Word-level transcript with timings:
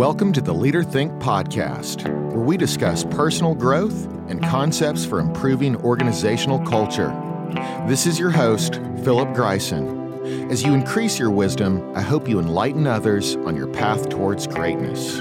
Welcome 0.00 0.32
to 0.32 0.40
the 0.40 0.54
Leader 0.54 0.82
Think 0.82 1.12
podcast, 1.20 2.08
where 2.32 2.40
we 2.40 2.56
discuss 2.56 3.04
personal 3.04 3.54
growth 3.54 4.06
and 4.30 4.42
concepts 4.42 5.04
for 5.04 5.20
improving 5.20 5.76
organizational 5.76 6.58
culture. 6.60 7.10
This 7.86 8.06
is 8.06 8.18
your 8.18 8.30
host, 8.30 8.76
Philip 9.04 9.28
Greisen. 9.36 10.50
As 10.50 10.62
you 10.62 10.72
increase 10.72 11.18
your 11.18 11.30
wisdom, 11.30 11.94
I 11.94 12.00
hope 12.00 12.30
you 12.30 12.38
enlighten 12.38 12.86
others 12.86 13.36
on 13.36 13.54
your 13.54 13.66
path 13.66 14.08
towards 14.08 14.46
greatness. 14.46 15.20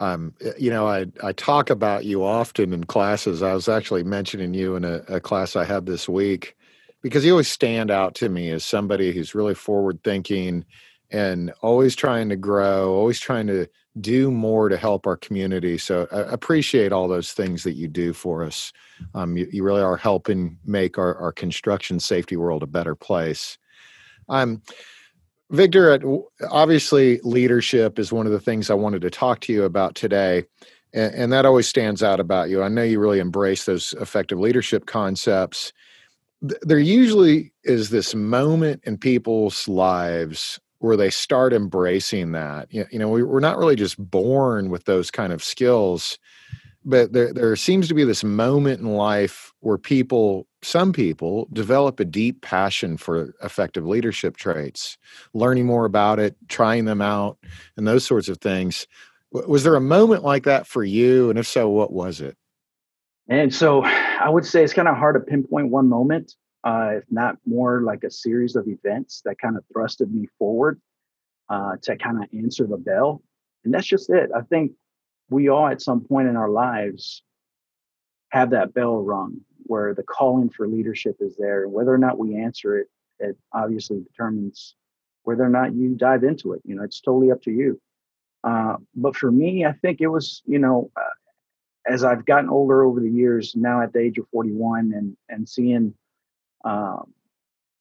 Um, 0.00 0.34
you 0.58 0.70
know, 0.70 0.86
I 0.86 1.06
I 1.22 1.32
talk 1.32 1.70
about 1.70 2.04
you 2.04 2.24
often 2.24 2.72
in 2.72 2.84
classes. 2.84 3.42
I 3.42 3.52
was 3.52 3.68
actually 3.68 4.02
mentioning 4.02 4.54
you 4.54 4.76
in 4.76 4.84
a, 4.84 5.02
a 5.08 5.20
class 5.20 5.56
I 5.56 5.64
had 5.64 5.86
this 5.86 6.08
week 6.08 6.56
because 7.02 7.24
you 7.24 7.32
always 7.32 7.50
stand 7.50 7.90
out 7.90 8.14
to 8.16 8.28
me 8.28 8.50
as 8.50 8.64
somebody 8.64 9.12
who's 9.12 9.34
really 9.34 9.54
forward 9.54 10.02
thinking 10.02 10.64
and 11.10 11.52
always 11.60 11.96
trying 11.96 12.28
to 12.28 12.36
grow, 12.36 12.94
always 12.94 13.20
trying 13.20 13.46
to 13.48 13.66
do 14.00 14.30
more 14.30 14.68
to 14.68 14.76
help 14.76 15.06
our 15.06 15.16
community. 15.16 15.76
So 15.76 16.06
I 16.12 16.20
appreciate 16.32 16.92
all 16.92 17.08
those 17.08 17.32
things 17.32 17.64
that 17.64 17.72
you 17.72 17.88
do 17.88 18.12
for 18.12 18.44
us. 18.44 18.72
Um, 19.14 19.36
you, 19.36 19.48
you, 19.50 19.64
really 19.64 19.82
are 19.82 19.96
helping 19.96 20.58
make 20.64 20.98
our, 20.98 21.16
our 21.16 21.32
construction 21.32 21.98
safety 21.98 22.36
world 22.36 22.62
a 22.62 22.68
better 22.68 22.94
place. 22.94 23.58
Um, 24.28 24.62
Victor, 25.50 25.98
obviously, 26.48 27.18
leadership 27.24 27.98
is 27.98 28.12
one 28.12 28.26
of 28.26 28.32
the 28.32 28.40
things 28.40 28.70
I 28.70 28.74
wanted 28.74 29.02
to 29.02 29.10
talk 29.10 29.40
to 29.40 29.52
you 29.52 29.64
about 29.64 29.96
today. 29.96 30.44
And, 30.92 31.14
and 31.14 31.32
that 31.32 31.44
always 31.44 31.66
stands 31.66 32.04
out 32.04 32.20
about 32.20 32.50
you. 32.50 32.62
I 32.62 32.68
know 32.68 32.84
you 32.84 33.00
really 33.00 33.18
embrace 33.18 33.64
those 33.64 33.92
effective 33.94 34.38
leadership 34.38 34.86
concepts. 34.86 35.72
There 36.40 36.78
usually 36.78 37.52
is 37.64 37.90
this 37.90 38.14
moment 38.14 38.82
in 38.84 38.96
people's 38.96 39.66
lives 39.66 40.60
where 40.80 40.96
they 40.96 41.10
start 41.10 41.52
embracing 41.52 42.32
that. 42.32 42.66
You 42.70 42.86
know, 42.98 43.08
we, 43.08 43.22
are 43.22 43.40
not 43.40 43.58
really 43.58 43.76
just 43.76 43.98
born 43.98 44.70
with 44.70 44.84
those 44.84 45.10
kind 45.10 45.32
of 45.32 45.44
skills, 45.44 46.18
but 46.84 47.12
there 47.12 47.32
there 47.34 47.54
seems 47.54 47.86
to 47.88 47.94
be 47.94 48.02
this 48.02 48.24
moment 48.24 48.80
in 48.80 48.94
life 48.94 49.52
where 49.60 49.76
people, 49.76 50.46
some 50.62 50.92
people, 50.92 51.48
develop 51.52 52.00
a 52.00 52.04
deep 52.06 52.40
passion 52.40 52.96
for 52.96 53.34
effective 53.42 53.86
leadership 53.86 54.38
traits, 54.38 54.96
learning 55.34 55.66
more 55.66 55.84
about 55.84 56.18
it, 56.18 56.34
trying 56.48 56.86
them 56.86 57.02
out, 57.02 57.36
and 57.76 57.86
those 57.86 58.04
sorts 58.04 58.28
of 58.28 58.38
things. 58.38 58.86
Was 59.32 59.62
there 59.62 59.76
a 59.76 59.80
moment 59.80 60.24
like 60.24 60.44
that 60.44 60.66
for 60.66 60.82
you? 60.82 61.28
And 61.28 61.38
if 61.38 61.46
so, 61.46 61.68
what 61.68 61.92
was 61.92 62.22
it? 62.22 62.36
And 63.28 63.54
so 63.54 63.84
I 63.84 64.30
would 64.30 64.46
say 64.46 64.64
it's 64.64 64.72
kind 64.72 64.88
of 64.88 64.96
hard 64.96 65.14
to 65.14 65.20
pinpoint 65.20 65.68
one 65.68 65.90
moment 65.90 66.34
uh, 66.64 66.90
if 66.96 67.04
not 67.10 67.36
more 67.46 67.82
like 67.82 68.04
a 68.04 68.10
series 68.10 68.56
of 68.56 68.68
events 68.68 69.22
that 69.24 69.38
kind 69.38 69.56
of 69.56 69.64
thrusted 69.74 70.10
me 70.12 70.26
forward 70.38 70.80
uh, 71.48 71.76
to 71.82 71.96
kind 71.96 72.22
of 72.22 72.28
answer 72.36 72.66
the 72.66 72.76
bell. 72.76 73.22
And 73.64 73.72
that's 73.72 73.86
just 73.86 74.10
it. 74.10 74.30
I 74.34 74.42
think 74.42 74.72
we 75.30 75.48
all 75.48 75.66
at 75.66 75.82
some 75.82 76.00
point 76.00 76.28
in 76.28 76.36
our 76.36 76.50
lives 76.50 77.22
have 78.30 78.50
that 78.50 78.74
bell 78.74 79.02
rung 79.02 79.40
where 79.64 79.94
the 79.94 80.02
calling 80.02 80.50
for 80.50 80.66
leadership 80.66 81.16
is 81.20 81.36
there. 81.36 81.64
And 81.64 81.72
whether 81.72 81.92
or 81.92 81.98
not 81.98 82.18
we 82.18 82.36
answer 82.36 82.78
it, 82.78 82.88
it 83.18 83.36
obviously 83.52 84.00
determines 84.00 84.74
whether 85.22 85.44
or 85.44 85.48
not 85.48 85.74
you 85.74 85.94
dive 85.94 86.24
into 86.24 86.52
it. 86.52 86.62
You 86.64 86.76
know, 86.76 86.82
it's 86.82 87.00
totally 87.00 87.30
up 87.30 87.42
to 87.42 87.50
you. 87.50 87.80
Uh, 88.42 88.76
but 88.94 89.16
for 89.16 89.30
me, 89.30 89.64
I 89.66 89.72
think 89.72 90.00
it 90.00 90.06
was, 90.06 90.42
you 90.46 90.58
know, 90.58 90.90
uh, 90.96 91.92
as 91.92 92.04
I've 92.04 92.24
gotten 92.24 92.48
older 92.48 92.84
over 92.84 93.00
the 93.00 93.10
years, 93.10 93.54
now 93.54 93.82
at 93.82 93.92
the 93.92 94.00
age 94.00 94.18
of 94.18 94.26
41 94.32 94.92
and, 94.94 95.16
and 95.28 95.48
seeing 95.48 95.94
um, 96.64 97.12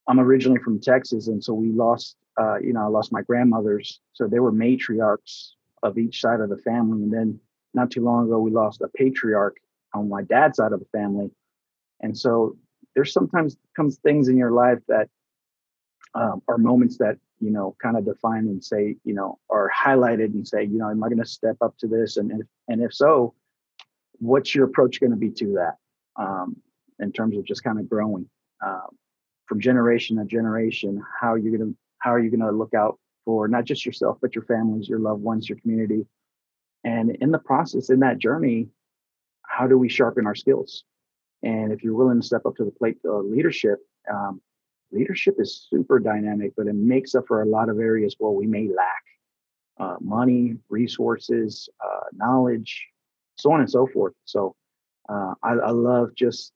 I'm 0.07 0.19
originally 0.19 0.59
from 0.59 0.79
Texas, 0.79 1.27
and 1.27 1.43
so 1.43 1.53
we 1.53 1.69
lost, 1.71 2.17
uh, 2.39 2.57
you 2.59 2.73
know, 2.73 2.81
I 2.81 2.87
lost 2.87 3.11
my 3.11 3.21
grandmothers. 3.21 3.99
So 4.13 4.27
they 4.27 4.39
were 4.39 4.51
matriarchs 4.51 5.51
of 5.83 5.97
each 5.97 6.19
side 6.19 6.41
of 6.41 6.49
the 6.49 6.57
family. 6.57 7.03
And 7.03 7.13
then 7.13 7.39
not 7.73 7.91
too 7.91 8.03
long 8.03 8.25
ago, 8.25 8.39
we 8.39 8.51
lost 8.51 8.81
a 8.81 8.87
patriarch 8.87 9.57
on 9.93 10.09
my 10.09 10.23
dad's 10.23 10.57
side 10.57 10.71
of 10.71 10.79
the 10.79 10.87
family. 10.91 11.29
And 12.01 12.17
so 12.17 12.57
there's 12.95 13.13
sometimes 13.13 13.57
comes 13.75 13.97
things 13.97 14.27
in 14.27 14.37
your 14.37 14.51
life 14.51 14.79
that 14.87 15.09
um, 16.15 16.41
are 16.47 16.57
moments 16.57 16.97
that 16.97 17.17
you 17.39 17.51
know 17.51 17.75
kind 17.81 17.95
of 17.95 18.03
define 18.03 18.47
and 18.47 18.63
say 18.63 18.95
you 19.03 19.13
know 19.13 19.37
are 19.49 19.69
highlighted 19.69 20.33
and 20.33 20.47
say 20.47 20.63
you 20.63 20.77
know 20.79 20.89
am 20.89 21.03
I 21.03 21.07
going 21.07 21.19
to 21.19 21.25
step 21.25 21.57
up 21.61 21.77
to 21.77 21.87
this 21.87 22.17
and 22.17 22.31
if, 22.31 22.47
and 22.67 22.81
if 22.81 22.93
so, 22.93 23.35
what's 24.13 24.55
your 24.55 24.65
approach 24.65 24.99
going 24.99 25.11
to 25.11 25.17
be 25.17 25.29
to 25.29 25.53
that 25.53 25.75
um, 26.21 26.57
in 26.99 27.11
terms 27.11 27.37
of 27.37 27.45
just 27.45 27.63
kind 27.63 27.79
of 27.79 27.87
growing 27.87 28.27
um, 28.65 28.89
from 29.45 29.59
generation 29.59 30.17
to 30.17 30.25
generation 30.25 31.03
how 31.19 31.35
you're 31.35 31.55
going 31.55 31.71
to 31.71 31.77
how 31.99 32.13
are 32.13 32.19
you 32.19 32.29
going 32.29 32.39
to 32.39 32.51
look 32.51 32.73
out 32.73 32.97
for 33.25 33.47
not 33.47 33.65
just 33.65 33.85
yourself 33.85 34.17
but 34.21 34.35
your 34.35 34.43
families 34.45 34.87
your 34.87 34.99
loved 34.99 35.21
ones 35.21 35.49
your 35.49 35.57
community? 35.59 36.05
And 36.83 37.15
in 37.19 37.31
the 37.31 37.39
process 37.39 37.89
in 37.89 37.99
that 38.01 38.19
journey 38.19 38.67
how 39.43 39.67
do 39.67 39.77
we 39.77 39.89
sharpen 39.89 40.27
our 40.27 40.35
skills? 40.35 40.83
And 41.41 41.71
if 41.71 41.83
you're 41.83 41.95
willing 41.95 42.21
to 42.21 42.25
step 42.25 42.45
up 42.45 42.55
to 42.57 42.65
the 42.65 42.71
plate 42.71 42.97
of 43.05 43.25
leadership 43.25 43.79
um, 44.11 44.41
leadership 44.91 45.35
is 45.39 45.67
super 45.69 45.99
dynamic 45.99 46.53
but 46.57 46.67
it 46.67 46.75
makes 46.75 47.15
up 47.15 47.25
for 47.27 47.41
a 47.41 47.45
lot 47.45 47.69
of 47.69 47.79
areas 47.79 48.15
where 48.17 48.31
we 48.31 48.47
may 48.47 48.67
lack 48.67 49.03
uh, 49.79 49.95
money 50.01 50.55
resources 50.69 51.69
uh, 51.83 52.05
knowledge 52.13 52.89
so 53.39 53.51
on 53.51 53.61
and 53.61 53.69
so 53.69 53.87
forth. 53.87 54.13
So 54.25 54.55
uh, 55.07 55.33
I, 55.41 55.53
I, 55.53 55.71
love 55.71 56.13
just 56.15 56.51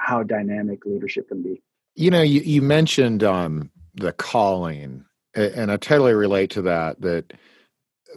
how 0.00 0.22
dynamic 0.22 0.84
leadership 0.84 1.28
can 1.28 1.42
be. 1.42 1.62
You 1.94 2.10
know, 2.10 2.22
you, 2.22 2.40
you 2.40 2.62
mentioned 2.62 3.22
um, 3.22 3.70
the 3.94 4.12
calling, 4.12 5.04
and 5.34 5.70
I 5.70 5.76
totally 5.76 6.14
relate 6.14 6.50
to 6.52 6.62
that. 6.62 7.00
That 7.00 7.32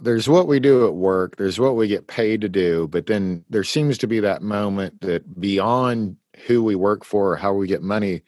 there's 0.00 0.28
what 0.28 0.46
we 0.46 0.60
do 0.60 0.86
at 0.86 0.94
work, 0.94 1.36
there's 1.36 1.60
what 1.60 1.76
we 1.76 1.88
get 1.88 2.06
paid 2.06 2.40
to 2.40 2.48
do, 2.48 2.88
but 2.88 3.06
then 3.06 3.44
there 3.50 3.64
seems 3.64 3.98
to 3.98 4.06
be 4.06 4.20
that 4.20 4.42
moment 4.42 5.00
that 5.02 5.40
beyond 5.40 6.16
who 6.46 6.62
we 6.62 6.74
work 6.74 7.04
for 7.04 7.32
or 7.32 7.36
how 7.36 7.52
we 7.52 7.66
get 7.66 7.82
money, 7.82 8.22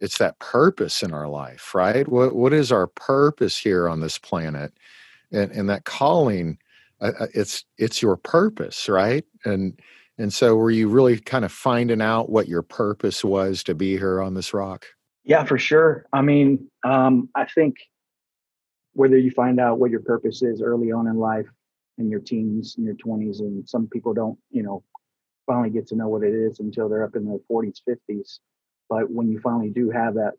it's 0.00 0.18
that 0.18 0.38
purpose 0.38 1.02
in 1.02 1.12
our 1.12 1.28
life, 1.28 1.74
right? 1.74 2.08
What 2.08 2.34
what 2.34 2.52
is 2.52 2.72
our 2.72 2.86
purpose 2.86 3.58
here 3.58 3.88
on 3.88 4.00
this 4.00 4.18
planet? 4.18 4.72
And 5.32 5.50
and 5.52 5.68
that 5.68 5.84
calling, 5.84 6.58
uh, 7.00 7.26
it's 7.34 7.64
it's 7.76 8.00
your 8.00 8.16
purpose, 8.16 8.88
right? 8.88 9.24
And 9.44 9.78
and 10.20 10.32
so, 10.32 10.54
were 10.54 10.70
you 10.70 10.88
really 10.88 11.18
kind 11.18 11.44
of 11.46 11.52
finding 11.52 12.02
out 12.02 12.28
what 12.28 12.46
your 12.46 12.60
purpose 12.60 13.24
was 13.24 13.64
to 13.64 13.74
be 13.74 13.96
here 13.96 14.20
on 14.20 14.34
this 14.34 14.52
rock? 14.52 14.86
Yeah, 15.24 15.44
for 15.44 15.56
sure. 15.56 16.04
I 16.12 16.20
mean, 16.20 16.70
um, 16.84 17.30
I 17.34 17.46
think 17.46 17.76
whether 18.92 19.16
you 19.16 19.30
find 19.30 19.58
out 19.58 19.78
what 19.78 19.90
your 19.90 20.00
purpose 20.00 20.42
is 20.42 20.60
early 20.60 20.92
on 20.92 21.06
in 21.06 21.16
life, 21.16 21.46
in 21.96 22.10
your 22.10 22.20
teens, 22.20 22.74
in 22.76 22.84
your 22.84 22.96
20s, 22.96 23.40
and 23.40 23.66
some 23.66 23.86
people 23.86 24.12
don't, 24.12 24.38
you 24.50 24.62
know, 24.62 24.82
finally 25.46 25.70
get 25.70 25.86
to 25.88 25.96
know 25.96 26.08
what 26.08 26.22
it 26.22 26.34
is 26.34 26.60
until 26.60 26.88
they're 26.88 27.04
up 27.04 27.16
in 27.16 27.26
their 27.26 27.38
40s, 27.50 27.80
50s. 27.88 28.40
but 28.88 29.10
when 29.10 29.30
you 29.30 29.40
finally 29.40 29.70
do 29.70 29.90
have 29.90 30.14
that 30.14 30.34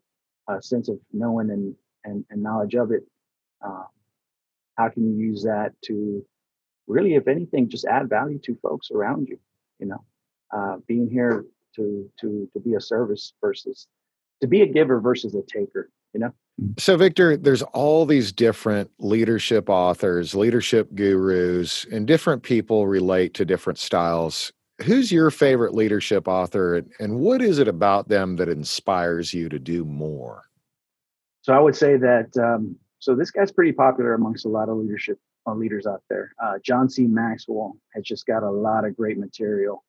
uh, 0.46 0.60
sense 0.60 0.88
of 0.88 0.98
knowing 1.12 1.50
and, 1.50 1.74
and, 2.04 2.24
and 2.30 2.42
knowledge 2.42 2.74
of 2.74 2.92
it, 2.92 3.02
uh, 3.66 3.84
how 4.76 4.88
can 4.88 5.04
you 5.04 5.26
use 5.26 5.42
that 5.42 5.72
to 5.86 6.24
really, 6.86 7.14
if 7.14 7.26
anything, 7.26 7.68
just 7.68 7.84
add 7.84 8.08
value 8.08 8.38
to 8.38 8.56
folks 8.62 8.90
around 8.92 9.28
you? 9.28 9.38
You 9.78 9.86
know, 9.86 10.04
uh, 10.54 10.76
being 10.86 11.08
here 11.08 11.44
to 11.76 12.10
to 12.20 12.48
to 12.52 12.60
be 12.60 12.74
a 12.74 12.80
service 12.80 13.32
versus 13.40 13.86
to 14.40 14.46
be 14.46 14.62
a 14.62 14.66
giver 14.66 15.00
versus 15.00 15.34
a 15.34 15.42
taker. 15.42 15.90
You 16.12 16.20
know. 16.20 16.34
So, 16.78 16.96
Victor, 16.96 17.36
there's 17.36 17.62
all 17.62 18.04
these 18.04 18.30
different 18.30 18.90
leadership 18.98 19.70
authors, 19.70 20.34
leadership 20.34 20.94
gurus, 20.94 21.86
and 21.90 22.06
different 22.06 22.42
people 22.42 22.86
relate 22.86 23.32
to 23.34 23.44
different 23.44 23.78
styles. 23.78 24.52
Who's 24.84 25.10
your 25.10 25.30
favorite 25.30 25.74
leadership 25.74 26.28
author, 26.28 26.82
and 27.00 27.20
what 27.20 27.40
is 27.40 27.58
it 27.58 27.68
about 27.68 28.08
them 28.08 28.36
that 28.36 28.48
inspires 28.48 29.32
you 29.32 29.48
to 29.48 29.58
do 29.58 29.84
more? 29.84 30.42
So, 31.40 31.54
I 31.54 31.58
would 31.58 31.74
say 31.74 31.96
that 31.96 32.36
um, 32.36 32.76
so 33.02 33.16
this 33.16 33.32
guy's 33.32 33.50
pretty 33.50 33.72
popular 33.72 34.14
amongst 34.14 34.44
a 34.44 34.48
lot 34.48 34.68
of 34.68 34.76
leadership 34.76 35.18
leaders 35.46 35.86
out 35.86 36.02
there. 36.08 36.32
Uh, 36.42 36.54
John 36.64 36.88
C. 36.88 37.06
Maxwell 37.06 37.76
has 37.94 38.04
just 38.04 38.26
got 38.26 38.42
a 38.42 38.50
lot 38.50 38.84
of 38.84 38.96
great 38.96 39.18
material, 39.18 39.84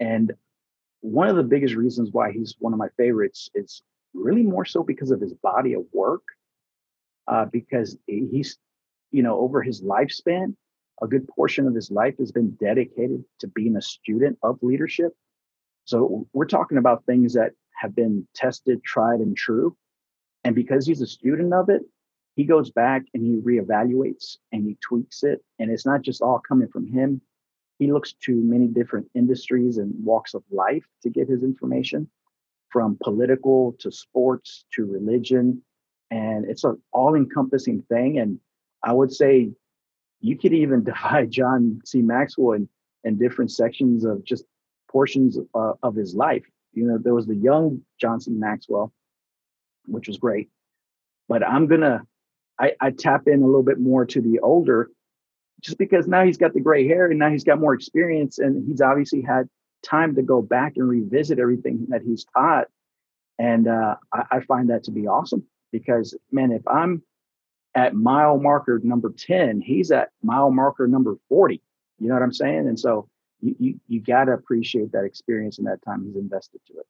and 0.00 0.32
one 1.00 1.28
of 1.28 1.36
the 1.36 1.42
biggest 1.42 1.74
reasons 1.74 2.10
why 2.12 2.32
he's 2.32 2.56
one 2.58 2.72
of 2.72 2.78
my 2.78 2.88
favorites 2.96 3.48
is 3.54 3.82
really 4.14 4.42
more 4.42 4.64
so 4.64 4.82
because 4.82 5.10
of 5.10 5.20
his 5.20 5.34
body 5.34 5.74
of 5.74 5.84
work. 5.92 6.22
Uh, 7.28 7.44
because 7.44 7.98
he's, 8.06 8.56
you 9.10 9.22
know, 9.22 9.38
over 9.38 9.62
his 9.62 9.82
lifespan, 9.82 10.56
a 11.02 11.06
good 11.06 11.28
portion 11.28 11.66
of 11.66 11.74
his 11.74 11.90
life 11.90 12.14
has 12.18 12.32
been 12.32 12.56
dedicated 12.58 13.22
to 13.38 13.46
being 13.48 13.76
a 13.76 13.82
student 13.82 14.38
of 14.42 14.58
leadership. 14.62 15.12
So 15.84 16.26
we're 16.32 16.46
talking 16.46 16.78
about 16.78 17.04
things 17.04 17.34
that 17.34 17.52
have 17.78 17.94
been 17.94 18.26
tested, 18.34 18.82
tried, 18.82 19.20
and 19.20 19.36
true. 19.36 19.76
And 20.42 20.54
because 20.54 20.86
he's 20.86 21.02
a 21.02 21.06
student 21.06 21.52
of 21.52 21.68
it, 21.68 21.82
he 22.38 22.44
goes 22.44 22.70
back 22.70 23.02
and 23.14 23.24
he 23.24 23.40
reevaluates 23.40 24.36
and 24.52 24.64
he 24.64 24.76
tweaks 24.80 25.24
it. 25.24 25.44
And 25.58 25.72
it's 25.72 25.84
not 25.84 26.02
just 26.02 26.22
all 26.22 26.38
coming 26.38 26.68
from 26.68 26.86
him. 26.86 27.20
He 27.80 27.90
looks 27.90 28.12
to 28.26 28.32
many 28.32 28.68
different 28.68 29.08
industries 29.16 29.76
and 29.76 29.92
walks 30.04 30.34
of 30.34 30.44
life 30.52 30.84
to 31.02 31.10
get 31.10 31.28
his 31.28 31.42
information 31.42 32.08
from 32.68 32.96
political 33.02 33.74
to 33.80 33.90
sports 33.90 34.64
to 34.74 34.86
religion. 34.86 35.60
And 36.12 36.48
it's 36.48 36.62
an 36.62 36.80
all 36.92 37.16
encompassing 37.16 37.82
thing. 37.88 38.20
And 38.20 38.38
I 38.84 38.92
would 38.92 39.12
say 39.12 39.50
you 40.20 40.38
could 40.38 40.52
even 40.52 40.84
divide 40.84 41.32
John 41.32 41.80
C. 41.84 42.02
Maxwell 42.02 42.52
in, 42.52 42.68
in 43.02 43.18
different 43.18 43.50
sections 43.50 44.04
of 44.04 44.22
just 44.22 44.44
portions 44.88 45.38
of, 45.38 45.48
uh, 45.56 45.72
of 45.82 45.96
his 45.96 46.14
life. 46.14 46.44
You 46.72 46.86
know, 46.86 46.98
there 46.98 47.14
was 47.14 47.26
the 47.26 47.34
young 47.34 47.80
John 48.00 48.20
C. 48.20 48.30
Maxwell, 48.30 48.92
which 49.86 50.06
was 50.06 50.18
great. 50.18 50.50
But 51.28 51.42
I'm 51.42 51.66
going 51.66 51.80
to, 51.80 52.02
I 52.80 52.90
tap 52.90 53.26
in 53.26 53.42
a 53.42 53.46
little 53.46 53.62
bit 53.62 53.78
more 53.78 54.04
to 54.06 54.20
the 54.20 54.40
older 54.40 54.90
just 55.60 55.78
because 55.78 56.06
now 56.06 56.24
he's 56.24 56.38
got 56.38 56.54
the 56.54 56.60
gray 56.60 56.86
hair 56.86 57.06
and 57.06 57.18
now 57.18 57.30
he's 57.30 57.44
got 57.44 57.60
more 57.60 57.74
experience 57.74 58.38
and 58.38 58.66
he's 58.66 58.80
obviously 58.80 59.22
had 59.22 59.48
time 59.82 60.14
to 60.14 60.22
go 60.22 60.42
back 60.42 60.74
and 60.76 60.88
revisit 60.88 61.38
everything 61.38 61.86
that 61.88 62.02
he's 62.02 62.24
taught. 62.36 62.66
And 63.38 63.68
uh, 63.68 63.96
I, 64.12 64.22
I 64.30 64.40
find 64.40 64.70
that 64.70 64.84
to 64.84 64.90
be 64.90 65.06
awesome 65.06 65.44
because, 65.72 66.16
man, 66.30 66.52
if 66.52 66.66
I'm 66.66 67.02
at 67.74 67.94
mile 67.94 68.38
marker 68.38 68.80
number 68.82 69.12
10, 69.16 69.60
he's 69.60 69.90
at 69.90 70.10
mile 70.22 70.50
marker 70.50 70.86
number 70.86 71.16
40. 71.28 71.62
You 71.98 72.08
know 72.08 72.14
what 72.14 72.22
I'm 72.22 72.32
saying? 72.32 72.68
And 72.68 72.78
so 72.78 73.08
you, 73.40 73.54
you, 73.58 73.80
you 73.88 74.00
got 74.00 74.24
to 74.24 74.32
appreciate 74.32 74.92
that 74.92 75.04
experience 75.04 75.58
and 75.58 75.66
that 75.66 75.82
time 75.84 76.04
he's 76.04 76.16
invested 76.16 76.60
to 76.68 76.78
it. 76.78 76.86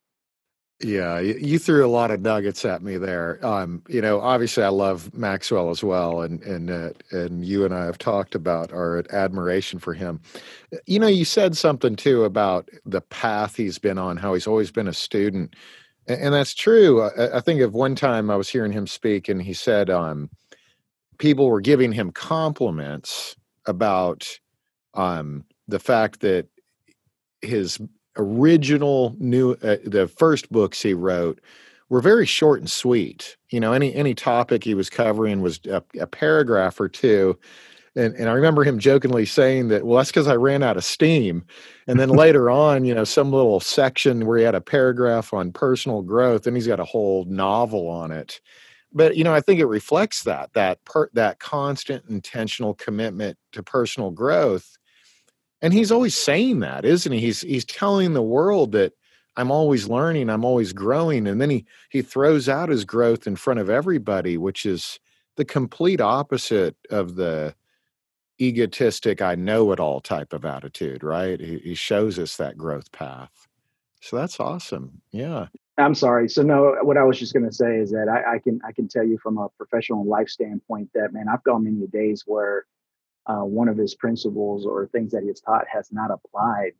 Yeah, 0.80 1.18
you 1.18 1.58
threw 1.58 1.84
a 1.84 1.90
lot 1.90 2.12
of 2.12 2.20
nuggets 2.20 2.64
at 2.64 2.82
me 2.82 2.98
there. 2.98 3.44
Um, 3.44 3.82
you 3.88 4.00
know, 4.00 4.20
obviously, 4.20 4.62
I 4.62 4.68
love 4.68 5.12
Maxwell 5.12 5.70
as 5.70 5.82
well, 5.82 6.20
and 6.20 6.40
and 6.44 6.70
uh, 6.70 6.90
and 7.10 7.44
you 7.44 7.64
and 7.64 7.74
I 7.74 7.84
have 7.84 7.98
talked 7.98 8.36
about 8.36 8.72
our 8.72 9.02
admiration 9.10 9.80
for 9.80 9.92
him. 9.92 10.20
You 10.86 11.00
know, 11.00 11.08
you 11.08 11.24
said 11.24 11.56
something 11.56 11.96
too 11.96 12.22
about 12.22 12.68
the 12.86 13.00
path 13.00 13.56
he's 13.56 13.78
been 13.78 13.98
on, 13.98 14.18
how 14.18 14.34
he's 14.34 14.46
always 14.46 14.70
been 14.70 14.86
a 14.86 14.94
student, 14.94 15.56
and, 16.06 16.22
and 16.22 16.34
that's 16.34 16.54
true. 16.54 17.02
I, 17.02 17.38
I, 17.38 17.40
think 17.40 17.60
of 17.60 17.74
one 17.74 17.96
time 17.96 18.30
I 18.30 18.36
was 18.36 18.48
hearing 18.48 18.70
him 18.70 18.86
speak, 18.86 19.28
and 19.28 19.42
he 19.42 19.54
said 19.54 19.90
um, 19.90 20.30
people 21.18 21.48
were 21.48 21.60
giving 21.60 21.90
him 21.90 22.12
compliments 22.12 23.34
about 23.66 24.28
um, 24.94 25.44
the 25.66 25.80
fact 25.80 26.20
that 26.20 26.46
his 27.42 27.80
original 28.18 29.16
new 29.18 29.52
uh, 29.62 29.76
the 29.84 30.08
first 30.08 30.50
books 30.50 30.82
he 30.82 30.94
wrote 30.94 31.40
were 31.88 32.00
very 32.00 32.26
short 32.26 32.60
and 32.60 32.70
sweet. 32.70 33.36
You 33.50 33.60
know, 33.60 33.72
any 33.72 33.94
any 33.94 34.14
topic 34.14 34.64
he 34.64 34.74
was 34.74 34.90
covering 34.90 35.40
was 35.40 35.60
a, 35.66 35.82
a 36.00 36.06
paragraph 36.06 36.80
or 36.80 36.88
two. 36.88 37.38
And, 37.96 38.14
and 38.14 38.28
I 38.28 38.32
remember 38.32 38.62
him 38.62 38.78
jokingly 38.78 39.24
saying 39.26 39.68
that, 39.68 39.84
well, 39.84 39.96
that's 39.96 40.10
because 40.10 40.28
I 40.28 40.36
ran 40.36 40.62
out 40.62 40.76
of 40.76 40.84
steam. 40.84 41.44
And 41.88 41.98
then 41.98 42.08
later 42.24 42.48
on, 42.48 42.84
you 42.84 42.94
know, 42.94 43.02
some 43.04 43.32
little 43.32 43.58
section 43.58 44.24
where 44.26 44.38
he 44.38 44.44
had 44.44 44.54
a 44.54 44.60
paragraph 44.60 45.34
on 45.34 45.50
personal 45.52 46.02
growth, 46.02 46.46
and 46.46 46.56
he's 46.56 46.66
got 46.66 46.78
a 46.78 46.84
whole 46.84 47.24
novel 47.24 47.88
on 47.88 48.12
it. 48.12 48.40
But 48.92 49.16
you 49.16 49.24
know, 49.24 49.34
I 49.34 49.40
think 49.40 49.60
it 49.60 49.66
reflects 49.66 50.22
that 50.24 50.52
that 50.54 50.84
per, 50.84 51.10
that 51.12 51.40
constant 51.40 52.04
intentional 52.08 52.74
commitment 52.74 53.36
to 53.52 53.62
personal 53.62 54.10
growth 54.10 54.77
and 55.62 55.72
he's 55.72 55.92
always 55.92 56.14
saying 56.14 56.60
that 56.60 56.84
isn't 56.84 57.12
he? 57.12 57.20
He's 57.20 57.40
he's 57.40 57.64
telling 57.64 58.12
the 58.12 58.22
world 58.22 58.72
that 58.72 58.92
i'm 59.36 59.50
always 59.50 59.88
learning 59.88 60.30
i'm 60.30 60.44
always 60.44 60.72
growing 60.72 61.26
and 61.26 61.40
then 61.40 61.50
he 61.50 61.64
he 61.90 62.02
throws 62.02 62.48
out 62.48 62.68
his 62.68 62.84
growth 62.84 63.26
in 63.26 63.36
front 63.36 63.60
of 63.60 63.70
everybody 63.70 64.36
which 64.36 64.66
is 64.66 64.98
the 65.36 65.44
complete 65.44 66.00
opposite 66.00 66.76
of 66.90 67.14
the 67.14 67.54
egotistic 68.40 69.20
i 69.20 69.34
know 69.34 69.72
it 69.72 69.80
all 69.80 70.00
type 70.00 70.32
of 70.32 70.44
attitude 70.44 71.02
right? 71.02 71.40
He, 71.40 71.58
he 71.58 71.74
shows 71.74 72.18
us 72.18 72.36
that 72.36 72.56
growth 72.56 72.90
path. 72.92 73.48
So 74.00 74.16
that's 74.16 74.38
awesome. 74.38 75.02
Yeah. 75.10 75.46
I'm 75.76 75.94
sorry. 75.94 76.28
So 76.28 76.42
no 76.42 76.76
what 76.82 76.96
i 76.96 77.02
was 77.02 77.18
just 77.18 77.32
going 77.32 77.46
to 77.46 77.52
say 77.52 77.78
is 77.78 77.90
that 77.90 78.08
I, 78.08 78.34
I 78.34 78.38
can 78.38 78.60
i 78.66 78.72
can 78.72 78.88
tell 78.88 79.04
you 79.04 79.18
from 79.18 79.38
a 79.38 79.48
professional 79.56 80.04
life 80.04 80.28
standpoint 80.28 80.90
that 80.94 81.12
man 81.12 81.26
i've 81.28 81.42
gone 81.44 81.64
many 81.64 81.86
days 81.86 82.24
where 82.26 82.64
uh, 83.28 83.44
one 83.44 83.68
of 83.68 83.76
his 83.76 83.94
principles 83.94 84.66
or 84.66 84.86
things 84.86 85.12
that 85.12 85.22
he 85.22 85.28
has 85.28 85.40
taught 85.40 85.66
has 85.70 85.92
not 85.92 86.10
applied 86.10 86.72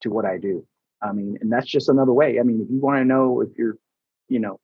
to 0.00 0.10
what 0.10 0.24
I 0.24 0.38
do. 0.38 0.66
I 1.02 1.12
mean, 1.12 1.36
and 1.40 1.52
that's 1.52 1.66
just 1.66 1.88
another 1.88 2.12
way. 2.12 2.40
I 2.40 2.42
mean, 2.42 2.60
if 2.62 2.70
you 2.70 2.80
want 2.80 2.98
to 2.98 3.04
know 3.04 3.42
if 3.42 3.56
you're, 3.58 3.76
you 4.28 4.38
know, 4.38 4.58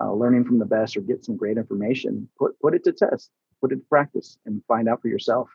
uh, 0.00 0.12
learning 0.12 0.44
from 0.44 0.58
the 0.58 0.64
best 0.64 0.96
or 0.96 1.00
get 1.00 1.24
some 1.24 1.36
great 1.36 1.56
information, 1.56 2.28
put 2.36 2.58
put 2.60 2.74
it 2.74 2.82
to 2.84 2.92
test, 2.92 3.30
put 3.60 3.70
it 3.70 3.76
to 3.76 3.84
practice, 3.88 4.36
and 4.44 4.62
find 4.66 4.88
out 4.88 5.00
for 5.00 5.08
yourself. 5.08 5.48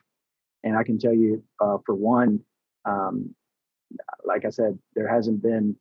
And 0.63 0.77
I 0.77 0.84
can 0.84 0.98
tell 0.98 1.13
you, 1.13 1.44
uh, 1.60 1.77
for 1.86 1.96
one, 1.96 2.39
um, 2.86 3.36
like 4.24 4.46
I 4.46 4.50
said, 4.50 4.79
there 4.96 5.13
hasn't 5.13 5.41
been 5.41 5.75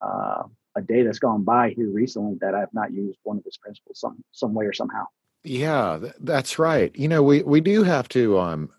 uh, 0.00 0.44
a 0.76 0.80
day 0.80 1.02
that's 1.02 1.18
gone 1.18 1.44
by 1.44 1.70
here 1.70 1.90
recently 1.90 2.38
that 2.40 2.54
I've 2.54 2.72
not 2.72 2.92
used 2.92 3.18
one 3.24 3.36
of 3.36 3.44
his 3.44 3.58
principles 3.58 4.00
some 4.00 4.24
some 4.32 4.54
way 4.54 4.64
or 4.64 4.72
somehow. 4.72 5.04
Yeah, 5.44 5.98
that's 6.20 6.58
right. 6.58 6.94
You 6.96 7.08
know, 7.08 7.22
we 7.22 7.42
we 7.42 7.60
do 7.60 7.82
have 7.82 8.08
to 8.10 8.38
um 8.38 8.70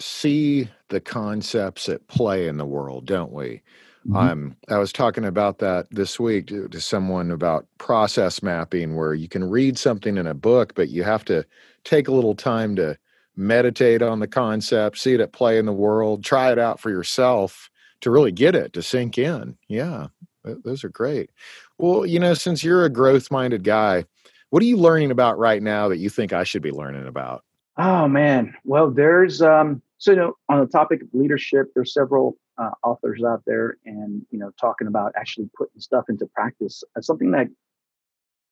see 0.00 0.68
the 0.88 1.00
concepts 1.00 1.88
at 1.88 2.06
play 2.08 2.48
in 2.48 2.56
the 2.56 2.66
world, 2.66 3.06
don't 3.06 3.32
we? 3.32 3.62
Mm-hmm. 4.06 4.16
Um, 4.16 4.56
I 4.68 4.78
was 4.78 4.92
talking 4.92 5.26
about 5.26 5.58
that 5.58 5.86
this 5.90 6.18
week 6.18 6.46
to, 6.46 6.68
to, 6.68 6.80
someone 6.80 7.30
about 7.30 7.66
process 7.76 8.42
mapping, 8.42 8.96
where 8.96 9.12
you 9.12 9.28
can 9.28 9.44
read 9.44 9.76
something 9.76 10.16
in 10.16 10.26
a 10.26 10.32
book, 10.32 10.74
but 10.74 10.88
you 10.88 11.02
have 11.02 11.24
to 11.26 11.44
take 11.84 12.08
a 12.08 12.12
little 12.12 12.34
time 12.34 12.76
to 12.76 12.96
meditate 13.36 14.00
on 14.00 14.20
the 14.20 14.26
concept, 14.26 14.98
see 14.98 15.14
it 15.14 15.20
at 15.20 15.32
play 15.32 15.58
in 15.58 15.66
the 15.66 15.72
world, 15.72 16.24
try 16.24 16.50
it 16.50 16.58
out 16.58 16.80
for 16.80 16.88
yourself 16.88 17.68
to 18.00 18.10
really 18.10 18.32
get 18.32 18.54
it 18.54 18.72
to 18.72 18.82
sink 18.82 19.18
in. 19.18 19.56
Yeah, 19.68 20.06
those 20.44 20.82
are 20.82 20.88
great. 20.88 21.30
Well, 21.76 22.06
you 22.06 22.18
know, 22.18 22.32
since 22.32 22.64
you're 22.64 22.86
a 22.86 22.90
growth 22.90 23.30
minded 23.30 23.64
guy, 23.64 24.06
what 24.48 24.62
are 24.62 24.66
you 24.66 24.78
learning 24.78 25.10
about 25.10 25.38
right 25.38 25.62
now 25.62 25.88
that 25.88 25.98
you 25.98 26.08
think 26.08 26.32
I 26.32 26.44
should 26.44 26.62
be 26.62 26.72
learning 26.72 27.06
about? 27.06 27.44
Oh 27.82 28.06
man, 28.08 28.54
well, 28.62 28.90
there's 28.90 29.40
um, 29.40 29.80
so, 29.96 30.10
you 30.10 30.18
know, 30.18 30.34
on 30.50 30.60
the 30.60 30.66
topic 30.66 31.00
of 31.00 31.08
leadership, 31.14 31.68
there's 31.74 31.94
several 31.94 32.36
uh, 32.58 32.72
authors 32.84 33.24
out 33.24 33.42
there, 33.46 33.78
and 33.86 34.20
you 34.30 34.38
know, 34.38 34.50
talking 34.60 34.86
about 34.86 35.14
actually 35.16 35.48
putting 35.56 35.80
stuff 35.80 36.04
into 36.10 36.26
practice. 36.26 36.84
Uh, 36.94 37.00
something 37.00 37.30
that 37.30 37.46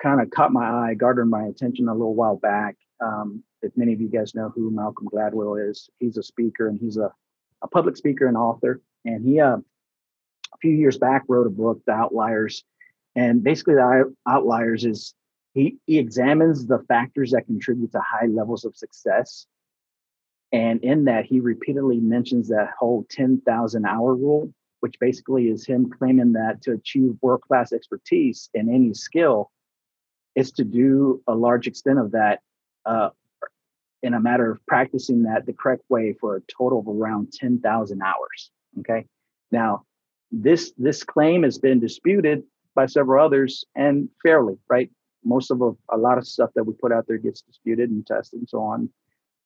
kind 0.02 0.22
of 0.22 0.30
caught 0.30 0.50
my 0.50 0.64
eye, 0.64 0.94
garnered 0.94 1.28
my 1.28 1.44
attention 1.44 1.88
a 1.88 1.92
little 1.92 2.14
while 2.14 2.36
back. 2.36 2.76
Um, 3.04 3.44
if 3.60 3.70
many 3.76 3.92
of 3.92 4.00
you 4.00 4.08
guys 4.08 4.34
know 4.34 4.50
who 4.54 4.70
Malcolm 4.70 5.08
Gladwell 5.12 5.68
is, 5.68 5.90
he's 5.98 6.16
a 6.16 6.22
speaker 6.22 6.68
and 6.68 6.78
he's 6.78 6.96
a, 6.96 7.12
a 7.62 7.68
public 7.68 7.98
speaker 7.98 8.28
and 8.28 8.36
author. 8.36 8.80
And 9.04 9.22
he, 9.22 9.40
uh, 9.40 9.56
a 9.58 10.58
few 10.62 10.72
years 10.72 10.96
back, 10.96 11.24
wrote 11.28 11.46
a 11.46 11.50
book, 11.50 11.82
The 11.86 11.92
Outliers. 11.92 12.64
And 13.14 13.44
basically, 13.44 13.74
the 13.74 14.14
outliers 14.26 14.86
is 14.86 15.12
he, 15.54 15.78
he 15.86 15.98
examines 15.98 16.66
the 16.66 16.84
factors 16.88 17.32
that 17.32 17.46
contribute 17.46 17.92
to 17.92 18.00
high 18.00 18.26
levels 18.26 18.64
of 18.64 18.76
success 18.76 19.46
and 20.52 20.82
in 20.82 21.04
that, 21.04 21.26
he 21.26 21.40
repeatedly 21.40 21.98
mentions 21.98 22.48
that 22.48 22.70
whole 22.78 23.06
10,000 23.10 23.84
hour 23.84 24.14
rule. 24.14 24.52
which 24.80 24.94
basically 25.00 25.48
is 25.48 25.66
him 25.66 25.90
claiming 25.90 26.34
that 26.34 26.62
to 26.62 26.70
achieve 26.70 27.18
world 27.20 27.40
class 27.40 27.72
expertise 27.72 28.48
in 28.54 28.72
any 28.72 28.94
skill 28.94 29.50
is 30.36 30.52
to 30.52 30.62
do 30.62 31.20
a 31.26 31.34
large 31.34 31.66
extent 31.66 31.98
of 31.98 32.12
that 32.12 32.38
uh, 32.86 33.10
in 34.04 34.14
a 34.14 34.20
matter 34.20 34.52
of 34.52 34.64
practicing 34.66 35.24
that 35.24 35.44
the 35.46 35.52
correct 35.52 35.82
way 35.88 36.12
for 36.20 36.36
a 36.36 36.40
total 36.42 36.78
of 36.78 36.86
around 36.86 37.32
10,000 37.32 38.00
hours. 38.00 38.52
Okay. 38.78 39.04
Now, 39.50 39.82
this 40.30 40.72
this 40.78 41.02
claim 41.02 41.42
has 41.42 41.58
been 41.58 41.80
disputed 41.80 42.44
by 42.76 42.86
several 42.86 43.24
others 43.24 43.64
and 43.74 44.08
fairly, 44.22 44.58
right? 44.70 44.92
Most 45.24 45.50
of 45.50 45.60
a, 45.62 45.72
a 45.90 45.96
lot 45.96 46.18
of 46.18 46.26
stuff 46.26 46.50
that 46.54 46.64
we 46.64 46.74
put 46.74 46.92
out 46.92 47.06
there 47.06 47.18
gets 47.18 47.42
disputed 47.42 47.90
and 47.90 48.06
tested 48.06 48.40
and 48.40 48.48
so 48.48 48.62
on. 48.62 48.88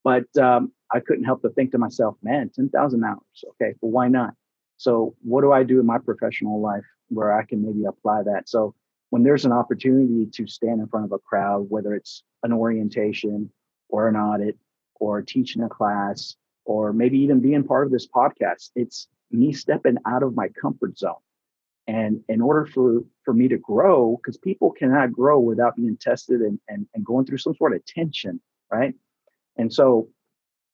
But 0.05 0.25
um, 0.37 0.73
I 0.91 1.01
couldn't 1.01 1.25
help 1.25 1.43
but 1.43 1.55
think 1.55 1.73
to 1.73 1.79
myself, 1.79 2.17
man, 2.23 2.51
10,000 2.55 3.05
hours. 3.05 3.19
Okay, 3.51 3.75
well, 3.81 3.93
why 3.93 4.09
not? 4.09 4.35
So, 4.77 5.15
what 5.23 5.43
do 5.43 5.53
I 5.53 5.63
do 5.63 5.79
in 5.79 5.87
my 5.87 5.99
professional 5.99 6.61
life 6.61 6.85
where 7.09 7.33
I 7.39 7.45
can 7.45 7.65
maybe 7.65 7.85
apply 7.85 8.25
that? 8.25 8.49
So, 8.49 8.75
when 9.11 9.23
there's 9.23 9.45
an 9.45 9.53
opportunity 9.53 10.27
to 10.33 10.47
stand 10.47 10.81
in 10.81 10.89
front 10.89 11.07
of 11.07 11.13
a 11.13 11.19
crowd, 11.19 11.67
whether 11.69 11.95
it's 11.95 12.25
an 12.43 12.53
orientation 12.53 13.51
or 13.89 14.09
an 14.09 14.17
audit 14.17 14.59
or 14.97 15.23
teaching 15.23 15.63
a 15.63 15.69
class 15.69 16.37
or 16.65 16.93
maybe 16.93 17.19
even 17.19 17.41
being 17.41 17.63
part 17.63 17.87
of 17.87 17.93
this 17.93 18.09
podcast, 18.09 18.71
it's 18.75 19.09
me 19.31 19.53
stepping 19.53 19.99
out 20.07 20.23
of 20.23 20.35
my 20.35 20.49
comfort 20.49 20.99
zone. 20.99 21.15
And 21.89 22.23
in 22.29 22.41
order 22.41 22.67
for, 22.67 23.03
for 23.25 23.35
me 23.35 23.49
to 23.49 23.59
grow, 23.59 24.17
because 24.17 24.37
people 24.37 24.71
cannot 24.71 25.13
grow 25.13 25.41
without 25.41 25.77
being 25.77 25.97
tested 25.97 26.41
and, 26.41 26.59
and, 26.69 26.87
and 26.95 27.05
going 27.05 27.27
through 27.27 27.39
some 27.39 27.57
sort 27.57 27.75
of 27.75 27.85
tension, 27.85 28.41
right? 28.71 28.95
And 29.57 29.73
so 29.73 30.09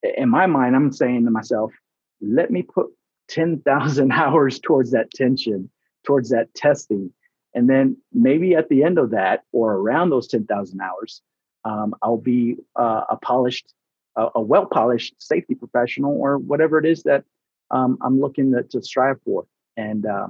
in 0.02 0.28
my 0.28 0.46
mind, 0.46 0.76
I'm 0.76 0.92
saying 0.92 1.24
to 1.24 1.30
myself, 1.30 1.72
let 2.20 2.50
me 2.50 2.62
put 2.62 2.88
10,000 3.28 4.12
hours 4.12 4.58
towards 4.60 4.90
that 4.92 5.10
tension, 5.10 5.70
towards 6.04 6.30
that 6.30 6.52
testing. 6.54 7.12
And 7.54 7.68
then 7.68 7.96
maybe 8.12 8.54
at 8.54 8.68
the 8.68 8.84
end 8.84 8.98
of 8.98 9.10
that, 9.10 9.44
or 9.52 9.74
around 9.74 10.10
those 10.10 10.28
10,000 10.28 10.80
hours, 10.80 11.22
um, 11.64 11.94
I'll 12.02 12.18
be 12.18 12.56
uh, 12.76 13.02
a 13.10 13.16
polished, 13.16 13.72
a, 14.16 14.28
a 14.36 14.40
well 14.40 14.66
polished 14.66 15.14
safety 15.18 15.54
professional 15.54 16.12
or 16.12 16.38
whatever 16.38 16.78
it 16.78 16.86
is 16.86 17.02
that 17.04 17.24
um, 17.70 17.98
I'm 18.02 18.20
looking 18.20 18.52
to, 18.52 18.62
to, 18.62 18.82
strive 18.82 19.20
for. 19.24 19.46
And 19.76 20.06
uh, 20.06 20.28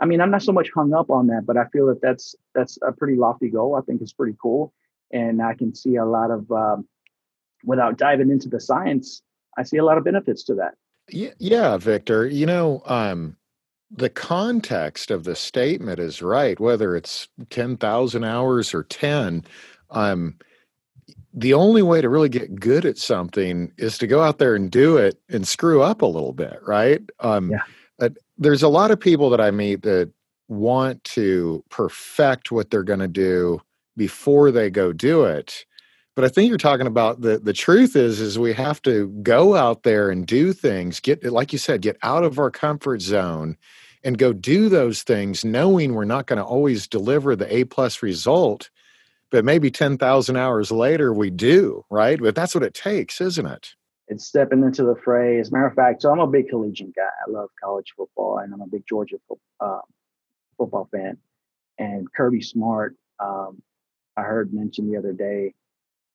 I 0.00 0.06
mean, 0.06 0.20
I'm 0.20 0.30
not 0.30 0.42
so 0.42 0.52
much 0.52 0.70
hung 0.74 0.92
up 0.92 1.10
on 1.10 1.28
that, 1.28 1.44
but 1.46 1.56
I 1.56 1.66
feel 1.66 1.86
that 1.86 2.00
that's 2.02 2.34
that's 2.54 2.78
a 2.86 2.92
pretty 2.92 3.16
lofty 3.16 3.48
goal. 3.48 3.76
I 3.76 3.80
think 3.82 4.02
it's 4.02 4.12
pretty 4.12 4.36
cool, 4.40 4.72
and 5.12 5.40
I 5.40 5.54
can 5.54 5.74
see 5.74 5.96
a 5.96 6.04
lot 6.04 6.30
of, 6.30 6.50
um, 6.50 6.88
without 7.64 7.96
diving 7.96 8.30
into 8.30 8.48
the 8.48 8.60
science, 8.60 9.22
I 9.56 9.62
see 9.62 9.76
a 9.76 9.84
lot 9.84 9.98
of 9.98 10.04
benefits 10.04 10.42
to 10.44 10.54
that. 10.56 10.74
Yeah, 11.10 11.30
yeah, 11.38 11.76
Victor. 11.76 12.26
You 12.26 12.46
know, 12.46 12.82
um, 12.86 13.36
the 13.90 14.10
context 14.10 15.10
of 15.10 15.24
the 15.24 15.36
statement 15.36 16.00
is 16.00 16.22
right. 16.22 16.58
Whether 16.58 16.96
it's 16.96 17.28
ten 17.50 17.76
thousand 17.76 18.24
hours 18.24 18.74
or 18.74 18.82
ten, 18.82 19.44
um, 19.90 20.36
the 21.32 21.54
only 21.54 21.82
way 21.82 22.00
to 22.00 22.08
really 22.08 22.28
get 22.28 22.58
good 22.58 22.84
at 22.84 22.98
something 22.98 23.72
is 23.76 23.98
to 23.98 24.06
go 24.06 24.22
out 24.22 24.38
there 24.38 24.54
and 24.54 24.70
do 24.70 24.96
it 24.96 25.20
and 25.28 25.46
screw 25.46 25.82
up 25.82 26.02
a 26.02 26.06
little 26.06 26.32
bit, 26.32 26.58
right? 26.66 27.00
Um, 27.20 27.50
yeah. 27.50 27.62
There's 28.38 28.62
a 28.62 28.68
lot 28.68 28.90
of 28.90 29.00
people 29.00 29.30
that 29.30 29.40
I 29.40 29.50
meet 29.50 29.82
that 29.82 30.10
want 30.48 31.02
to 31.04 31.64
perfect 31.70 32.52
what 32.52 32.70
they're 32.70 32.82
going 32.82 33.00
to 33.00 33.08
do 33.08 33.60
before 33.96 34.50
they 34.50 34.70
go 34.70 34.92
do 34.92 35.24
it. 35.24 35.64
But 36.16 36.24
I 36.24 36.28
think 36.28 36.48
you're 36.48 36.58
talking 36.58 36.86
about 36.86 37.22
the 37.22 37.38
the 37.38 37.52
truth 37.52 37.96
is 37.96 38.20
is 38.20 38.38
we 38.38 38.52
have 38.54 38.82
to 38.82 39.08
go 39.22 39.56
out 39.56 39.82
there 39.84 40.10
and 40.10 40.26
do 40.26 40.52
things, 40.52 41.00
get 41.00 41.24
like 41.24 41.52
you 41.52 41.58
said, 41.58 41.82
get 41.82 41.98
out 42.02 42.24
of 42.24 42.38
our 42.38 42.50
comfort 42.50 43.02
zone 43.02 43.56
and 44.04 44.18
go 44.18 44.32
do 44.32 44.68
those 44.68 45.02
things 45.02 45.44
knowing 45.44 45.94
we're 45.94 46.04
not 46.04 46.26
going 46.26 46.38
to 46.38 46.44
always 46.44 46.86
deliver 46.88 47.36
the 47.36 47.52
A 47.54 47.64
plus 47.64 48.02
result 48.02 48.62
but 49.30 49.44
maybe 49.46 49.70
10,000 49.70 50.36
hours 50.38 50.72
later 50.72 51.14
we 51.14 51.30
do, 51.30 51.84
right? 51.90 52.20
But 52.20 52.36
that's 52.36 52.56
what 52.56 52.64
it 52.64 52.74
takes, 52.74 53.20
isn't 53.20 53.46
it? 53.46 53.74
It's 54.08 54.26
stepping 54.26 54.62
into 54.62 54.84
the 54.84 54.96
fray. 54.96 55.40
As 55.40 55.48
a 55.48 55.52
matter 55.52 55.66
of 55.66 55.74
fact, 55.74 56.02
so 56.02 56.10
I'm 56.10 56.20
a 56.20 56.26
big 56.26 56.48
collegiate 56.48 56.94
guy. 56.94 57.02
I 57.02 57.30
love 57.30 57.48
college 57.62 57.94
football 57.96 58.38
and 58.38 58.52
I'm 58.52 58.60
a 58.60 58.66
big 58.66 58.84
Georgia 58.86 59.16
fo- 59.28 59.40
uh, 59.60 59.80
football 60.58 60.88
fan. 60.92 61.18
And 61.78 62.12
Kirby 62.12 62.42
Smart, 62.42 62.96
um, 63.18 63.62
I 64.16 64.22
heard 64.22 64.52
mention 64.52 64.90
the 64.90 64.98
other 64.98 65.12
day 65.12 65.54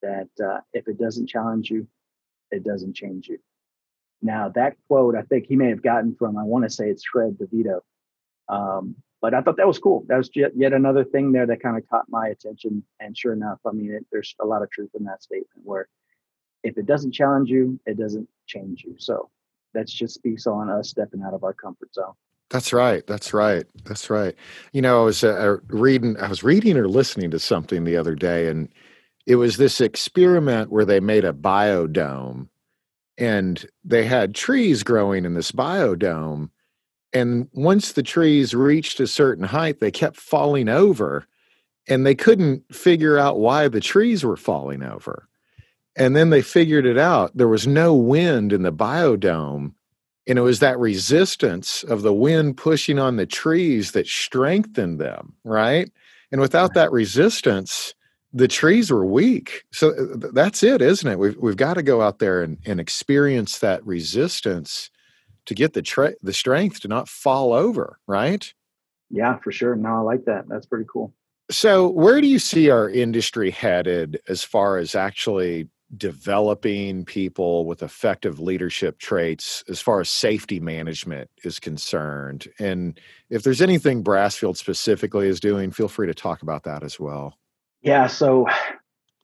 that 0.02 0.28
uh, 0.42 0.60
if 0.72 0.88
it 0.88 0.98
doesn't 0.98 1.28
challenge 1.28 1.70
you, 1.70 1.86
it 2.50 2.64
doesn't 2.64 2.94
change 2.94 3.28
you. 3.28 3.38
Now, 4.22 4.50
that 4.50 4.76
quote, 4.86 5.16
I 5.16 5.22
think 5.22 5.46
he 5.46 5.56
may 5.56 5.68
have 5.68 5.82
gotten 5.82 6.14
from, 6.14 6.36
I 6.36 6.44
want 6.44 6.64
to 6.64 6.70
say 6.70 6.88
it's 6.90 7.04
Fred 7.04 7.38
DeVito. 7.38 7.80
Um, 8.48 8.96
but 9.20 9.34
I 9.34 9.42
thought 9.42 9.56
that 9.58 9.66
was 9.66 9.78
cool. 9.78 10.04
That 10.08 10.16
was 10.16 10.30
yet, 10.34 10.52
yet 10.56 10.72
another 10.72 11.04
thing 11.04 11.32
there 11.32 11.46
that 11.46 11.62
kind 11.62 11.76
of 11.76 11.88
caught 11.88 12.06
my 12.08 12.28
attention. 12.28 12.82
And 13.00 13.16
sure 13.16 13.32
enough, 13.32 13.58
I 13.66 13.72
mean, 13.72 13.92
it, 13.92 14.06
there's 14.10 14.34
a 14.40 14.46
lot 14.46 14.62
of 14.62 14.70
truth 14.70 14.90
in 14.98 15.04
that 15.04 15.22
statement 15.22 15.60
where 15.64 15.88
it 16.80 16.86
doesn't 16.86 17.12
challenge 17.12 17.48
you, 17.48 17.78
it 17.86 17.98
doesn't 17.98 18.28
change 18.46 18.82
you. 18.84 18.96
So 18.98 19.30
that 19.74 19.86
just 19.86 20.14
speaks 20.14 20.46
on 20.46 20.68
us 20.68 20.90
stepping 20.90 21.22
out 21.22 21.34
of 21.34 21.44
our 21.44 21.54
comfort 21.54 21.94
zone. 21.94 22.14
That's 22.50 22.72
right. 22.72 23.06
That's 23.06 23.32
right. 23.32 23.64
That's 23.84 24.10
right. 24.10 24.34
You 24.72 24.82
know, 24.82 25.02
I 25.02 25.04
was 25.04 25.22
uh, 25.22 25.58
reading, 25.68 26.16
I 26.16 26.28
was 26.28 26.42
reading 26.42 26.76
or 26.76 26.88
listening 26.88 27.30
to 27.30 27.38
something 27.38 27.84
the 27.84 27.96
other 27.96 28.16
day, 28.16 28.48
and 28.48 28.68
it 29.26 29.36
was 29.36 29.56
this 29.56 29.80
experiment 29.80 30.72
where 30.72 30.84
they 30.84 30.98
made 30.98 31.24
a 31.24 31.32
biodome, 31.32 32.48
and 33.16 33.64
they 33.84 34.04
had 34.04 34.34
trees 34.34 34.82
growing 34.82 35.24
in 35.24 35.34
this 35.34 35.52
biodome, 35.52 36.50
and 37.12 37.48
once 37.52 37.92
the 37.92 38.02
trees 38.02 38.54
reached 38.54 39.00
a 39.00 39.06
certain 39.06 39.44
height, 39.44 39.80
they 39.80 39.90
kept 39.90 40.16
falling 40.16 40.68
over 40.68 41.26
and 41.88 42.06
they 42.06 42.14
couldn't 42.14 42.62
figure 42.74 43.18
out 43.18 43.40
why 43.40 43.68
the 43.68 43.80
trees 43.80 44.24
were 44.24 44.36
falling 44.36 44.82
over. 44.82 45.28
And 45.96 46.14
then 46.14 46.30
they 46.30 46.42
figured 46.42 46.86
it 46.86 46.98
out. 46.98 47.36
There 47.36 47.48
was 47.48 47.66
no 47.66 47.94
wind 47.94 48.52
in 48.52 48.62
the 48.62 48.72
biodome. 48.72 49.72
And 50.26 50.38
it 50.38 50.42
was 50.42 50.60
that 50.60 50.78
resistance 50.78 51.82
of 51.84 52.02
the 52.02 52.12
wind 52.12 52.56
pushing 52.56 52.98
on 52.98 53.16
the 53.16 53.26
trees 53.26 53.92
that 53.92 54.06
strengthened 54.06 55.00
them, 55.00 55.34
right? 55.44 55.90
And 56.30 56.40
without 56.40 56.74
that 56.74 56.92
resistance, 56.92 57.94
the 58.32 58.48
trees 58.48 58.90
were 58.90 59.04
weak. 59.04 59.64
So 59.72 59.90
uh, 59.90 60.28
that's 60.32 60.62
it, 60.62 60.80
isn't 60.80 61.10
it? 61.10 61.18
We've, 61.18 61.36
we've 61.36 61.56
got 61.56 61.74
to 61.74 61.82
go 61.82 62.00
out 62.00 62.18
there 62.18 62.42
and, 62.42 62.58
and 62.64 62.78
experience 62.78 63.58
that 63.58 63.84
resistance 63.84 64.90
to 65.46 65.54
get 65.54 65.72
the 65.72 65.82
tra- 65.82 66.14
the 66.22 66.32
strength 66.32 66.80
to 66.80 66.88
not 66.88 67.08
fall 67.08 67.52
over, 67.52 67.98
right? 68.06 68.52
Yeah, 69.10 69.38
for 69.38 69.50
sure. 69.50 69.74
No, 69.74 69.96
I 69.96 70.00
like 70.00 70.24
that. 70.26 70.48
That's 70.48 70.66
pretty 70.66 70.86
cool. 70.90 71.12
So, 71.50 71.88
where 71.88 72.20
do 72.20 72.28
you 72.28 72.38
see 72.38 72.70
our 72.70 72.88
industry 72.88 73.50
headed 73.50 74.20
as 74.28 74.44
far 74.44 74.76
as 74.76 74.94
actually 74.94 75.68
developing 75.96 77.04
people 77.04 77.64
with 77.64 77.82
effective 77.82 78.38
leadership 78.38 78.98
traits 78.98 79.64
as 79.68 79.80
far 79.80 80.00
as 80.00 80.08
safety 80.08 80.60
management 80.60 81.30
is 81.44 81.58
concerned? 81.58 82.48
And 82.58 82.98
if 83.28 83.42
there's 83.42 83.62
anything 83.62 84.04
Brasfield 84.04 84.56
specifically 84.56 85.28
is 85.28 85.40
doing, 85.40 85.70
feel 85.70 85.88
free 85.88 86.06
to 86.06 86.14
talk 86.14 86.42
about 86.42 86.64
that 86.64 86.82
as 86.82 87.00
well. 87.00 87.36
Yeah, 87.82 88.06
so 88.06 88.46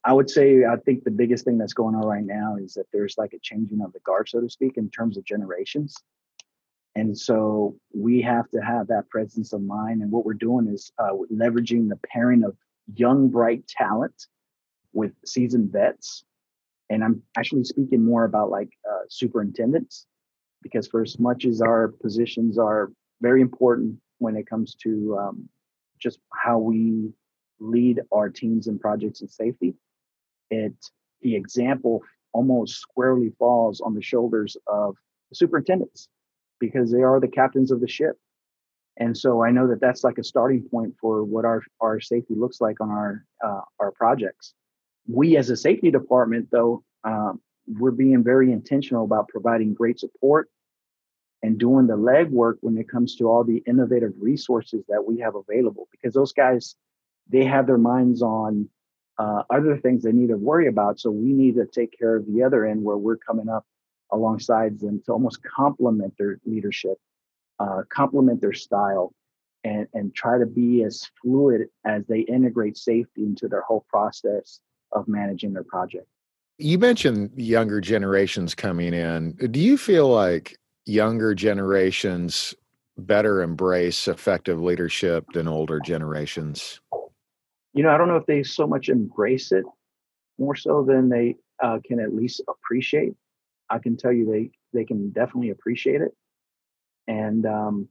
I 0.03 0.13
would 0.13 0.29
say 0.29 0.63
I 0.65 0.77
think 0.77 1.03
the 1.03 1.11
biggest 1.11 1.45
thing 1.45 1.57
that's 1.57 1.73
going 1.73 1.95
on 1.95 2.05
right 2.05 2.23
now 2.23 2.55
is 2.55 2.73
that 2.73 2.87
there's 2.93 3.17
like 3.17 3.33
a 3.33 3.39
changing 3.39 3.81
of 3.81 3.93
the 3.93 3.99
guard, 3.99 4.29
so 4.29 4.41
to 4.41 4.49
speak, 4.49 4.77
in 4.77 4.89
terms 4.89 5.17
of 5.17 5.25
generations. 5.25 5.95
And 6.95 7.15
so 7.15 7.75
we 7.93 8.21
have 8.23 8.49
to 8.49 8.59
have 8.59 8.87
that 8.87 9.09
presence 9.09 9.53
of 9.53 9.61
mind. 9.61 10.01
And 10.01 10.11
what 10.11 10.25
we're 10.25 10.33
doing 10.33 10.67
is 10.67 10.91
uh, 10.97 11.11
leveraging 11.31 11.89
the 11.89 11.99
pairing 12.11 12.43
of 12.43 12.55
young, 12.95 13.29
bright 13.29 13.67
talent 13.67 14.27
with 14.93 15.11
seasoned 15.23 15.71
vets. 15.71 16.23
And 16.89 17.03
I'm 17.03 17.21
actually 17.37 17.63
speaking 17.63 18.03
more 18.03 18.23
about 18.23 18.49
like 18.49 18.69
uh, 18.89 19.03
superintendents, 19.09 20.05
because 20.61 20.87
for 20.87 21.01
as 21.01 21.19
much 21.19 21.45
as 21.45 21.61
our 21.61 21.89
positions 21.89 22.57
are 22.57 22.91
very 23.21 23.41
important 23.41 23.97
when 24.19 24.35
it 24.35 24.47
comes 24.47 24.75
to 24.75 25.17
um, 25.19 25.49
just 25.99 26.19
how 26.33 26.57
we 26.57 27.11
lead 27.59 28.01
our 28.11 28.29
teams 28.29 28.67
and 28.67 28.79
projects 28.79 29.21
and 29.21 29.29
safety, 29.29 29.75
it 30.49 30.73
the 31.21 31.35
example 31.35 32.01
almost 32.33 32.75
squarely 32.79 33.31
falls 33.39 33.81
on 33.81 33.95
the 33.95 34.01
shoulders 34.01 34.55
of 34.67 34.95
the 35.29 35.35
superintendents 35.35 36.09
because 36.59 36.91
they 36.91 37.01
are 37.01 37.19
the 37.19 37.27
captains 37.27 37.71
of 37.71 37.81
the 37.81 37.87
ship. 37.87 38.15
And 38.97 39.15
so 39.15 39.43
I 39.43 39.51
know 39.51 39.67
that 39.67 39.79
that's 39.79 40.03
like 40.03 40.17
a 40.17 40.23
starting 40.23 40.63
point 40.69 40.95
for 40.99 41.23
what 41.23 41.45
our, 41.45 41.61
our 41.79 41.99
safety 41.99 42.33
looks 42.35 42.61
like 42.61 42.81
on 42.81 42.89
our 42.89 43.25
uh, 43.43 43.61
our 43.79 43.91
projects. 43.91 44.53
We 45.07 45.37
as 45.37 45.49
a 45.49 45.57
safety 45.57 45.91
department, 45.91 46.49
though, 46.51 46.83
um, 47.03 47.41
we're 47.67 47.91
being 47.91 48.23
very 48.23 48.51
intentional 48.51 49.03
about 49.03 49.29
providing 49.29 49.73
great 49.73 49.99
support 49.99 50.49
and 51.43 51.57
doing 51.57 51.87
the 51.87 51.97
legwork 51.97 52.55
when 52.61 52.77
it 52.77 52.89
comes 52.89 53.15
to 53.15 53.25
all 53.25 53.43
the 53.43 53.63
innovative 53.67 54.13
resources 54.19 54.83
that 54.89 55.05
we 55.05 55.19
have 55.19 55.35
available. 55.35 55.87
Because 55.91 56.13
those 56.13 56.33
guys, 56.33 56.75
they 57.29 57.45
have 57.45 57.67
their 57.67 57.77
minds 57.77 58.21
on 58.21 58.69
uh, 59.17 59.43
other 59.49 59.77
things 59.77 60.03
they 60.03 60.11
need 60.11 60.29
to 60.29 60.37
worry 60.37 60.67
about. 60.67 60.99
So 60.99 61.11
we 61.11 61.33
need 61.33 61.55
to 61.55 61.65
take 61.65 61.97
care 61.97 62.15
of 62.15 62.25
the 62.25 62.43
other 62.43 62.65
end 62.65 62.83
where 62.83 62.97
we're 62.97 63.17
coming 63.17 63.49
up 63.49 63.65
alongside 64.11 64.79
them 64.79 65.01
to 65.05 65.11
almost 65.11 65.39
complement 65.43 66.13
their 66.17 66.39
leadership 66.45 66.97
uh, 67.59 67.81
complement 67.89 68.41
their 68.41 68.53
style 68.53 69.13
and, 69.63 69.87
and 69.93 70.13
try 70.13 70.37
to 70.37 70.45
be 70.45 70.83
as 70.83 71.09
fluid 71.21 71.67
as 71.85 72.05
they 72.07 72.19
integrate 72.19 72.77
safety 72.77 73.23
into 73.23 73.47
their 73.47 73.61
whole 73.61 73.85
process 73.89 74.59
of 74.91 75.07
managing 75.07 75.53
their 75.53 75.63
project. 75.63 76.07
You 76.57 76.79
mentioned 76.79 77.31
younger 77.35 77.81
generations 77.81 78.55
coming 78.55 78.93
in. 78.93 79.33
Do 79.51 79.59
you 79.59 79.77
feel 79.77 80.09
like 80.09 80.57
younger 80.85 81.35
generations 81.35 82.55
better 82.97 83.41
embrace 83.41 84.07
effective 84.07 84.59
leadership 84.59 85.25
than 85.33 85.47
older 85.47 85.79
generations? 85.79 86.79
You 87.73 87.83
know, 87.83 87.89
I 87.89 87.97
don't 87.97 88.07
know 88.07 88.15
if 88.15 88.25
they 88.25 88.41
so 88.41 88.65
much 88.65 88.89
embrace 88.89 89.51
it 89.51 89.65
more 90.39 90.55
so 90.55 90.83
than 90.83 91.09
they 91.09 91.35
uh, 91.61 91.79
can 91.85 91.99
at 91.99 92.15
least 92.15 92.41
appreciate. 92.47 93.13
I 93.69 93.79
can 93.79 93.97
tell 93.97 94.11
you 94.11 94.25
they 94.25 94.51
they 94.73 94.85
can 94.85 95.11
definitely 95.11 95.49
appreciate 95.49 96.01
it, 96.01 96.15
and 97.07 97.45
um, 97.45 97.87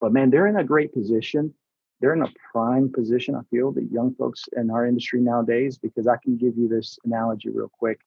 but 0.00 0.12
man, 0.12 0.30
they're 0.30 0.46
in 0.46 0.56
a 0.56 0.64
great 0.64 0.92
position. 0.92 1.54
They're 2.00 2.12
in 2.12 2.22
a 2.22 2.32
prime 2.52 2.92
position. 2.92 3.34
I 3.34 3.40
feel 3.50 3.72
the 3.72 3.84
young 3.84 4.14
folks 4.14 4.44
in 4.56 4.70
our 4.70 4.86
industry 4.86 5.20
nowadays 5.20 5.78
because 5.78 6.06
I 6.06 6.16
can 6.22 6.36
give 6.36 6.56
you 6.56 6.68
this 6.68 6.98
analogy 7.04 7.48
real 7.48 7.70
quick. 7.70 8.00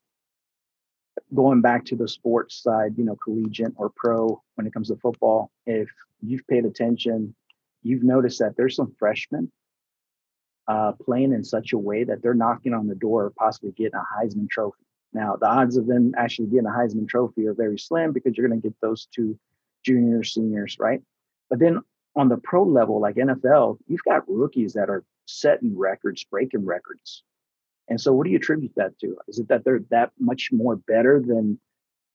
Going 1.34 1.62
back 1.62 1.86
to 1.86 1.96
the 1.96 2.08
sports 2.08 2.62
side, 2.62 2.94
you 2.98 3.04
know, 3.04 3.16
collegiate 3.16 3.74
or 3.76 3.92
pro 3.96 4.42
when 4.56 4.68
it 4.68 4.74
comes 4.74 4.90
to 4.90 4.96
football, 4.98 5.52
if 5.66 5.90
you've 6.22 6.46
paid 6.48 6.66
attention, 6.66 7.36
you've 7.84 8.04
noticed 8.04 8.40
that 8.40 8.56
there's 8.56 8.76
some 8.76 8.94
freshmen 9.00 9.52
uh, 10.68 10.92
playing 11.04 11.34
in 11.34 11.44
such 11.44 11.74
a 11.74 11.78
way 11.78 12.04
that 12.04 12.22
they're 12.22 12.36
knocking 12.36 12.74
on 12.74 12.88
the 12.88 12.96
door 12.96 13.26
of 13.26 13.36
possibly 13.36 13.72
getting 13.72 14.00
a 14.00 14.24
Heisman 14.24 14.50
Trophy. 14.50 14.86
Now, 15.14 15.36
the 15.36 15.48
odds 15.48 15.78
of 15.78 15.88
them 15.88 16.14
actually 16.16 16.48
getting 16.48 16.68
a 16.68 16.70
Heisman 16.70 17.10
Trophy 17.10 17.48
are 17.48 17.56
very 17.56 17.80
slim 17.80 18.14
because 18.14 18.38
you're 18.38 18.48
going 18.48 18.62
to 18.62 18.68
get 18.68 18.76
those 18.80 19.08
two 19.14 19.38
juniors, 19.84 20.34
seniors, 20.34 20.78
right? 20.80 21.02
But 21.50 21.58
then 21.58 21.80
on 22.16 22.30
the 22.30 22.38
pro 22.38 22.64
level, 22.64 23.00
like 23.00 23.16
NFL, 23.16 23.78
you've 23.88 24.04
got 24.04 24.28
rookies 24.28 24.74
that 24.74 24.90
are 24.90 25.04
setting 25.26 25.78
records, 25.78 26.24
breaking 26.24 26.66
records. 26.66 27.24
And 27.88 28.00
so, 28.00 28.14
what 28.14 28.26
do 28.26 28.32
you 28.32 28.38
attribute 28.38 28.74
that 28.76 28.98
to? 29.00 29.18
Is 29.28 29.40
it 29.40 29.48
that 29.50 29.64
they're 29.64 29.82
that 29.90 30.12
much 30.20 30.50
more 30.52 30.76
better 30.76 31.20
than 31.20 31.60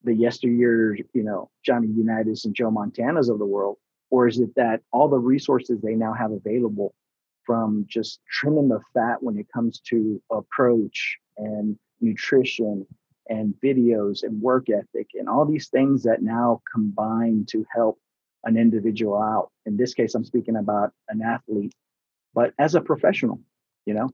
the 0.05 0.15
yesteryear, 0.15 0.95
you 0.95 1.23
know, 1.23 1.51
Johnny 1.65 1.89
Unitas 1.89 2.45
and 2.45 2.55
Joe 2.55 2.71
Montanas 2.71 3.31
of 3.31 3.39
the 3.39 3.47
world? 3.47 3.79
Or 4.11 4.29
is 4.29 4.39
it 4.39 4.55
that 4.55 4.83
all 4.93 5.09
the 5.09 5.19
resources 5.19 5.81
they 5.81 5.95
now 5.95 6.13
have 6.13 6.31
available 6.31 6.95
from 7.45 7.85
just 7.89 8.21
trimming 8.31 8.69
the 8.69 8.81
fat 8.93 9.23
when 9.23 9.37
it 9.39 9.47
comes 9.53 9.81
to 9.89 10.23
approach 10.31 11.19
and 11.37 11.77
nutrition 12.01 12.87
and 13.29 13.55
videos 13.63 14.23
and 14.23 14.41
work 14.41 14.69
ethic 14.69 15.09
and 15.15 15.29
all 15.29 15.45
these 15.45 15.69
things 15.69 16.03
that 16.03 16.23
now 16.23 16.61
combine 16.73 17.45
to 17.49 17.65
help 17.75 17.99
an 18.45 18.57
individual 18.57 19.17
out. 19.17 19.51
In 19.67 19.77
this 19.77 19.95
case, 19.95 20.15
I'm 20.15 20.25
speaking 20.25 20.57
about 20.57 20.93
an 21.09 21.23
athlete, 21.23 21.75
but 22.35 22.53
as 22.59 22.75
a 22.75 22.81
professional, 22.81 23.41
you 23.87 23.95
know, 23.95 24.11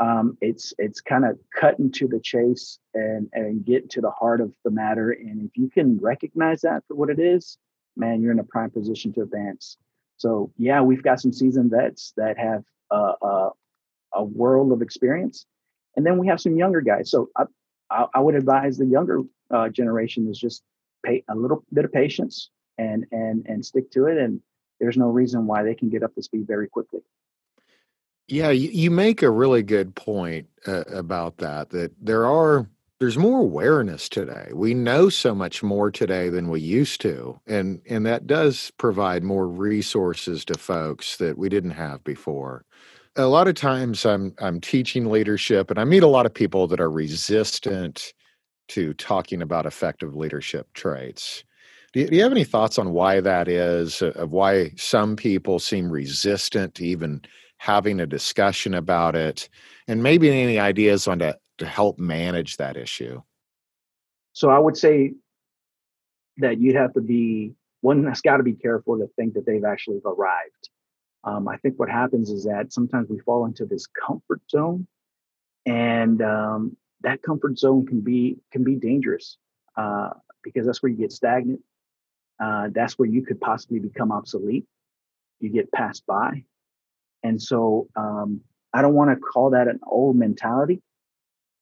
um, 0.00 0.38
it's 0.40 0.72
it's 0.78 1.00
kind 1.00 1.24
of 1.24 1.38
cutting 1.54 1.90
to 1.92 2.06
the 2.06 2.20
chase 2.20 2.78
and 2.94 3.28
and 3.32 3.64
get 3.64 3.90
to 3.90 4.00
the 4.00 4.10
heart 4.10 4.40
of 4.40 4.52
the 4.64 4.70
matter. 4.70 5.10
And 5.10 5.48
if 5.48 5.56
you 5.56 5.68
can 5.68 5.98
recognize 5.98 6.60
that 6.62 6.84
for 6.86 6.94
what 6.94 7.10
it 7.10 7.18
is, 7.18 7.58
man, 7.96 8.22
you're 8.22 8.32
in 8.32 8.38
a 8.38 8.44
prime 8.44 8.70
position 8.70 9.12
to 9.14 9.22
advance. 9.22 9.76
So 10.16 10.52
yeah, 10.56 10.80
we've 10.82 11.02
got 11.02 11.20
some 11.20 11.32
seasoned 11.32 11.70
vets 11.70 12.12
that 12.16 12.38
have 12.38 12.64
a, 12.90 13.50
world 14.20 14.72
of 14.72 14.82
experience, 14.82 15.46
and 15.96 16.04
then 16.04 16.18
we 16.18 16.26
have 16.26 16.40
some 16.40 16.56
younger 16.56 16.80
guys. 16.80 17.10
So 17.10 17.28
I, 17.36 17.44
I, 17.90 18.06
I 18.14 18.20
would 18.20 18.34
advise 18.34 18.76
the 18.76 18.86
younger 18.86 19.20
uh, 19.50 19.68
generation 19.68 20.28
is 20.28 20.38
just 20.38 20.62
pay 21.04 21.22
a 21.28 21.36
little 21.36 21.64
bit 21.72 21.84
of 21.84 21.92
patience 21.92 22.50
and 22.78 23.06
and 23.12 23.46
and 23.46 23.64
stick 23.64 23.90
to 23.92 24.06
it, 24.06 24.18
and 24.18 24.40
there's 24.80 24.96
no 24.96 25.08
reason 25.08 25.46
why 25.46 25.62
they 25.64 25.74
can 25.74 25.90
get 25.90 26.02
up 26.02 26.14
to 26.14 26.22
speed 26.22 26.46
very 26.46 26.68
quickly. 26.68 27.00
Yeah, 28.28 28.50
you, 28.50 28.70
you 28.70 28.90
make 28.90 29.22
a 29.22 29.30
really 29.30 29.62
good 29.62 29.94
point 29.94 30.48
uh, 30.66 30.84
about 30.92 31.38
that. 31.38 31.70
That 31.70 31.92
there 32.00 32.26
are 32.26 32.68
there's 33.00 33.18
more 33.18 33.40
awareness 33.40 34.08
today. 34.08 34.48
We 34.54 34.74
know 34.74 35.08
so 35.10 35.34
much 35.34 35.62
more 35.62 35.90
today 35.90 36.30
than 36.30 36.48
we 36.48 36.60
used 36.60 37.00
to, 37.02 37.40
and 37.46 37.82
and 37.88 38.06
that 38.06 38.26
does 38.26 38.72
provide 38.78 39.22
more 39.22 39.46
resources 39.46 40.44
to 40.46 40.54
folks 40.58 41.16
that 41.18 41.36
we 41.38 41.48
didn't 41.50 41.72
have 41.72 42.02
before. 42.04 42.64
A 43.16 43.26
lot 43.26 43.48
of 43.48 43.54
times, 43.56 44.06
I'm 44.06 44.34
I'm 44.40 44.60
teaching 44.60 45.06
leadership, 45.10 45.70
and 45.70 45.78
I 45.78 45.84
meet 45.84 46.02
a 46.02 46.08
lot 46.08 46.26
of 46.26 46.32
people 46.34 46.66
that 46.68 46.80
are 46.80 46.90
resistant 46.90 48.14
to 48.68 48.94
talking 48.94 49.42
about 49.42 49.66
effective 49.66 50.16
leadership 50.16 50.72
traits. 50.74 51.44
Do 51.92 52.00
you, 52.00 52.08
you 52.10 52.22
have 52.22 52.32
any 52.32 52.44
thoughts 52.44 52.78
on 52.78 52.92
why 52.92 53.20
that 53.20 53.48
is? 53.48 54.02
Uh, 54.02 54.12
of 54.16 54.30
why 54.30 54.72
some 54.76 55.16
people 55.16 55.58
seem 55.58 55.90
resistant 55.90 56.74
to 56.76 56.84
even 56.84 57.22
having 57.58 58.00
a 58.00 58.06
discussion 58.06 58.74
about 58.74 59.16
it, 59.16 59.48
and 59.88 60.02
maybe 60.02 60.30
any 60.30 60.58
ideas 60.58 61.08
on 61.08 61.18
to 61.20 61.36
to 61.58 61.66
help 61.66 61.98
manage 61.98 62.56
that 62.56 62.76
issue? 62.76 63.20
So 64.32 64.50
I 64.50 64.58
would 64.58 64.76
say 64.76 65.14
that 66.36 66.60
you'd 66.60 66.76
have 66.76 66.94
to 66.94 67.00
be 67.00 67.54
one 67.80 68.04
that's 68.04 68.20
got 68.20 68.36
to 68.36 68.42
be 68.42 68.54
careful 68.54 68.98
to 68.98 69.08
think 69.16 69.34
that 69.34 69.44
they've 69.46 69.64
actually 69.64 70.00
arrived. 70.04 70.70
Um, 71.24 71.48
I 71.48 71.56
think 71.58 71.78
what 71.78 71.90
happens 71.90 72.30
is 72.30 72.44
that 72.44 72.72
sometimes 72.72 73.08
we 73.10 73.18
fall 73.20 73.44
into 73.44 73.66
this 73.66 73.86
comfort 73.86 74.40
zone, 74.50 74.86
and 75.66 76.22
um, 76.22 76.76
that 77.00 77.22
comfort 77.22 77.58
zone 77.58 77.86
can 77.86 78.00
be 78.00 78.38
can 78.52 78.62
be 78.62 78.76
dangerous 78.76 79.36
uh, 79.76 80.10
because 80.42 80.66
that's 80.66 80.82
where 80.82 80.90
you 80.90 80.98
get 80.98 81.12
stagnant. 81.12 81.60
Uh, 82.40 82.68
that's 82.72 82.98
where 82.98 83.08
you 83.08 83.24
could 83.24 83.40
possibly 83.40 83.78
become 83.78 84.12
obsolete. 84.12 84.66
You 85.40 85.50
get 85.50 85.70
passed 85.72 86.06
by, 86.06 86.44
and 87.22 87.40
so 87.40 87.88
um, 87.96 88.40
I 88.72 88.82
don't 88.82 88.94
want 88.94 89.10
to 89.10 89.16
call 89.16 89.50
that 89.50 89.68
an 89.68 89.80
old 89.86 90.16
mentality, 90.16 90.82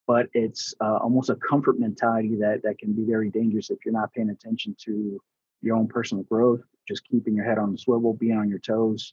but 0.07 0.27
it's 0.33 0.75
uh, 0.81 0.97
almost 0.97 1.31
a 1.31 1.37
comfort 1.37 1.79
mentality 1.79 2.37
that 2.41 2.63
that 2.65 2.79
can 2.79 2.93
be 2.93 3.05
very 3.05 3.31
dangerous 3.31 3.71
if 3.71 3.79
you're 3.85 3.93
not 3.93 4.13
paying 4.13 4.31
attention 4.31 4.77
to 4.85 5.21
your 5.63 5.77
own 5.77 5.89
personal 5.89 6.25
growth 6.25 6.63
just 6.87 7.07
keeping 7.09 7.35
your 7.35 7.45
head 7.45 7.59
on 7.59 7.73
the 7.73 7.79
swivel 7.79 8.15
being 8.15 8.37
on 8.37 8.49
your 8.49 8.59
toes. 8.59 9.13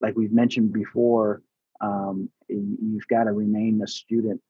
Like 0.00 0.16
we've 0.16 0.32
mentioned 0.32 0.72
before 0.72 1.42
um, 1.80 2.28
you've 2.48 3.06
got 3.08 3.24
to 3.24 3.32
remain 3.32 3.80
a 3.82 3.86
student 3.86 4.40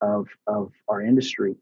of 0.00 0.28
of 0.46 0.72
our 0.88 1.00
industry. 1.00 1.54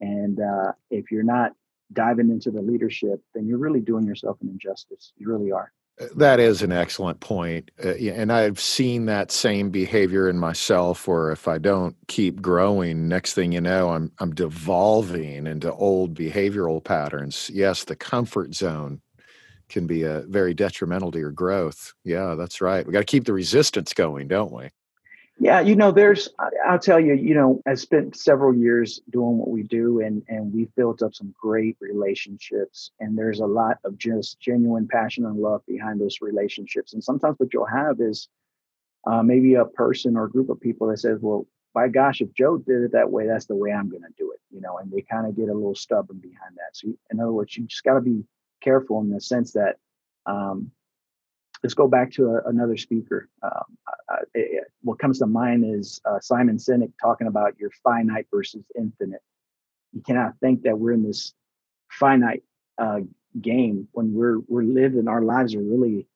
And 0.00 0.40
uh, 0.40 0.72
if 0.90 1.10
you're 1.10 1.22
not 1.22 1.52
diving 1.92 2.30
into 2.30 2.50
the 2.50 2.62
leadership 2.62 3.20
then 3.34 3.46
you're 3.46 3.58
really 3.58 3.80
doing 3.80 4.04
yourself 4.04 4.38
an 4.42 4.48
injustice 4.48 5.12
you 5.16 5.28
really 5.28 5.52
are 5.52 5.72
that 6.16 6.40
is 6.40 6.62
an 6.62 6.72
excellent 6.72 7.20
point. 7.20 7.70
Uh, 7.82 7.94
and 7.94 8.32
I've 8.32 8.58
seen 8.58 9.06
that 9.06 9.30
same 9.30 9.70
behavior 9.70 10.28
in 10.28 10.38
myself 10.38 11.06
where 11.06 11.30
if 11.30 11.46
I 11.46 11.58
don't 11.58 11.96
keep 12.08 12.40
growing, 12.40 13.08
next 13.08 13.34
thing 13.34 13.52
you 13.52 13.60
know, 13.60 13.90
I'm 13.90 14.10
I'm 14.18 14.34
devolving 14.34 15.46
into 15.46 15.72
old 15.72 16.14
behavioral 16.14 16.82
patterns. 16.82 17.50
Yes, 17.52 17.84
the 17.84 17.96
comfort 17.96 18.54
zone 18.54 19.00
can 19.68 19.86
be 19.86 20.02
a 20.02 20.18
uh, 20.18 20.22
very 20.26 20.54
detrimental 20.54 21.10
to 21.12 21.18
your 21.18 21.30
growth. 21.30 21.92
Yeah, 22.04 22.34
that's 22.34 22.60
right. 22.60 22.86
We 22.86 22.92
got 22.92 23.00
to 23.00 23.04
keep 23.04 23.24
the 23.24 23.32
resistance 23.32 23.94
going, 23.94 24.28
don't 24.28 24.52
we? 24.52 24.70
Yeah, 25.38 25.60
you 25.60 25.74
know, 25.74 25.90
there's, 25.90 26.28
I'll 26.66 26.78
tell 26.78 27.00
you, 27.00 27.14
you 27.14 27.34
know, 27.34 27.60
I 27.66 27.74
spent 27.74 28.16
several 28.16 28.54
years 28.54 29.00
doing 29.10 29.38
what 29.38 29.48
we 29.48 29.62
do 29.62 30.00
and, 30.00 30.22
and 30.28 30.52
we've 30.52 30.72
built 30.76 31.02
up 31.02 31.14
some 31.14 31.34
great 31.40 31.76
relationships. 31.80 32.92
And 33.00 33.18
there's 33.18 33.40
a 33.40 33.46
lot 33.46 33.78
of 33.84 33.98
just 33.98 34.38
genuine 34.40 34.86
passion 34.86 35.24
and 35.24 35.36
love 35.36 35.62
behind 35.66 36.00
those 36.00 36.18
relationships. 36.20 36.92
And 36.92 37.02
sometimes 37.02 37.38
what 37.38 37.52
you'll 37.52 37.66
have 37.66 38.00
is 38.00 38.28
uh, 39.06 39.22
maybe 39.22 39.54
a 39.54 39.64
person 39.64 40.16
or 40.16 40.24
a 40.24 40.30
group 40.30 40.48
of 40.48 40.60
people 40.60 40.86
that 40.88 40.98
says, 40.98 41.18
well, 41.20 41.46
by 41.74 41.88
gosh, 41.88 42.20
if 42.20 42.32
Joe 42.34 42.58
did 42.58 42.82
it 42.82 42.92
that 42.92 43.10
way, 43.10 43.26
that's 43.26 43.46
the 43.46 43.56
way 43.56 43.72
I'm 43.72 43.88
going 43.88 44.02
to 44.02 44.14
do 44.18 44.30
it, 44.32 44.40
you 44.50 44.60
know, 44.60 44.78
and 44.78 44.92
they 44.92 45.00
kind 45.00 45.26
of 45.26 45.34
get 45.34 45.48
a 45.48 45.54
little 45.54 45.74
stubborn 45.74 46.18
behind 46.18 46.54
that. 46.56 46.74
So, 46.76 46.88
in 47.10 47.18
other 47.18 47.32
words, 47.32 47.56
you 47.56 47.64
just 47.64 47.82
got 47.82 47.94
to 47.94 48.00
be 48.00 48.24
careful 48.60 49.00
in 49.00 49.10
the 49.10 49.20
sense 49.20 49.52
that 49.52 49.76
um, 50.26 50.70
let's 51.62 51.74
go 51.74 51.88
back 51.88 52.10
to 52.12 52.26
a, 52.26 52.48
another 52.48 52.76
speaker. 52.76 53.28
Um, 53.42 53.78
it, 54.34 54.64
what 54.82 54.98
comes 54.98 55.18
to 55.20 55.26
mind 55.26 55.64
is 55.64 56.00
uh, 56.04 56.20
Simon 56.20 56.56
Sinek 56.56 56.92
talking 57.00 57.26
about 57.26 57.58
your 57.58 57.70
finite 57.82 58.26
versus 58.32 58.64
infinite. 58.76 59.22
You 59.92 60.02
cannot 60.02 60.34
think 60.40 60.62
that 60.62 60.78
we're 60.78 60.92
in 60.92 61.02
this 61.02 61.34
finite 61.90 62.42
uh, 62.78 63.00
game 63.40 63.88
when 63.92 64.12
we're 64.14 64.40
we're 64.48 64.62
living 64.62 65.08
our 65.08 65.22
lives 65.22 65.54
are 65.54 65.62
really, 65.62 66.06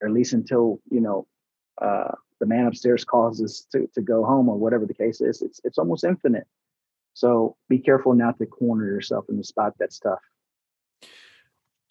or 0.00 0.08
at 0.08 0.14
least 0.14 0.32
until 0.32 0.80
you 0.90 1.00
know 1.00 1.26
uh, 1.80 2.12
the 2.40 2.46
man 2.46 2.66
upstairs 2.66 3.04
calls 3.04 3.42
us 3.42 3.66
to, 3.72 3.88
to 3.94 4.00
go 4.00 4.24
home 4.24 4.48
or 4.48 4.56
whatever 4.56 4.86
the 4.86 4.94
case 4.94 5.20
is. 5.20 5.42
It's 5.42 5.60
it's 5.64 5.78
almost 5.78 6.04
infinite. 6.04 6.46
So 7.14 7.56
be 7.68 7.78
careful 7.78 8.14
not 8.14 8.38
to 8.38 8.46
corner 8.46 8.86
yourself 8.86 9.26
in 9.28 9.36
the 9.36 9.44
spot 9.44 9.74
that's 9.78 9.98
tough. 9.98 10.20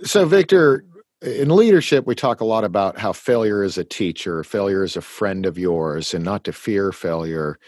So 0.04 0.26
Victor, 0.26 0.84
in 1.22 1.50
leadership, 1.50 2.08
we 2.08 2.16
talk 2.16 2.42
a 2.42 2.46
lot 2.46 2.64
about 2.64 2.98
how 2.98 3.14
failure 3.14 3.64
is 3.64 3.78
a 3.78 3.84
teacher, 3.84 4.44
failure 4.44 4.84
is 4.84 4.98
a 4.98 5.02
friend 5.02 5.46
of 5.46 5.58
yours, 5.58 6.14
and 6.14 6.26
not 6.26 6.44
to 6.46 6.54
fear 6.54 6.92
failure. 6.92 7.60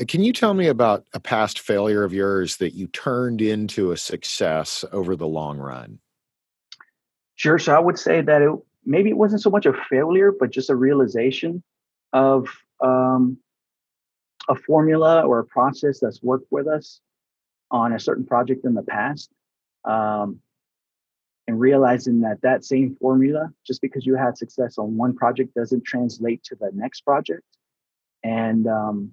Uh, 0.00 0.04
can 0.08 0.22
you 0.22 0.32
tell 0.32 0.54
me 0.54 0.68
about 0.68 1.04
a 1.12 1.20
past 1.20 1.60
failure 1.60 2.02
of 2.02 2.14
yours 2.14 2.56
that 2.56 2.74
you 2.74 2.86
turned 2.88 3.42
into 3.42 3.92
a 3.92 3.96
success 3.96 4.84
over 4.92 5.16
the 5.16 5.26
long 5.26 5.58
run? 5.58 5.98
Sure. 7.36 7.58
So 7.58 7.74
I 7.74 7.78
would 7.78 7.98
say 7.98 8.22
that 8.22 8.42
it 8.42 8.50
maybe 8.86 9.10
it 9.10 9.16
wasn't 9.16 9.42
so 9.42 9.50
much 9.50 9.66
a 9.66 9.72
failure, 9.90 10.32
but 10.32 10.50
just 10.50 10.70
a 10.70 10.76
realization 10.76 11.62
of 12.12 12.48
um, 12.82 13.38
a 14.48 14.54
formula 14.54 15.22
or 15.22 15.40
a 15.40 15.44
process 15.44 16.00
that's 16.00 16.22
worked 16.22 16.46
with 16.50 16.66
us 16.68 17.00
on 17.70 17.92
a 17.92 18.00
certain 18.00 18.24
project 18.24 18.64
in 18.64 18.74
the 18.74 18.82
past. 18.82 19.30
Um, 19.84 20.40
and 21.46 21.60
realizing 21.60 22.20
that 22.20 22.40
that 22.42 22.64
same 22.64 22.96
formula, 23.00 23.52
just 23.66 23.80
because 23.82 24.06
you 24.06 24.16
had 24.16 24.38
success 24.38 24.78
on 24.78 24.96
one 24.96 25.14
project, 25.14 25.54
doesn't 25.54 25.84
translate 25.84 26.42
to 26.44 26.54
the 26.54 26.70
next 26.74 27.02
project. 27.02 27.44
And 28.22 28.66
um, 28.66 29.12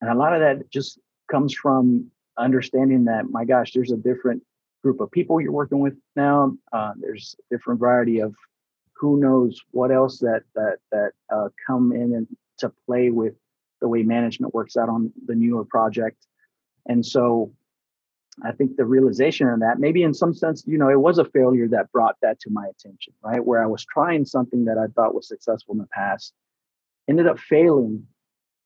and 0.00 0.10
a 0.10 0.14
lot 0.14 0.34
of 0.34 0.40
that 0.40 0.70
just 0.70 0.98
comes 1.30 1.54
from 1.54 2.10
understanding 2.38 3.04
that 3.04 3.30
my 3.30 3.44
gosh, 3.44 3.72
there's 3.72 3.92
a 3.92 3.96
different 3.96 4.42
group 4.82 5.00
of 5.00 5.10
people 5.10 5.40
you're 5.40 5.52
working 5.52 5.80
with 5.80 5.94
now. 6.14 6.54
Uh, 6.72 6.92
there's 7.00 7.34
a 7.40 7.54
different 7.54 7.80
variety 7.80 8.20
of 8.20 8.34
who 8.92 9.18
knows 9.18 9.58
what 9.70 9.90
else 9.90 10.18
that 10.18 10.42
that 10.54 10.76
that 10.92 11.12
uh, 11.34 11.48
come 11.66 11.92
in 11.92 12.14
and 12.14 12.26
to 12.58 12.72
play 12.86 13.10
with 13.10 13.34
the 13.80 13.88
way 13.88 14.02
management 14.02 14.54
works 14.54 14.76
out 14.76 14.88
on 14.88 15.12
the 15.26 15.34
newer 15.34 15.64
project. 15.64 16.26
And 16.86 17.04
so 17.04 17.52
I 18.42 18.52
think 18.52 18.76
the 18.76 18.84
realization 18.84 19.48
of 19.48 19.60
that, 19.60 19.78
maybe 19.78 20.02
in 20.02 20.12
some 20.14 20.34
sense, 20.34 20.64
you 20.66 20.78
know, 20.78 20.90
it 20.90 21.00
was 21.00 21.18
a 21.18 21.24
failure 21.24 21.68
that 21.68 21.92
brought 21.92 22.16
that 22.22 22.40
to 22.40 22.50
my 22.50 22.66
attention, 22.66 23.12
right? 23.22 23.44
Where 23.44 23.62
I 23.62 23.66
was 23.66 23.84
trying 23.84 24.24
something 24.24 24.64
that 24.64 24.78
I 24.78 24.86
thought 24.94 25.14
was 25.14 25.28
successful 25.28 25.74
in 25.74 25.78
the 25.78 25.88
past, 25.92 26.32
ended 27.08 27.26
up 27.26 27.38
failing. 27.38 28.06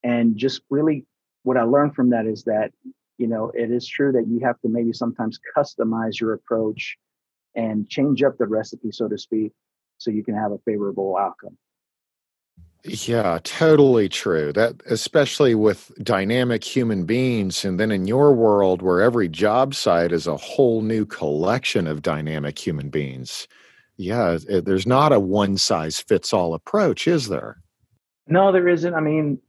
And 0.03 0.37
just 0.37 0.63
really 0.71 1.07
what 1.43 1.57
I 1.57 1.63
learned 1.63 1.95
from 1.95 2.11
that 2.11 2.27
is 2.27 2.45
that, 2.45 2.73
you 3.19 3.27
know, 3.27 3.51
it 3.55 3.71
is 3.71 3.87
true 3.87 4.13
that 4.13 4.27
you 4.29 4.41
have 4.45 4.61
to 4.61 4.69
maybe 4.69 4.93
sometimes 4.93 5.39
customize 5.57 6.21
your 6.21 6.35
approach 6.35 6.97
and 7.55 7.89
change 7.89 8.23
up 8.23 8.39
the 8.39 8.47
recipe, 8.47 8.91
so 8.93 9.09
to 9.09 9.19
speak, 9.19 9.53
so 9.99 10.11
you 10.11 10.25
can 10.25 10.35
have 10.35 10.53
a 10.53 10.59
favorable 10.65 11.17
outcome. 11.17 11.59
Yeah, 12.85 13.39
totally 13.43 14.09
true. 14.09 14.53
That 14.53 14.81
especially 14.87 15.55
with 15.55 15.93
dynamic 16.03 16.63
human 16.63 17.05
beings 17.05 17.65
and 17.65 17.79
then 17.79 17.91
in 17.91 18.07
your 18.07 18.33
world 18.33 18.83
where 18.83 19.01
every 19.01 19.29
job 19.29 19.75
site 19.75 20.13
is 20.13 20.27
a 20.27 20.37
whole 20.37 20.81
new 20.83 21.05
collection 21.05 21.87
of 21.87 22.03
dynamic 22.03 22.59
human 22.59 22.89
beings. 22.89 23.49
Yeah, 23.97 24.39
it, 24.49 24.65
there's 24.65 24.87
not 24.87 25.13
a 25.13 25.19
one 25.19 25.57
size 25.57 25.99
fits 25.99 26.33
all 26.33 26.55
approach, 26.55 27.09
is 27.09 27.29
there? 27.29 27.61
No, 28.29 28.53
there 28.53 28.69
isn't. 28.69 28.95
I 28.95 29.01
mean, 29.01 29.41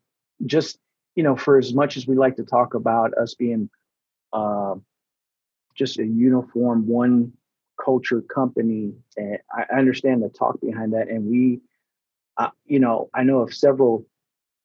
just, 0.46 0.80
you 1.16 1.22
know, 1.22 1.36
for 1.36 1.58
as 1.60 1.74
much 1.74 1.98
as 1.98 2.08
we 2.08 2.16
like 2.16 2.36
to 2.38 2.44
talk 2.44 2.74
about 2.74 3.14
us 3.16 3.36
being 3.36 3.70
uh, 4.34 4.74
just 5.76 6.00
a 6.00 6.06
uniform 6.06 6.88
one 6.88 7.34
culture 7.84 8.22
company, 8.22 8.94
and 9.18 9.38
I 9.56 9.78
understand 9.78 10.24
the 10.24 10.30
talk 10.30 10.60
behind 10.60 10.94
that 10.94 11.10
and 11.10 11.30
we 11.30 11.62
uh, 12.40 12.50
you 12.66 12.80
know, 12.80 13.10
I 13.14 13.24
know 13.24 13.40
of 13.40 13.54
several 13.54 14.06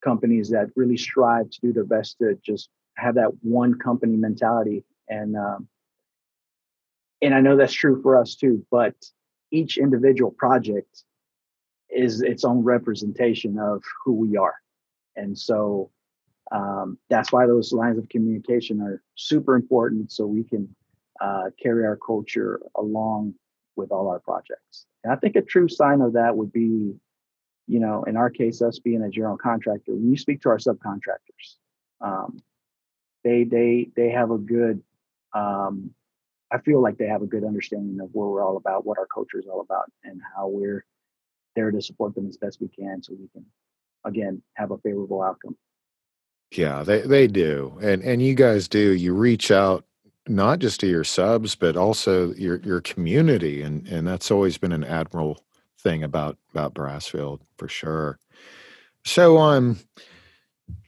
companies 0.02 0.48
that 0.50 0.70
really 0.76 0.96
strive 0.96 1.50
to 1.50 1.60
do 1.60 1.72
their 1.72 1.84
best 1.84 2.18
to 2.18 2.38
just 2.42 2.70
have 2.96 3.16
that 3.16 3.30
one 3.42 3.74
company 3.78 4.16
mentality, 4.16 4.84
and 5.08 5.36
um, 5.36 5.68
and 7.20 7.34
I 7.34 7.40
know 7.40 7.56
that's 7.56 7.72
true 7.72 8.00
for 8.00 8.16
us 8.18 8.36
too. 8.36 8.64
But 8.70 8.94
each 9.50 9.76
individual 9.76 10.30
project 10.30 11.02
is 11.90 12.22
its 12.22 12.44
own 12.44 12.62
representation 12.62 13.58
of 13.58 13.82
who 14.04 14.12
we 14.12 14.36
are, 14.36 14.54
and 15.16 15.36
so 15.36 15.90
um, 16.52 16.96
that's 17.10 17.32
why 17.32 17.46
those 17.46 17.72
lines 17.72 17.98
of 17.98 18.08
communication 18.08 18.80
are 18.80 19.02
super 19.16 19.56
important, 19.56 20.12
so 20.12 20.26
we 20.26 20.44
can 20.44 20.68
uh, 21.20 21.50
carry 21.60 21.84
our 21.84 21.96
culture 21.96 22.60
along 22.76 23.34
with 23.74 23.90
all 23.90 24.06
our 24.08 24.20
projects. 24.20 24.86
And 25.02 25.12
I 25.12 25.16
think 25.16 25.34
a 25.34 25.42
true 25.42 25.68
sign 25.68 26.00
of 26.00 26.12
that 26.12 26.36
would 26.36 26.52
be 26.52 26.94
you 27.66 27.80
know, 27.80 28.04
in 28.04 28.16
our 28.16 28.30
case, 28.30 28.60
us 28.60 28.78
being 28.78 29.02
a 29.02 29.10
general 29.10 29.38
contractor, 29.38 29.92
when 29.92 30.10
you 30.10 30.16
speak 30.16 30.42
to 30.42 30.48
our 30.50 30.58
subcontractors, 30.58 31.56
um, 32.00 32.38
they 33.22 33.44
they 33.44 33.88
they 33.96 34.10
have 34.10 34.30
a 34.30 34.38
good, 34.38 34.82
um, 35.32 35.90
I 36.50 36.58
feel 36.58 36.82
like 36.82 36.98
they 36.98 37.06
have 37.06 37.22
a 37.22 37.26
good 37.26 37.44
understanding 37.44 38.00
of 38.00 38.10
what 38.12 38.28
we're 38.28 38.44
all 38.44 38.56
about, 38.56 38.84
what 38.84 38.98
our 38.98 39.06
culture 39.06 39.38
is 39.38 39.46
all 39.46 39.60
about, 39.60 39.90
and 40.04 40.20
how 40.36 40.48
we're 40.48 40.84
there 41.56 41.70
to 41.70 41.80
support 41.80 42.14
them 42.14 42.28
as 42.28 42.36
best 42.36 42.60
we 42.60 42.68
can, 42.68 43.02
so 43.02 43.14
we 43.14 43.28
can, 43.28 43.46
again, 44.04 44.42
have 44.54 44.70
a 44.70 44.78
favorable 44.78 45.22
outcome. 45.22 45.56
Yeah, 46.50 46.82
they 46.82 47.00
they 47.00 47.26
do, 47.26 47.78
and 47.80 48.02
and 48.02 48.20
you 48.20 48.34
guys 48.34 48.68
do. 48.68 48.92
You 48.92 49.14
reach 49.14 49.50
out 49.50 49.84
not 50.28 50.58
just 50.58 50.80
to 50.80 50.86
your 50.86 51.04
subs, 51.04 51.54
but 51.54 51.76
also 51.76 52.34
your 52.34 52.56
your 52.60 52.82
community, 52.82 53.62
and 53.62 53.86
and 53.88 54.06
that's 54.06 54.30
always 54.30 54.58
been 54.58 54.72
an 54.72 54.84
admirable 54.84 55.40
thing 55.84 56.02
about 56.02 56.36
about 56.52 56.74
Brasfield 56.74 57.40
for 57.56 57.68
sure. 57.68 58.18
So, 59.04 59.38
um, 59.38 59.78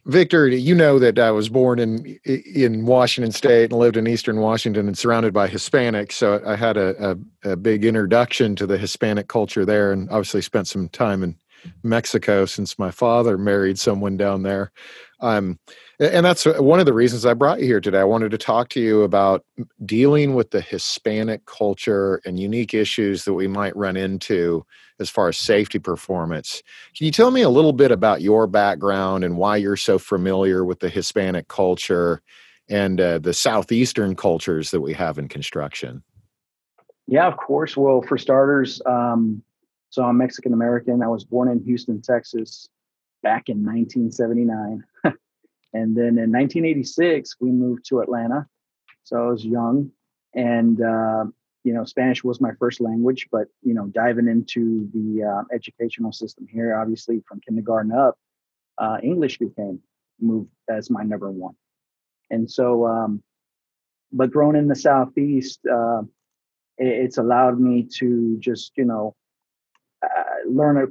Victor, 0.05 0.47
you 0.47 0.73
know 0.73 0.99
that 0.99 1.19
I 1.19 1.31
was 1.31 1.49
born 1.49 1.79
in 1.79 2.19
in 2.25 2.85
Washington 2.85 3.31
State 3.31 3.71
and 3.71 3.79
lived 3.79 3.95
in 3.95 4.07
Eastern 4.07 4.39
Washington 4.39 4.87
and 4.87 4.97
surrounded 4.97 5.33
by 5.33 5.47
Hispanics. 5.47 6.13
So 6.13 6.41
I 6.45 6.55
had 6.55 6.77
a, 6.77 7.17
a, 7.43 7.51
a 7.51 7.55
big 7.55 7.85
introduction 7.85 8.55
to 8.55 8.65
the 8.65 8.77
Hispanic 8.77 9.27
culture 9.27 9.65
there, 9.65 9.91
and 9.91 10.09
obviously 10.09 10.41
spent 10.41 10.67
some 10.67 10.89
time 10.89 11.23
in 11.23 11.35
Mexico 11.83 12.45
since 12.45 12.79
my 12.79 12.91
father 12.91 13.37
married 13.37 13.79
someone 13.79 14.17
down 14.17 14.43
there. 14.43 14.71
Um, 15.19 15.57
and 15.99 16.25
that's 16.25 16.45
one 16.45 16.79
of 16.79 16.85
the 16.85 16.93
reasons 16.93 17.25
I 17.25 17.33
brought 17.33 17.59
you 17.59 17.65
here 17.65 17.81
today. 17.81 17.99
I 17.99 18.05
wanted 18.05 18.29
to 18.31 18.37
talk 18.37 18.69
to 18.69 18.79
you 18.79 19.01
about 19.01 19.43
dealing 19.85 20.35
with 20.35 20.51
the 20.51 20.61
Hispanic 20.61 21.45
culture 21.45 22.21
and 22.25 22.39
unique 22.39 22.73
issues 22.73 23.25
that 23.25 23.33
we 23.33 23.47
might 23.47 23.75
run 23.75 23.97
into 23.97 24.63
as 24.99 25.09
far 25.09 25.29
as 25.29 25.37
safety 25.37 25.79
performance. 25.79 26.61
Can 26.95 27.05
you 27.05 27.11
tell 27.11 27.31
me 27.31 27.41
a 27.41 27.49
little 27.49 27.73
bit 27.73 27.91
about 27.91 28.21
your 28.21 28.45
background 28.45 29.23
and 29.23 29.37
why 29.37 29.57
you're 29.57 29.75
so 29.75 29.97
familiar 29.97 30.63
with 30.63 30.79
the 30.79 30.89
Hispanic 30.89 31.47
culture 31.47 32.21
and 32.69 33.01
uh, 33.01 33.17
the 33.17 33.33
Southeastern 33.33 34.15
cultures 34.15 34.71
that 34.71 34.81
we 34.81 34.93
have 34.93 35.17
in 35.17 35.27
construction? 35.27 36.03
Yeah, 37.07 37.25
of 37.25 37.37
course. 37.37 37.75
Well, 37.75 38.01
for 38.01 38.17
starters, 38.17 38.81
um, 38.85 39.41
so 39.89 40.03
I'm 40.03 40.17
Mexican 40.17 40.53
American. 40.53 41.01
I 41.01 41.07
was 41.07 41.23
born 41.23 41.49
in 41.49 41.63
Houston, 41.63 42.01
Texas 42.01 42.69
back 43.27 43.49
in 43.49 43.57
1979. 43.57 44.83
and 45.73 45.97
then 45.97 46.17
in 46.17 46.31
1986, 46.31 47.35
we 47.41 47.51
moved 47.51 47.83
to 47.89 47.99
Atlanta. 47.99 48.47
So 49.03 49.17
I 49.17 49.27
was 49.27 49.45
young. 49.45 49.91
And 50.33 50.81
uh, 50.81 51.25
you 51.65 51.73
know, 51.73 51.83
Spanish 51.83 52.23
was 52.23 52.39
my 52.39 52.51
first 52.57 52.79
language, 52.79 53.27
but 53.29 53.47
you 53.63 53.73
know, 53.73 53.87
diving 53.87 54.29
into 54.29 54.89
the 54.93 55.25
uh, 55.25 55.43
educational 55.53 56.13
system 56.13 56.47
here, 56.49 56.79
obviously 56.79 57.21
from 57.27 57.41
kindergarten 57.41 57.91
up, 57.91 58.15
uh, 58.77 58.97
English 59.03 59.39
became 59.39 59.81
moved 60.21 60.49
as 60.69 60.89
my 60.89 61.03
number 61.03 61.29
one. 61.29 61.55
And 62.29 62.49
so, 62.49 62.87
um, 62.87 63.21
but 64.13 64.31
growing 64.31 64.55
in 64.55 64.67
the 64.67 64.75
southeast, 64.75 65.59
uh, 65.69 66.03
it, 66.77 66.87
it's 67.03 67.17
allowed 67.17 67.59
me 67.59 67.87
to 67.99 68.37
just 68.39 68.71
you 68.77 68.85
know 68.85 69.15
uh, 70.01 70.49
learn 70.49 70.77
a, 70.77 70.85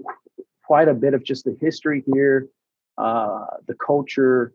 quite 0.67 0.89
a 0.89 0.95
bit 0.95 1.15
of 1.15 1.25
just 1.25 1.45
the 1.45 1.57
history 1.61 2.03
here, 2.13 2.49
uh, 2.99 3.47
the 3.67 3.75
culture, 3.75 4.53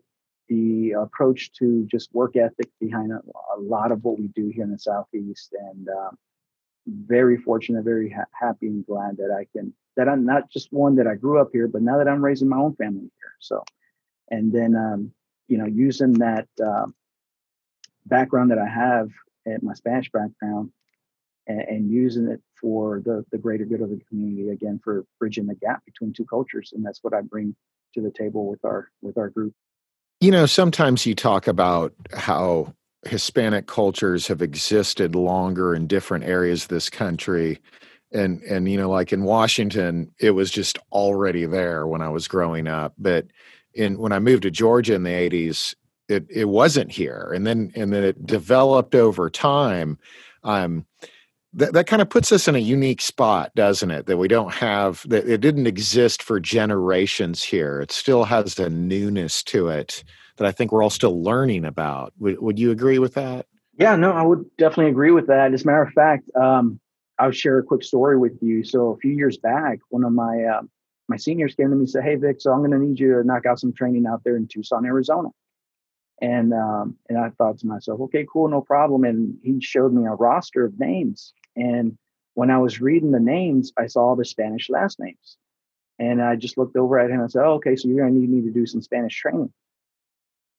the 0.48 0.92
approach 0.92 1.52
to 1.52 1.86
just 1.90 2.12
work 2.12 2.36
ethic 2.36 2.68
behind 2.80 3.12
a, 3.12 3.20
a, 3.56 3.58
lot 3.58 3.92
of 3.92 4.04
what 4.04 4.18
we 4.18 4.26
do 4.28 4.48
here 4.48 4.64
in 4.64 4.70
the 4.70 4.78
southeast. 4.78 5.54
And 5.70 5.88
um, 5.88 6.18
very 6.86 7.36
fortunate 7.36 7.84
very 7.84 8.10
ha- 8.10 8.24
happy 8.32 8.66
and 8.66 8.84
glad 8.86 9.16
that 9.16 9.30
i 9.30 9.46
can 9.56 9.72
that 9.96 10.08
i'm 10.08 10.24
not 10.24 10.50
just 10.50 10.72
one 10.72 10.96
that 10.96 11.06
i 11.06 11.14
grew 11.14 11.40
up 11.40 11.48
here 11.52 11.68
but 11.68 11.82
now 11.82 11.98
that 11.98 12.08
i'm 12.08 12.24
raising 12.24 12.48
my 12.48 12.56
own 12.56 12.74
family 12.74 13.10
here. 13.18 13.34
So 13.38 13.62
and 14.30 14.52
then 14.52 14.74
um, 14.74 15.12
you 15.48 15.58
know 15.58 15.66
using 15.66 16.14
that 16.14 16.48
uh, 16.64 16.86
background 18.06 18.50
that 18.50 18.58
i 18.58 18.66
have 18.66 19.10
at 19.46 19.62
my 19.62 19.74
spanish 19.74 20.10
background 20.10 20.70
and, 21.46 21.60
and 21.60 21.90
using 21.90 22.28
it 22.28 22.40
for 22.60 23.00
the 23.04 23.24
the 23.32 23.38
greater 23.38 23.64
good 23.64 23.80
of 23.80 23.90
the 23.90 24.00
community 24.08 24.50
again 24.50 24.80
for 24.82 25.04
bridging 25.18 25.46
the 25.46 25.54
gap 25.56 25.84
between 25.84 26.12
two 26.12 26.24
cultures 26.24 26.72
and 26.74 26.84
that's 26.84 27.00
what 27.02 27.14
i 27.14 27.20
bring 27.20 27.54
to 27.94 28.00
the 28.00 28.10
table 28.10 28.46
with 28.46 28.64
our 28.64 28.88
with 29.02 29.18
our 29.18 29.28
group 29.28 29.54
you 30.22 30.30
know, 30.30 30.46
sometimes 30.46 31.04
you 31.04 31.16
talk 31.16 31.48
about 31.48 31.92
how 32.14 32.72
Hispanic 33.06 33.66
cultures 33.66 34.28
have 34.28 34.40
existed 34.40 35.16
longer 35.16 35.74
in 35.74 35.88
different 35.88 36.22
areas 36.22 36.62
of 36.62 36.68
this 36.68 36.88
country. 36.88 37.58
And 38.12 38.40
and 38.44 38.70
you 38.70 38.78
know, 38.78 38.88
like 38.88 39.12
in 39.12 39.24
Washington, 39.24 40.12
it 40.20 40.30
was 40.30 40.52
just 40.52 40.78
already 40.92 41.44
there 41.44 41.88
when 41.88 42.02
I 42.02 42.08
was 42.08 42.28
growing 42.28 42.68
up. 42.68 42.94
But 42.98 43.26
in 43.74 43.98
when 43.98 44.12
I 44.12 44.20
moved 44.20 44.44
to 44.44 44.50
Georgia 44.52 44.94
in 44.94 45.02
the 45.02 45.10
80s, 45.10 45.74
it 46.08 46.24
it 46.30 46.44
wasn't 46.44 46.92
here. 46.92 47.32
And 47.34 47.44
then 47.44 47.72
and 47.74 47.92
then 47.92 48.04
it 48.04 48.24
developed 48.24 48.94
over 48.94 49.28
time. 49.28 49.98
Um, 50.44 50.86
that, 51.54 51.72
that 51.74 51.86
kind 51.86 52.00
of 52.00 52.08
puts 52.08 52.32
us 52.32 52.48
in 52.48 52.54
a 52.54 52.58
unique 52.60 53.00
spot, 53.00 53.52
doesn't 53.54 53.90
it? 53.90 54.06
That 54.06 54.16
we 54.16 54.28
don't 54.28 54.52
have 54.54 55.06
that 55.08 55.28
it 55.28 55.40
didn't 55.40 55.66
exist 55.66 56.22
for 56.22 56.40
generations 56.40 57.42
here. 57.42 57.80
It 57.80 57.92
still 57.92 58.24
has 58.24 58.58
a 58.58 58.70
newness 58.70 59.42
to 59.44 59.68
it 59.68 60.04
that 60.36 60.46
I 60.46 60.52
think 60.52 60.72
we're 60.72 60.82
all 60.82 60.90
still 60.90 61.22
learning 61.22 61.64
about. 61.64 62.12
Would, 62.18 62.40
would 62.40 62.58
you 62.58 62.70
agree 62.70 62.98
with 62.98 63.14
that? 63.14 63.46
Yeah, 63.78 63.96
no, 63.96 64.12
I 64.12 64.22
would 64.22 64.44
definitely 64.58 64.90
agree 64.90 65.12
with 65.12 65.26
that. 65.28 65.52
As 65.52 65.64
a 65.64 65.66
matter 65.66 65.82
of 65.82 65.92
fact, 65.92 66.30
um, 66.36 66.80
I'll 67.18 67.30
share 67.30 67.58
a 67.58 67.62
quick 67.62 67.82
story 67.82 68.18
with 68.18 68.38
you. 68.40 68.64
So 68.64 68.90
a 68.90 68.96
few 68.96 69.12
years 69.12 69.38
back, 69.38 69.78
one 69.90 70.04
of 70.04 70.12
my 70.12 70.44
uh, 70.44 70.62
my 71.08 71.16
seniors 71.16 71.54
came 71.54 71.68
to 71.68 71.76
me 71.76 71.80
and 71.80 71.90
said, 71.90 72.04
"Hey 72.04 72.16
Vic, 72.16 72.40
so 72.40 72.52
I'm 72.52 72.60
going 72.60 72.70
to 72.70 72.78
need 72.78 72.98
you 72.98 73.14
to 73.14 73.24
knock 73.24 73.46
out 73.46 73.60
some 73.60 73.72
training 73.72 74.06
out 74.06 74.22
there 74.24 74.36
in 74.36 74.48
Tucson, 74.48 74.86
Arizona." 74.86 75.28
And 76.20 76.52
um, 76.52 76.96
and 77.08 77.18
I 77.18 77.30
thought 77.30 77.58
to 77.58 77.66
myself, 77.66 78.00
"Okay, 78.00 78.26
cool, 78.30 78.48
no 78.48 78.60
problem." 78.60 79.04
And 79.04 79.36
he 79.42 79.60
showed 79.60 79.92
me 79.92 80.06
a 80.06 80.10
roster 80.10 80.64
of 80.64 80.78
names, 80.78 81.32
and 81.56 81.96
when 82.34 82.50
I 82.50 82.58
was 82.58 82.80
reading 82.80 83.10
the 83.10 83.20
names, 83.20 83.72
I 83.78 83.86
saw 83.86 84.14
the 84.16 84.24
Spanish 84.24 84.70
last 84.70 84.98
names, 84.98 85.36
and 85.98 86.22
I 86.22 86.36
just 86.36 86.56
looked 86.56 86.76
over 86.76 86.98
at 86.98 87.10
him 87.10 87.20
and 87.20 87.30
said, 87.30 87.44
oh, 87.44 87.54
"Okay, 87.54 87.76
so 87.76 87.88
you're 87.88 88.00
going 88.00 88.14
to 88.14 88.20
need 88.20 88.30
me 88.30 88.42
to 88.42 88.50
do 88.50 88.66
some 88.66 88.82
Spanish 88.82 89.16
training." 89.16 89.52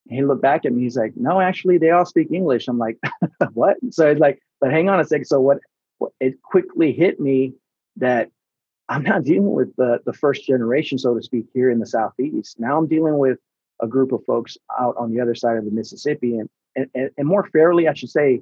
And 0.10 0.18
he 0.18 0.24
looked 0.24 0.42
back 0.42 0.66
at 0.66 0.74
me. 0.74 0.84
He's 0.84 0.98
like, 0.98 1.14
"No, 1.16 1.40
actually, 1.40 1.78
they 1.78 1.92
all 1.92 2.06
speak 2.06 2.32
English." 2.32 2.68
I'm 2.68 2.78
like, 2.78 2.98
"What?" 3.54 3.78
So 3.92 4.08
it's 4.08 4.20
like, 4.20 4.40
but 4.60 4.72
hang 4.72 4.90
on 4.90 5.00
a 5.00 5.06
second. 5.06 5.26
So 5.26 5.40
what? 5.42 5.60
It 6.20 6.42
quickly 6.42 6.92
hit 6.92 7.20
me 7.20 7.54
that 7.98 8.30
I'm 8.90 9.04
not 9.04 9.24
dealing 9.24 9.52
with 9.52 9.76
the 9.76 10.00
the 10.06 10.14
first 10.14 10.46
generation, 10.46 10.98
so 10.98 11.16
to 11.16 11.24
speak, 11.24 11.46
here 11.54 11.72
in 11.72 11.80
the 11.80 11.86
southeast. 11.86 12.60
Now 12.60 12.78
I'm 12.78 12.88
dealing 12.88 13.18
with 13.18 13.40
a 13.82 13.88
group 13.88 14.12
of 14.12 14.24
folks 14.26 14.58
out 14.80 14.96
on 14.98 15.12
the 15.12 15.20
other 15.20 15.36
side 15.36 15.58
of 15.58 15.66
the 15.66 15.72
Mississippi, 15.72 16.38
and 16.38 16.50
and, 16.76 17.10
and 17.18 17.28
more 17.28 17.48
fairly, 17.52 17.88
I 17.88 17.94
should 17.94 18.10
say, 18.10 18.42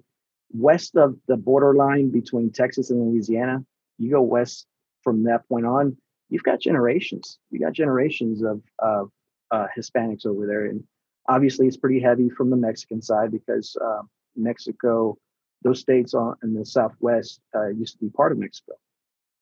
west 0.54 0.96
of 0.96 1.16
the 1.28 1.38
borderline 1.38 2.12
between 2.12 2.52
Texas 2.52 2.90
and 2.90 3.00
Louisiana. 3.00 3.64
You 3.98 4.12
go 4.12 4.22
west 4.22 4.68
from 5.04 5.24
that 5.24 5.48
point 5.48 5.66
on, 5.66 5.98
you've 6.30 6.44
got 6.44 6.60
generations. 6.60 7.40
You 7.50 7.60
got 7.60 7.74
generations 7.74 8.44
of 8.44 8.62
of 8.80 9.12
uh, 9.52 9.68
Hispanics 9.78 10.26
over 10.26 10.46
there, 10.48 10.66
and 10.66 10.84
obviously 11.28 11.68
it's 11.68 11.78
pretty 11.78 12.00
heavy 12.00 12.30
from 12.30 12.50
the 12.50 12.58
Mexican 12.58 13.02
side 13.02 13.32
because 13.32 13.76
uh, 13.84 14.02
Mexico, 14.36 15.18
those 15.64 15.80
states 15.80 16.14
on 16.14 16.36
in 16.44 16.54
the 16.54 16.66
southwest 16.66 17.42
uh, 17.56 17.68
used 17.68 17.94
to 18.00 18.06
be 18.06 18.10
part 18.10 18.32
of 18.32 18.38
Mexico 18.38 18.74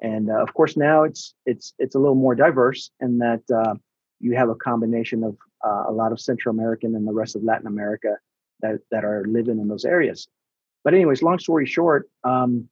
and 0.02 0.30
uh, 0.30 0.42
of 0.42 0.54
course 0.54 0.78
now 0.78 1.04
it's 1.04 1.34
it's 1.46 1.74
it's 1.78 1.96
a 1.96 2.00
little 2.00 2.16
more 2.16 2.36
diverse 2.36 2.92
in 3.02 3.18
that 3.20 3.42
uh, 3.54 3.74
you 4.20 4.36
have 4.36 4.50
a 4.50 4.56
combination 4.56 5.24
of 5.24 5.38
uh, 5.66 5.84
a 5.88 5.92
lot 5.92 6.12
of 6.12 6.20
Central 6.20 6.54
American 6.54 6.96
and 6.96 7.08
the 7.08 7.14
rest 7.14 7.36
of 7.36 7.44
Latin 7.44 7.68
America 7.68 8.16
that 8.62 8.80
that 8.92 9.04
are 9.04 9.26
living 9.28 9.60
in 9.60 9.68
those 9.68 9.86
areas. 9.86 10.28
But 10.84 10.94
anyways, 10.94 11.22
long 11.22 11.40
story 11.40 11.66
short, 11.66 12.10
um, 12.24 12.70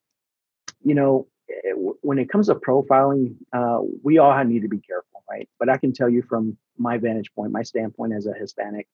you 0.83 0.95
know, 0.95 1.27
eh, 1.49 1.73
when 2.01 2.19
it 2.19 2.29
comes 2.29 2.47
to 2.47 2.55
profiling, 2.55 3.35
uh, 3.53 3.79
we 4.03 4.17
all 4.17 4.43
need 4.43 4.61
to 4.61 4.69
be 4.69 4.79
careful, 4.79 5.23
right? 5.29 5.49
But 5.59 5.69
I 5.69 5.77
can 5.77 5.93
tell 5.93 6.09
you 6.09 6.21
from 6.21 6.57
my 6.77 6.97
vantage 6.97 7.33
point, 7.33 7.51
my 7.51 7.63
standpoint 7.63 8.13
as 8.13 8.25
a 8.25 8.33
Hispanic, 8.33 8.87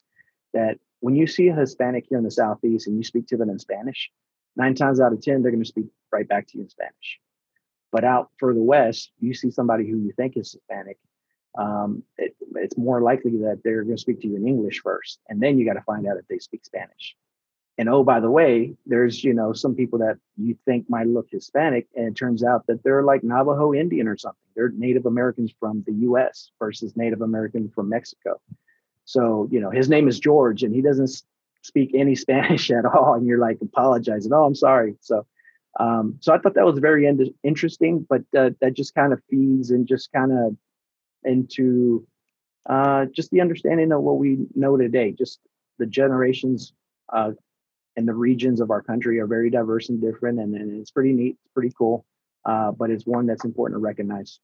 that 0.53 0.79
when 1.01 1.15
you 1.15 1.27
see 1.27 1.47
a 1.49 1.55
Hispanic 1.55 2.05
here 2.09 2.17
in 2.17 2.23
the 2.23 2.31
Southeast 2.31 2.87
and 2.87 2.97
you 2.97 3.03
speak 3.03 3.27
to 3.27 3.37
them 3.37 3.49
in 3.49 3.59
Spanish, 3.59 4.11
nine 4.55 4.75
times 4.75 4.99
out 4.99 5.13
of 5.13 5.21
ten 5.21 5.41
they're 5.41 5.51
going 5.51 5.63
to 5.63 5.69
speak 5.69 5.85
right 6.11 6.27
back 6.27 6.47
to 6.47 6.57
you 6.57 6.63
in 6.63 6.69
Spanish 6.69 7.19
but 7.93 8.03
out 8.03 8.31
further 8.39 8.61
west, 8.61 9.11
you 9.19 9.35
see 9.35 9.51
somebody 9.51 9.87
who 9.87 9.97
you 9.97 10.11
think 10.17 10.35
is 10.35 10.51
Hispanic. 10.51 10.97
Um, 11.55 12.01
it, 12.17 12.35
it's 12.55 12.75
more 12.75 13.01
likely 13.01 13.37
that 13.37 13.61
they're 13.63 13.83
going 13.83 13.95
to 13.95 14.01
speak 14.01 14.19
to 14.21 14.27
you 14.27 14.35
in 14.35 14.47
English 14.47 14.81
first, 14.83 15.19
and 15.29 15.39
then 15.39 15.59
you 15.59 15.65
got 15.65 15.75
to 15.75 15.83
find 15.83 16.07
out 16.07 16.17
if 16.17 16.27
they 16.27 16.39
speak 16.39 16.65
Spanish. 16.65 17.15
And 17.77 17.89
oh, 17.89 18.03
by 18.03 18.19
the 18.19 18.29
way, 18.29 18.75
there's 18.85 19.23
you 19.23 19.33
know 19.33 19.53
some 19.53 19.75
people 19.75 19.99
that 19.99 20.17
you 20.37 20.55
think 20.65 20.89
might 20.89 21.07
look 21.07 21.27
Hispanic, 21.31 21.87
and 21.95 22.07
it 22.07 22.15
turns 22.15 22.43
out 22.43 22.67
that 22.67 22.83
they're 22.83 23.03
like 23.03 23.23
Navajo 23.23 23.73
Indian 23.73 24.07
or 24.07 24.17
something. 24.17 24.37
They're 24.55 24.69
Native 24.69 25.05
Americans 25.05 25.51
from 25.59 25.83
the 25.87 25.93
U.S. 26.07 26.51
versus 26.59 26.95
Native 26.95 27.21
American 27.21 27.71
from 27.73 27.89
Mexico. 27.89 28.39
So 29.05 29.47
you 29.51 29.59
know 29.59 29.71
his 29.71 29.89
name 29.89 30.07
is 30.07 30.19
George, 30.19 30.63
and 30.63 30.73
he 30.73 30.81
doesn't 30.81 31.23
speak 31.63 31.91
any 31.95 32.15
Spanish 32.25 32.69
at 32.69 32.85
all, 32.85 33.15
and 33.15 33.25
you're 33.25 33.39
like 33.39 33.57
apologizing. 33.61 34.31
Oh, 34.33 34.43
I'm 34.43 34.55
sorry. 34.55 34.95
So 35.01 35.25
um, 35.79 36.17
so 36.19 36.33
I 36.33 36.37
thought 36.37 36.53
that 36.55 36.65
was 36.65 36.79
very 36.79 37.07
in- 37.07 37.33
interesting, 37.43 38.05
but 38.07 38.21
uh, 38.37 38.51
that 38.61 38.73
just 38.75 38.93
kind 38.93 39.13
of 39.13 39.21
feeds 39.29 39.71
and 39.71 39.87
just 39.87 40.11
kind 40.11 40.31
of 40.31 40.55
into 41.23 42.05
uh, 42.69 43.05
just 43.05 43.31
the 43.31 43.41
understanding 43.41 43.91
of 43.91 44.01
what 44.01 44.19
we 44.19 44.45
know 44.55 44.77
today. 44.77 45.11
Just 45.11 45.39
the 45.79 45.85
generations 45.85 46.73
uh, 47.11 47.31
and 47.95 48.07
the 48.07 48.13
regions 48.13 48.59
of 48.61 48.71
our 48.71 48.81
country 48.81 49.19
are 49.19 49.27
very 49.27 49.49
diverse 49.49 49.89
and 49.89 50.01
different, 50.01 50.39
and, 50.39 50.55
and 50.55 50.79
it's 50.79 50.91
pretty 50.91 51.13
neat, 51.13 51.37
it's 51.43 51.53
pretty 51.53 51.73
cool. 51.77 52.05
Uh, 52.45 52.71
but 52.71 52.89
it's 52.89 53.05
one 53.05 53.25
that's 53.25 53.45
important 53.45 53.77
to 53.77 53.81
recognize. 53.81 54.39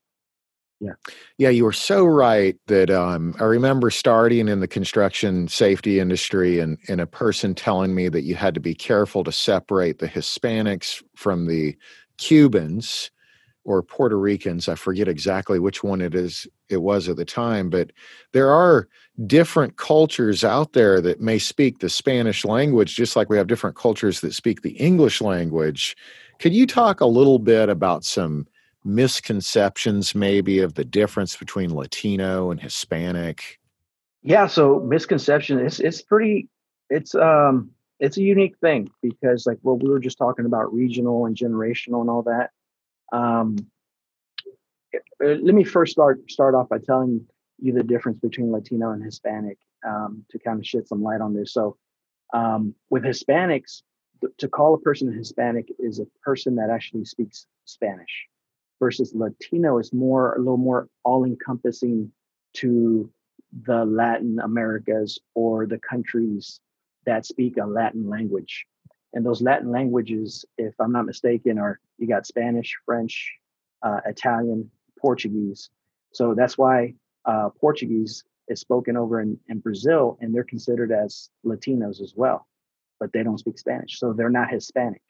Yeah. 0.80 0.94
Yeah, 1.38 1.50
you 1.50 1.66
were 1.66 1.74
so 1.74 2.06
right 2.06 2.56
that 2.68 2.90
um, 2.90 3.36
I 3.40 3.44
remember 3.44 3.90
starting 3.90 4.48
in 4.48 4.62
the 4.62 4.68
construction 4.68 5.50
safety 5.50 6.00
industry 6.00 6.60
and, 6.60 6.78
and 6.88 7.02
a 7.02 7.08
person 7.08 7.54
telling 7.54 7.94
me 7.94 8.08
that 8.08 8.22
you 8.22 8.36
had 8.36 8.54
to 8.54 8.62
be 8.62 8.74
careful 8.74 9.26
to 9.26 9.32
separate 9.32 10.00
the 10.00 10.08
Hispanics 10.08 11.04
from 11.16 11.48
the 11.48 11.76
Cubans 12.18 13.12
or 13.70 13.84
Puerto 13.84 14.18
Ricans. 14.18 14.68
I 14.68 14.76
forget 14.76 15.08
exactly 15.08 15.60
which 15.60 15.84
one 15.84 16.02
it 16.02 16.16
is 16.16 16.48
it 16.70 16.82
was 16.82 17.08
at 17.08 17.18
the 17.18 17.26
time, 17.26 17.70
but 17.70 17.92
there 18.34 18.52
are 18.52 18.88
different 19.28 19.78
cultures 19.78 20.44
out 20.44 20.74
there 20.74 21.00
that 21.02 21.22
may 21.22 21.38
speak 21.38 21.80
the 21.80 21.90
Spanish 21.90 22.44
language, 22.44 22.96
just 22.96 23.16
like 23.16 23.30
we 23.30 23.38
have 23.38 23.48
different 23.48 23.76
cultures 23.76 24.22
that 24.22 24.34
speak 24.34 24.62
the 24.62 24.72
English 24.72 25.22
language. 25.22 25.96
Could 26.40 26.54
you 26.54 26.66
talk 26.66 27.00
a 27.00 27.06
little 27.06 27.38
bit 27.38 27.70
about 27.70 28.04
some 28.04 28.48
misconceptions 28.84 30.16
maybe 30.16 30.60
of 30.60 30.74
the 30.74 30.86
difference 30.86 31.36
between 31.36 31.76
Latino 31.76 32.50
and 32.50 32.60
Hispanic? 32.60 33.60
Yeah, 34.24 34.48
so 34.48 34.80
misconception 34.80 35.60
it's 35.60 35.80
it's 35.80 36.02
pretty 36.02 36.50
it's 36.90 37.14
um 37.14 37.72
it's 38.00 38.18
a 38.18 38.24
unique 38.24 38.58
thing 38.60 38.90
because 39.02 39.46
like 39.46 39.60
what 39.62 39.84
we 39.84 39.90
were 39.90 40.00
just 40.00 40.18
talking 40.18 40.46
about 40.46 40.74
regional 40.74 41.26
and 41.26 41.36
generational 41.36 42.02
and 42.02 42.10
all 42.10 42.24
that. 42.24 42.50
Um 43.12 43.58
uh, 44.96 45.28
let 45.42 45.56
me 45.56 45.64
first 45.64 45.92
start 45.92 46.30
start 46.32 46.56
off 46.56 46.70
by 46.70 46.78
telling 46.80 47.26
you 47.60 47.74
the 47.74 47.84
difference 47.84 48.20
between 48.20 48.52
Latino 48.52 48.92
and 48.92 49.04
Hispanic 49.04 49.58
um, 49.86 50.26
to 50.32 50.40
kind 50.40 50.60
of 50.60 50.66
shed 50.66 50.88
some 50.88 51.04
light 51.04 51.22
on 51.22 51.34
this. 51.34 51.54
So 51.54 51.78
um, 52.34 52.74
with 52.90 53.04
Hispanics, 53.04 53.82
to 54.38 54.48
call 54.48 54.74
a 54.74 54.80
person 54.80 55.12
Hispanic 55.12 55.68
is 55.80 56.00
a 56.00 56.08
person 56.24 56.56
that 56.56 56.70
actually 56.70 57.06
speaks 57.06 57.48
Spanish 57.66 58.28
versus 58.80 59.14
Latino 59.14 59.78
is 59.80 59.94
more 59.94 60.34
a 60.34 60.40
little 60.40 60.58
more 60.58 60.88
all 61.04 61.26
encompassing 61.26 62.12
to 62.54 63.10
the 63.66 63.86
Latin 63.86 64.40
Americas 64.40 65.20
or 65.36 65.66
the 65.66 65.80
countries 65.80 66.60
that 67.06 67.26
speak 67.26 67.58
a 67.58 67.66
Latin 67.66 68.10
language. 68.10 68.66
And 69.14 69.26
those 69.26 69.42
Latin 69.42 69.72
languages, 69.72 70.46
if 70.58 70.74
I'm 70.80 70.92
not 70.92 71.06
mistaken, 71.06 71.58
are 71.58 71.80
you 71.98 72.08
got 72.08 72.28
Spanish, 72.28 72.76
French, 72.86 73.34
uh, 73.82 74.02
Italian, 74.06 74.70
Portuguese. 75.00 75.70
So 76.14 76.36
that's 76.36 76.58
why 76.58 76.94
uh, 77.26 77.50
Portuguese 77.60 78.24
is 78.48 78.60
spoken 78.60 78.98
over 78.98 79.22
in, 79.22 79.38
in 79.48 79.60
Brazil 79.60 80.18
and 80.22 80.34
they're 80.34 80.44
considered 80.44 80.92
as 80.92 81.30
Latinos 81.46 82.02
as 82.02 82.14
well, 82.16 82.48
but 83.00 83.12
they 83.14 83.24
don't 83.24 83.38
speak 83.38 83.58
Spanish. 83.58 84.00
So 84.00 84.14
they're 84.14 84.30
not 84.30 84.52
Hispanic 84.52 85.02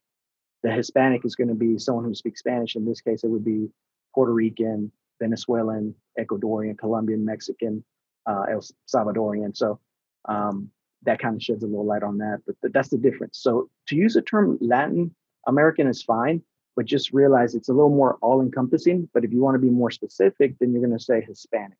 the 0.64 0.72
Hispanic 0.72 1.26
is 1.26 1.36
going 1.36 1.48
to 1.48 1.56
be 1.56 1.78
someone 1.78 2.06
who 2.06 2.14
speaks 2.14 2.40
Spanish. 2.40 2.76
In 2.76 2.86
this 2.86 3.02
case, 3.02 3.24
it 3.24 3.30
would 3.30 3.46
be 3.46 3.70
Puerto 4.14 4.34
Rican, 4.34 4.92
Venezuelan, 5.22 5.96
Ecuadorian, 6.20 6.78
Colombian, 6.78 7.24
Mexican, 7.24 7.84
uh, 8.26 8.44
El 8.52 8.64
Salvadorian. 8.88 9.56
So 9.56 9.80
um, 10.28 10.70
that 11.04 11.20
kind 11.20 11.36
of 11.36 11.42
sheds 11.42 11.64
a 11.64 11.68
little 11.68 11.86
light 11.86 12.04
on 12.04 12.18
that. 12.18 12.42
But 12.46 12.56
th- 12.62 12.74
that's 12.74 12.90
the 12.90 12.98
difference. 12.98 13.40
So 13.40 13.70
to 13.88 13.96
use 13.96 14.14
the 14.14 14.22
term 14.22 14.58
Latin 14.62 15.14
American 15.48 15.88
is 15.88 16.04
fine, 16.04 16.42
but 16.76 16.86
just 16.86 17.14
realize 17.14 17.56
it's 17.56 17.70
a 17.70 17.74
little 17.74 17.90
more 17.90 18.18
all 18.22 18.42
encompassing. 18.42 19.10
But 19.14 19.24
if 19.24 19.32
you 19.32 19.40
want 19.40 19.56
to 19.56 19.60
be 19.60 19.70
more 19.70 19.92
specific, 19.92 20.56
then 20.60 20.72
you're 20.72 20.86
going 20.86 20.98
to 20.98 21.04
say 21.04 21.22
Hispanic 21.22 21.78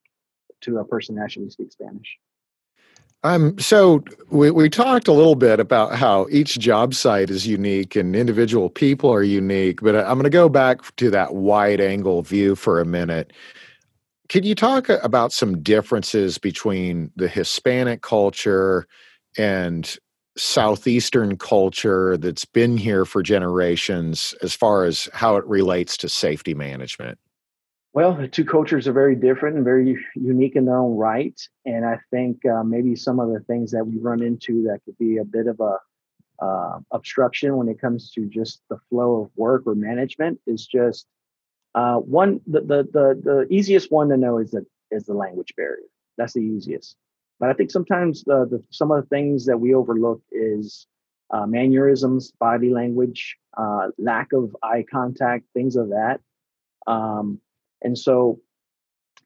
to 0.62 0.78
a 0.80 0.86
person 0.86 1.16
that 1.16 1.24
actually 1.24 1.50
speaks 1.50 1.74
Spanish. 1.74 2.18
Um, 3.24 3.58
so 3.60 4.04
we, 4.30 4.50
we 4.50 4.70
talked 4.70 5.10
a 5.10 5.14
little 5.14 5.36
bit 5.36 5.60
about 5.60 5.96
how 5.96 6.28
each 6.32 6.58
job 6.58 6.94
site 6.94 7.30
is 7.30 7.46
unique 7.46 7.98
and 7.98 8.16
individual 8.16 8.70
people 8.70 9.14
are 9.14 9.24
unique, 9.24 9.82
but 9.82 9.96
I'm 9.96 10.14
going 10.14 10.24
to 10.24 10.30
go 10.30 10.48
back 10.48 10.96
to 10.96 11.10
that 11.12 11.36
wide 11.36 11.82
angle 11.82 12.22
view 12.22 12.56
for 12.56 12.80
a 12.80 12.86
minute. 12.86 13.34
Can 14.30 14.44
you 14.44 14.56
talk 14.56 14.88
about 14.88 15.34
some 15.34 15.62
differences 15.62 16.38
between 16.38 17.12
the 17.18 17.28
Hispanic 17.28 18.02
culture 18.02 18.88
and 19.38 19.98
Southeastern 20.38 21.38
culture 21.38 22.18
that's 22.18 22.46
been 22.46 22.78
here 22.78 23.06
for 23.06 23.22
generations 23.22 24.34
as 24.42 24.54
far 24.54 24.86
as 24.86 25.10
how 25.14 25.36
it 25.36 25.46
relates 25.46 25.98
to 25.98 26.10
safety 26.10 26.54
management? 26.54 27.20
Well, 27.94 28.14
the 28.14 28.28
two 28.28 28.46
cultures 28.46 28.88
are 28.88 28.94
very 28.94 29.16
different 29.16 29.56
and 29.56 29.66
very 29.66 29.98
unique 30.16 30.56
in 30.56 30.66
their 30.66 30.78
own 30.78 30.96
right. 30.96 31.40
And 31.66 31.86
I 31.86 31.98
think 32.12 32.46
uh, 32.46 32.64
maybe 32.64 32.96
some 32.96 33.20
of 33.20 33.30
the 33.30 33.40
things 33.42 33.72
that 33.72 33.86
we 33.86 33.98
run 33.98 34.22
into 34.22 34.64
that 34.64 34.80
could 34.86 34.98
be 34.98 35.18
a 35.18 35.26
bit 35.26 35.48
of 35.48 35.60
a 35.60 35.78
uh, 36.42 36.80
obstruction 36.92 37.58
when 37.58 37.68
it 37.68 37.82
comes 37.82 38.12
to 38.12 38.26
just 38.28 38.62
the 38.70 38.78
flow 38.90 39.24
of 39.24 39.32
work 39.36 39.64
or 39.66 39.76
management 39.76 40.40
is 40.48 40.66
just 40.66 41.08
uh, 41.76 41.96
one. 41.96 42.40
The, 42.48 42.62
the 42.62 42.88
the 42.92 43.22
the 43.22 43.48
easiest 43.50 43.92
one 43.92 44.10
to 44.10 44.18
know 44.18 44.38
is 44.38 44.52
that 44.52 44.66
is 44.92 45.04
the 45.04 45.14
language 45.14 45.54
barrier. 45.58 45.88
That's 46.18 46.34
the 46.34 46.42
easiest. 46.42 46.96
But 47.40 47.50
I 47.50 47.54
think 47.54 47.72
sometimes 47.72 48.24
the, 48.24 48.48
the 48.50 48.64
some 48.70 48.92
of 48.92 49.02
the 49.02 49.08
things 49.08 49.46
that 49.46 49.58
we 49.58 49.74
overlook 49.74 50.22
is 50.32 50.88
uh, 51.32 51.46
mannerisms, 51.46 52.32
body 52.40 52.70
language, 52.70 53.38
uh, 53.58 53.88
lack 53.98 54.34
of 54.34 54.56
eye 54.62 54.84
contact, 54.90 55.46
things 55.54 55.76
of 55.76 55.90
that. 55.90 56.20
Um, 56.88 57.40
and 57.82 57.98
so, 57.98 58.40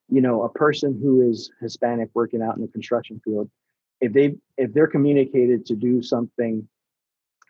you 0.09 0.21
know, 0.21 0.43
a 0.43 0.49
person 0.49 0.99
who 1.01 1.29
is 1.29 1.51
Hispanic 1.61 2.09
working 2.13 2.41
out 2.41 2.55
in 2.55 2.61
the 2.61 2.67
construction 2.67 3.19
field, 3.23 3.49
if 3.99 4.13
they 4.13 4.35
if 4.57 4.73
they're 4.73 4.87
communicated 4.87 5.65
to 5.67 5.75
do 5.75 6.01
something 6.01 6.67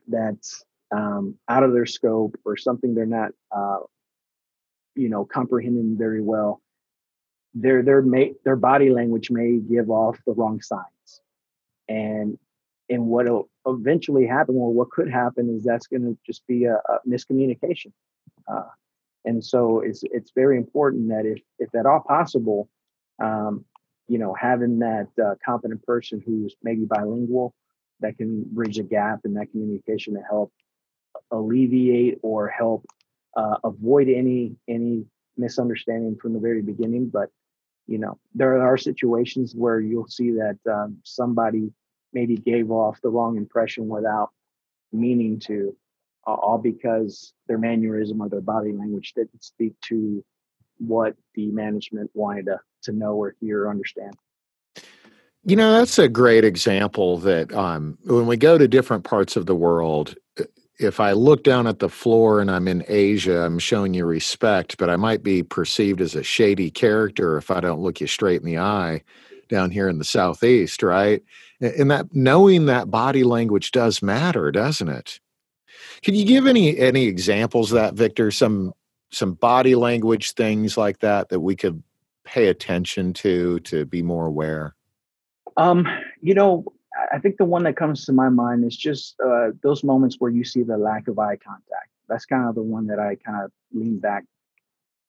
that's 0.07 0.63
um, 0.95 1.35
out 1.49 1.63
of 1.63 1.73
their 1.73 1.85
scope 1.85 2.35
or 2.45 2.55
something 2.55 2.93
they're 2.93 3.05
not, 3.05 3.31
uh, 3.51 3.79
you 4.95 5.09
know, 5.09 5.25
comprehending 5.25 5.97
very 5.97 6.21
well, 6.21 6.61
their 7.53 7.83
their 7.83 8.01
may, 8.01 8.33
their 8.43 8.55
body 8.55 8.89
language 8.89 9.29
may 9.31 9.57
give 9.57 9.89
off 9.89 10.17
the 10.25 10.33
wrong 10.33 10.61
signs, 10.61 11.21
and 11.87 12.37
and 12.89 13.05
what'll 13.05 13.49
eventually 13.65 14.27
happen, 14.27 14.55
or 14.55 14.73
what 14.73 14.89
could 14.91 15.09
happen, 15.09 15.49
is 15.55 15.63
that's 15.63 15.87
going 15.87 16.03
to 16.03 16.17
just 16.25 16.45
be 16.47 16.65
a, 16.65 16.75
a 16.75 16.99
miscommunication. 17.07 17.91
Uh, 18.47 18.69
and 19.25 19.43
so 19.43 19.79
it's 19.79 20.03
it's 20.11 20.31
very 20.35 20.57
important 20.57 21.09
that 21.09 21.25
if 21.25 21.41
if 21.59 21.73
at 21.75 21.85
all 21.85 22.01
possible, 22.01 22.69
um, 23.21 23.63
you 24.07 24.17
know, 24.17 24.33
having 24.33 24.79
that 24.79 25.07
uh, 25.23 25.35
competent 25.45 25.83
person 25.83 26.21
who's 26.25 26.55
maybe 26.61 26.85
bilingual 26.85 27.53
that 28.01 28.17
can 28.17 28.43
bridge 28.43 28.79
a 28.79 28.83
gap 28.83 29.19
in 29.25 29.33
that 29.35 29.49
communication 29.51 30.15
to 30.15 30.21
help 30.21 30.51
alleviate 31.31 32.19
or 32.21 32.47
help 32.47 32.85
uh, 33.37 33.57
avoid 33.63 34.09
any 34.09 34.55
any 34.67 35.05
misunderstanding 35.37 36.17
from 36.21 36.33
the 36.33 36.39
very 36.39 36.61
beginning. 36.61 37.09
But 37.09 37.29
you 37.87 37.97
know, 37.97 38.17
there 38.33 38.61
are 38.61 38.77
situations 38.77 39.53
where 39.55 39.79
you'll 39.79 40.07
see 40.07 40.31
that 40.31 40.57
um, 40.71 40.97
somebody 41.03 41.71
maybe 42.13 42.37
gave 42.37 42.71
off 42.71 43.01
the 43.01 43.09
wrong 43.09 43.37
impression 43.37 43.87
without 43.87 44.29
meaning 44.91 45.39
to, 45.39 45.75
uh, 46.25 46.33
all 46.33 46.57
because 46.57 47.33
their 47.47 47.57
mannerism 47.57 48.21
or 48.21 48.29
their 48.29 48.41
body 48.41 48.71
language 48.71 49.13
didn't 49.15 49.43
speak 49.43 49.73
to 49.81 50.23
what 50.77 51.15
the 51.35 51.47
management 51.51 52.09
wanted 52.13 52.45
to, 52.45 52.59
to 52.83 52.91
know 52.91 53.15
or 53.15 53.35
hear 53.39 53.63
or 53.63 53.69
understand. 53.69 54.13
You 55.45 55.57
know, 55.57 55.73
that's 55.73 55.99
a 55.99 56.07
great 56.07 56.45
example 56.45 57.17
that 57.19 57.53
um, 57.53 57.97
when 58.05 58.27
we 58.27 58.37
go 58.37 58.57
to 58.57 58.67
different 58.67 59.03
parts 59.03 59.35
of 59.35 59.45
the 59.45 59.55
world, 59.55 60.15
if 60.79 60.99
I 60.99 61.11
look 61.11 61.43
down 61.43 61.67
at 61.67 61.79
the 61.79 61.89
floor 61.89 62.39
and 62.39 62.49
I'm 62.49 62.67
in 62.67 62.83
Asia, 62.87 63.41
I'm 63.41 63.59
showing 63.59 63.93
you 63.93 64.05
respect, 64.05 64.77
but 64.77 64.89
I 64.89 64.95
might 64.95 65.23
be 65.23 65.43
perceived 65.43 66.01
as 66.01 66.15
a 66.15 66.23
shady 66.23 66.71
character 66.71 67.37
if 67.37 67.51
I 67.51 67.59
don't 67.59 67.81
look 67.81 68.01
you 68.01 68.07
straight 68.07 68.41
in 68.41 68.45
the 68.45 68.57
eye 68.57 69.03
down 69.49 69.71
here 69.71 69.87
in 69.87 69.99
the 69.99 70.03
Southeast, 70.03 70.81
right? 70.81 71.23
And 71.61 71.91
that 71.91 72.07
knowing 72.13 72.65
that 72.65 72.89
body 72.89 73.23
language 73.23 73.71
does 73.71 74.01
matter, 74.01 74.51
doesn't 74.51 74.89
it? 74.89 75.19
Can 76.01 76.15
you 76.15 76.25
give 76.25 76.47
any 76.47 76.77
any 76.77 77.05
examples 77.05 77.71
of 77.71 77.75
that, 77.75 77.93
Victor? 77.93 78.31
Some 78.31 78.73
some 79.11 79.33
body 79.33 79.75
language 79.75 80.33
things 80.33 80.75
like 80.77 80.99
that 80.99 81.29
that 81.29 81.39
we 81.39 81.55
could 81.55 81.83
pay 82.23 82.47
attention 82.47 83.13
to 83.13 83.59
to 83.61 83.85
be 83.85 84.01
more 84.01 84.25
aware? 84.25 84.75
Um, 85.55 85.87
you 86.21 86.33
know, 86.33 86.65
I 87.11 87.19
think 87.19 87.37
the 87.37 87.45
one 87.45 87.63
that 87.63 87.75
comes 87.75 88.05
to 88.05 88.13
my 88.13 88.29
mind 88.29 88.65
is 88.65 88.75
just 88.75 89.15
uh, 89.23 89.49
those 89.61 89.83
moments 89.83 90.17
where 90.19 90.31
you 90.31 90.43
see 90.43 90.63
the 90.63 90.77
lack 90.77 91.07
of 91.07 91.17
eye 91.19 91.37
contact. 91.37 91.89
That's 92.07 92.25
kind 92.25 92.47
of 92.47 92.55
the 92.55 92.61
one 92.61 92.87
that 92.87 92.99
I 92.99 93.15
kind 93.15 93.43
of 93.43 93.51
lean 93.71 93.99
back 93.99 94.25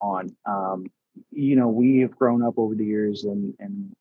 on. 0.01 0.35
Um, 0.47 0.87
you 1.31 1.57
know, 1.57 1.69
we 1.69 2.01
have 2.01 2.17
grown 2.17 2.43
up 2.43 2.55
over 2.57 2.75
the 2.75 2.85
years, 2.85 3.25
and 3.25 3.55
and 3.59 3.93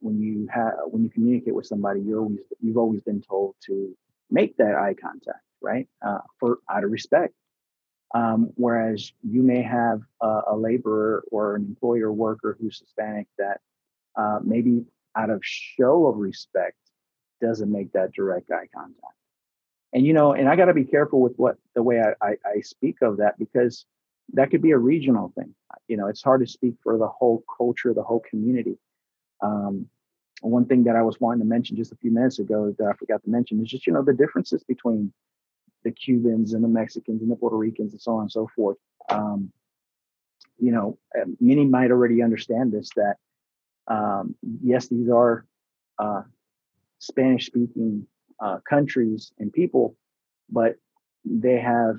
when 0.00 0.20
you 0.20 0.46
have 0.50 0.74
when 0.86 1.02
you 1.02 1.10
communicate 1.10 1.54
with 1.54 1.66
somebody, 1.66 2.00
you 2.00 2.18
always 2.18 2.38
you've 2.60 2.76
always 2.76 3.00
been 3.00 3.22
told 3.22 3.56
to 3.66 3.96
make 4.30 4.56
that 4.58 4.74
eye 4.74 4.94
contact, 4.94 5.42
right? 5.60 5.88
Uh, 6.06 6.18
for 6.38 6.58
out 6.70 6.84
of 6.84 6.90
respect. 6.90 7.34
Um, 8.14 8.50
whereas 8.54 9.12
you 9.28 9.42
may 9.42 9.60
have 9.60 10.00
a, 10.22 10.42
a, 10.52 10.56
laborer 10.56 11.24
or 11.32 11.56
an 11.56 11.64
employer 11.64 12.12
worker 12.12 12.56
who's 12.60 12.78
Hispanic 12.78 13.26
that 13.38 13.60
uh, 14.14 14.38
maybe 14.40 14.84
out 15.16 15.30
of 15.30 15.40
show 15.42 16.06
of 16.06 16.18
respect 16.18 16.76
doesn't 17.40 17.70
make 17.70 17.92
that 17.92 18.12
direct 18.12 18.50
eye 18.50 18.68
contact. 18.74 19.14
And 19.92 20.04
you 20.04 20.12
know, 20.12 20.32
and 20.32 20.48
I 20.48 20.56
got 20.56 20.66
to 20.66 20.74
be 20.74 20.84
careful 20.84 21.20
with 21.20 21.34
what 21.36 21.56
the 21.74 21.82
way 21.82 22.00
I, 22.00 22.26
I, 22.26 22.36
I 22.44 22.60
speak 22.60 22.96
of 23.02 23.18
that 23.18 23.38
because 23.38 23.86
that 24.32 24.50
could 24.50 24.62
be 24.62 24.72
a 24.72 24.78
regional 24.78 25.32
thing. 25.36 25.54
You 25.86 25.96
know, 25.96 26.08
it's 26.08 26.22
hard 26.22 26.40
to 26.40 26.50
speak 26.50 26.74
for 26.82 26.98
the 26.98 27.06
whole 27.06 27.44
culture, 27.56 27.94
the 27.94 28.02
whole 28.02 28.22
community. 28.28 28.76
Um, 29.40 29.88
one 30.40 30.66
thing 30.66 30.84
that 30.84 30.96
I 30.96 31.02
was 31.02 31.20
wanting 31.20 31.40
to 31.40 31.46
mention 31.46 31.76
just 31.76 31.92
a 31.92 31.96
few 31.96 32.10
minutes 32.10 32.38
ago 32.38 32.74
that 32.78 32.86
I 32.86 32.92
forgot 32.94 33.22
to 33.22 33.30
mention 33.30 33.62
is 33.62 33.68
just 33.68 33.86
you 33.86 33.92
know 33.92 34.02
the 34.02 34.12
differences 34.12 34.64
between 34.64 35.12
the 35.84 35.92
Cubans 35.92 36.54
and 36.54 36.64
the 36.64 36.68
Mexicans 36.68 37.22
and 37.22 37.30
the 37.30 37.36
Puerto 37.36 37.56
Ricans 37.56 37.92
and 37.92 38.00
so 38.00 38.16
on 38.16 38.22
and 38.22 38.32
so 38.32 38.48
forth. 38.54 38.78
Um, 39.10 39.52
you 40.58 40.72
know, 40.72 40.98
many 41.40 41.64
might 41.66 41.90
already 41.90 42.22
understand 42.22 42.72
this 42.72 42.90
that 42.96 43.16
um, 43.86 44.34
yes, 44.62 44.88
these 44.88 45.08
are 45.08 45.46
uh, 45.98 46.22
Spanish 47.06 47.46
speaking 47.46 48.06
uh, 48.40 48.58
countries 48.68 49.32
and 49.38 49.52
people, 49.52 49.96
but 50.50 50.76
they 51.24 51.58
have 51.58 51.96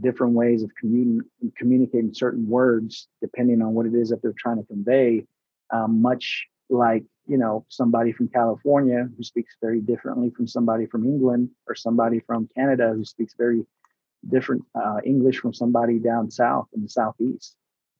different 0.00 0.34
ways 0.34 0.62
of 0.62 0.70
commun- 0.78 1.24
communicating 1.56 2.14
certain 2.14 2.48
words 2.48 3.08
depending 3.20 3.60
on 3.62 3.74
what 3.74 3.86
it 3.86 3.94
is 3.94 4.10
that 4.10 4.22
they're 4.22 4.34
trying 4.38 4.58
to 4.58 4.64
convey. 4.64 5.24
Um, 5.72 6.02
much 6.02 6.46
like 6.68 7.04
you 7.26 7.38
know 7.38 7.64
somebody 7.68 8.12
from 8.12 8.28
California 8.28 9.08
who 9.16 9.22
speaks 9.22 9.56
very 9.60 9.80
differently 9.80 10.30
from 10.30 10.46
somebody 10.46 10.86
from 10.86 11.04
England 11.04 11.50
or 11.68 11.74
somebody 11.74 12.20
from 12.20 12.48
Canada 12.56 12.92
who 12.94 13.04
speaks 13.04 13.34
very 13.36 13.64
different 14.28 14.64
uh, 14.74 14.98
English 15.04 15.38
from 15.38 15.54
somebody 15.54 15.98
down 15.98 16.30
south 16.30 16.68
in 16.74 16.82
the 16.82 16.88
southeast. 16.88 17.56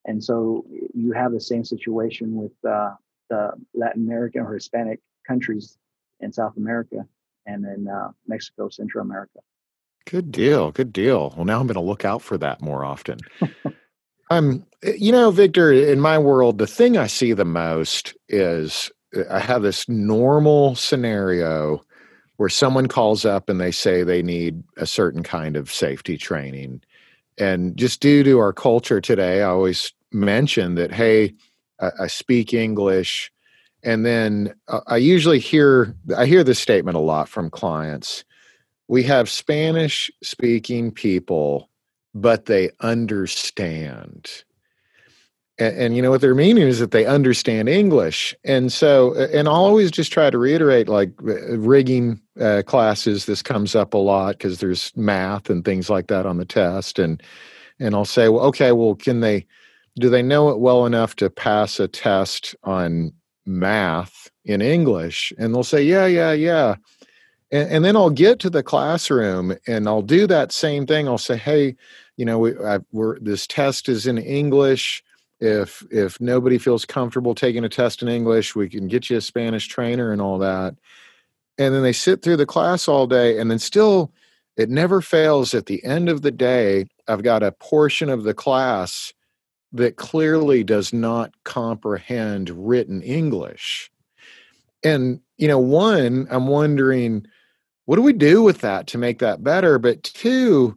And 0.07 0.23
so 0.23 0.65
you 0.95 1.13
have 1.13 1.33
the 1.33 1.41
same 1.41 1.65
situation 1.65 2.35
with 2.35 2.53
uh, 2.69 2.95
the 3.29 3.53
Latin 3.75 4.03
American 4.03 4.43
or 4.43 4.55
Hispanic 4.55 5.01
countries 5.27 5.79
in 6.21 6.33
South 6.33 6.57
America 6.57 7.07
and 7.47 7.65
in 7.65 7.89
uh, 7.89 8.11
Mexico, 8.27 8.69
Central 8.69 9.05
America. 9.05 9.41
Good 10.07 10.33
deal. 10.33 10.71
Good 10.71 10.93
deal. 10.93 11.33
Well, 11.37 11.45
now 11.45 11.61
I'm 11.61 11.67
going 11.67 11.75
to 11.75 11.81
look 11.81 12.05
out 12.05 12.23
for 12.23 12.39
that 12.39 12.61
more 12.61 12.85
often. 12.85 13.19
um, 14.31 14.65
you 14.83 15.13
know, 15.13 15.31
Victor, 15.31 15.73
in 15.73 16.01
my 16.01 16.19
world, 16.19 16.59
the 16.59 16.67
thing 16.67 16.97
I 16.97 17.07
see 17.07 17.33
the 17.33 17.45
most 17.45 18.15
is 18.29 18.91
uh, 19.17 19.23
I 19.31 19.39
have 19.39 19.63
this 19.63 19.89
normal 19.89 20.75
scenario 20.75 21.85
where 22.37 22.49
someone 22.49 22.87
calls 22.87 23.25
up 23.25 23.49
and 23.49 23.61
they 23.61 23.71
say 23.71 24.03
they 24.03 24.23
need 24.23 24.63
a 24.79 24.87
certain 24.87 25.23
kind 25.23 25.57
of 25.57 25.71
safety 25.71 26.17
training. 26.17 26.83
And 27.39 27.77
just 27.77 28.01
due 28.01 28.23
to 28.25 28.39
our 28.39 28.53
culture 28.53 29.01
today, 29.01 29.43
I 29.43 29.49
always 29.49 29.93
mention 30.11 30.75
that, 30.77 30.93
hey, 30.93 31.35
I, 31.81 31.91
I 32.01 32.07
speak 32.07 32.55
English. 32.55 33.31
And 33.83 34.05
then 34.05 34.55
uh, 34.69 34.81
I 34.87 34.97
usually 34.97 35.39
hear 35.39 35.95
I 36.17 36.27
hear 36.27 36.45
this 36.45 36.59
statement 36.59 36.97
a 36.97 37.01
lot 37.01 37.29
from 37.29 37.51
clients. 37.51 38.25
We 38.89 39.03
have 39.05 39.31
Spanish 39.31 40.11
speaking 40.23 40.91
people, 40.91 41.71
but 42.15 42.47
they 42.47 42.71
understand. 42.81 44.45
And, 45.59 45.77
and, 45.77 45.97
you 45.97 46.01
know 46.01 46.11
what 46.11 46.23
they're 46.23 46.35
meaning 46.35 46.67
is 46.67 46.79
that 46.79 46.91
they 46.91 47.05
understand 47.05 47.69
english. 47.69 48.35
And 48.45 48.73
so 48.73 49.15
and 49.15 49.47
i'll 49.49 49.55
always 49.55 49.91
just 49.91 50.13
try 50.13 50.31
to 50.31 50.39
reiterate 50.39 50.89
like 50.89 51.13
uh, 51.23 51.57
rigging 51.59 52.21
uh, 52.41 52.63
classes 52.67 53.27
this 53.27 53.43
comes 53.43 53.75
up 53.75 53.93
a 53.95 53.99
lot 53.99 54.39
because 54.39 54.59
there's 54.59 54.91
math 54.97 55.51
and 55.51 55.65
things 55.65 55.91
like 55.91 56.07
that 56.09 56.27
on 56.27 56.39
the 56.39 56.45
test. 56.45 56.99
And 56.99 57.23
and 57.79 57.95
i'll 57.95 58.05
say 58.05 58.29
well 58.29 58.45
okay 58.47 58.73
well 58.73 58.95
can 58.95 59.21
they 59.21 59.47
do 59.99 60.09
they 60.09 60.23
know 60.23 60.49
it 60.51 60.61
well 60.61 60.87
enough 60.87 61.17
to 61.17 61.29
pass 61.29 61.81
a 61.81 61.89
test 61.89 62.55
on 62.65 63.13
math 63.51 64.31
in 64.45 64.63
english 64.63 65.33
and 65.39 65.55
they'll 65.55 65.65
say 65.65 65.83
yeah 65.83 66.07
yeah 66.07 66.33
yeah. 66.33 66.77
And, 67.51 67.71
and 67.71 67.85
then 67.85 67.97
i'll 67.97 68.11
get 68.11 68.39
to 68.41 68.51
the 68.51 68.63
classroom 68.63 69.55
and 69.67 69.89
i'll 69.89 70.03
do 70.03 70.27
that 70.27 70.53
same 70.53 70.87
thing. 70.87 71.09
I'll 71.09 71.19
say 71.19 71.37
hey 71.37 71.77
you 72.17 72.25
know 72.25 72.39
we, 72.39 72.59
I, 72.59 72.79
we're 72.93 73.19
this 73.19 73.47
test 73.47 73.89
is 73.89 74.07
in 74.07 74.19
english. 74.19 75.03
If 75.41 75.83
if 75.91 76.21
nobody 76.21 76.59
feels 76.59 76.85
comfortable 76.85 77.35
taking 77.35 77.65
a 77.65 77.69
test 77.69 78.03
in 78.03 78.09
english 78.09 78.55
we 78.55 78.69
can 78.69 78.89
get 78.89 79.11
you 79.11 79.17
a 79.17 79.21
spanish 79.21 79.67
trainer 79.67 80.13
and 80.13 80.23
all 80.23 80.39
that. 80.39 80.75
And 81.59 81.75
then 81.75 81.83
they 81.83 81.93
sit 81.93 82.23
through 82.23 82.37
the 82.39 82.47
class 82.47 82.89
all 82.89 83.07
day 83.07 83.39
and 83.39 83.51
then 83.51 83.59
still 83.59 84.13
it 84.57 84.69
never 84.69 85.01
fails. 85.01 85.55
At 85.55 85.67
the 85.67 85.83
end 85.85 86.09
of 86.09 86.23
the 86.23 86.31
day 86.31 86.87
i've 87.09 87.23
got 87.23 87.43
a 87.43 87.53
portion 87.53 88.09
of 88.09 88.23
the 88.23 88.35
class 88.35 89.13
that 89.73 89.97
clearly 89.97 90.65
does 90.65 90.93
not 90.93 91.33
comprehend 91.45 92.51
written 92.51 93.03
english. 93.03 93.91
And 94.83 95.21
you 95.37 95.49
know 95.49 95.59
one 95.59 96.27
i'm 96.31 96.47
wondering 96.47 97.27
what 97.87 97.97
do 97.97 98.03
we 98.03 98.13
do 98.13 98.43
with 98.43 98.61
that 98.61 98.87
to 98.89 98.99
make 98.99 99.19
that 99.19 99.43
better? 99.43 99.79
But 99.79 100.05
two 100.05 100.77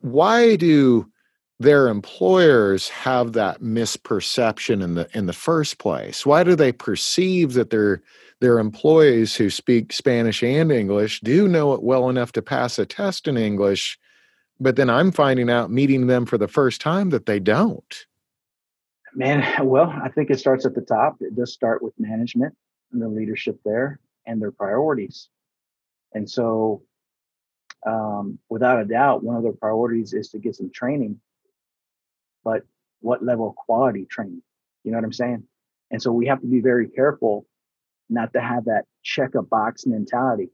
why 0.00 0.56
do 0.56 1.10
their 1.58 1.88
employers 1.88 2.88
have 2.88 3.32
that 3.32 3.60
misperception 3.60 4.82
in 4.82 4.94
the 4.94 5.08
in 5.12 5.26
the 5.26 5.32
first 5.32 5.78
place? 5.78 6.24
Why 6.24 6.44
do 6.44 6.54
they 6.54 6.72
perceive 6.72 7.54
that 7.54 7.70
they're 7.70 8.02
their 8.40 8.58
employees 8.58 9.36
who 9.36 9.50
speak 9.50 9.92
Spanish 9.92 10.42
and 10.42 10.72
English 10.72 11.20
do 11.20 11.46
know 11.46 11.74
it 11.74 11.82
well 11.82 12.08
enough 12.08 12.32
to 12.32 12.42
pass 12.42 12.78
a 12.78 12.86
test 12.86 13.28
in 13.28 13.36
English, 13.36 13.98
but 14.60 14.76
then 14.76 14.90
I'm 14.90 15.10
finding 15.10 15.50
out 15.50 15.70
meeting 15.70 16.06
them 16.06 16.26
for 16.26 16.38
the 16.38 16.48
first 16.48 16.80
time 16.80 17.10
that 17.10 17.26
they 17.26 17.40
don't. 17.40 18.06
Man, 19.14 19.42
well, 19.66 19.90
I 20.02 20.08
think 20.10 20.30
it 20.30 20.38
starts 20.38 20.66
at 20.66 20.74
the 20.74 20.82
top. 20.82 21.16
It 21.20 21.34
does 21.34 21.52
start 21.52 21.82
with 21.82 21.94
management 21.98 22.54
and 22.92 23.00
the 23.00 23.08
leadership 23.08 23.58
there 23.64 24.00
and 24.26 24.40
their 24.40 24.52
priorities. 24.52 25.28
And 26.12 26.28
so, 26.28 26.82
um, 27.86 28.38
without 28.50 28.80
a 28.80 28.84
doubt, 28.84 29.22
one 29.22 29.36
of 29.36 29.42
their 29.42 29.52
priorities 29.52 30.12
is 30.12 30.28
to 30.30 30.38
get 30.38 30.56
some 30.56 30.70
training. 30.70 31.20
But 32.44 32.62
what 33.00 33.24
level 33.24 33.48
of 33.48 33.56
quality 33.56 34.04
training? 34.04 34.42
You 34.84 34.90
know 34.90 34.98
what 34.98 35.04
I'm 35.04 35.12
saying? 35.12 35.44
And 35.90 36.02
so 36.02 36.12
we 36.12 36.26
have 36.26 36.40
to 36.40 36.46
be 36.46 36.60
very 36.60 36.88
careful 36.88 37.46
not 38.08 38.32
to 38.32 38.40
have 38.40 38.66
that 38.66 38.84
check 39.02 39.34
a 39.34 39.42
box 39.42 39.86
mentality 39.86 40.50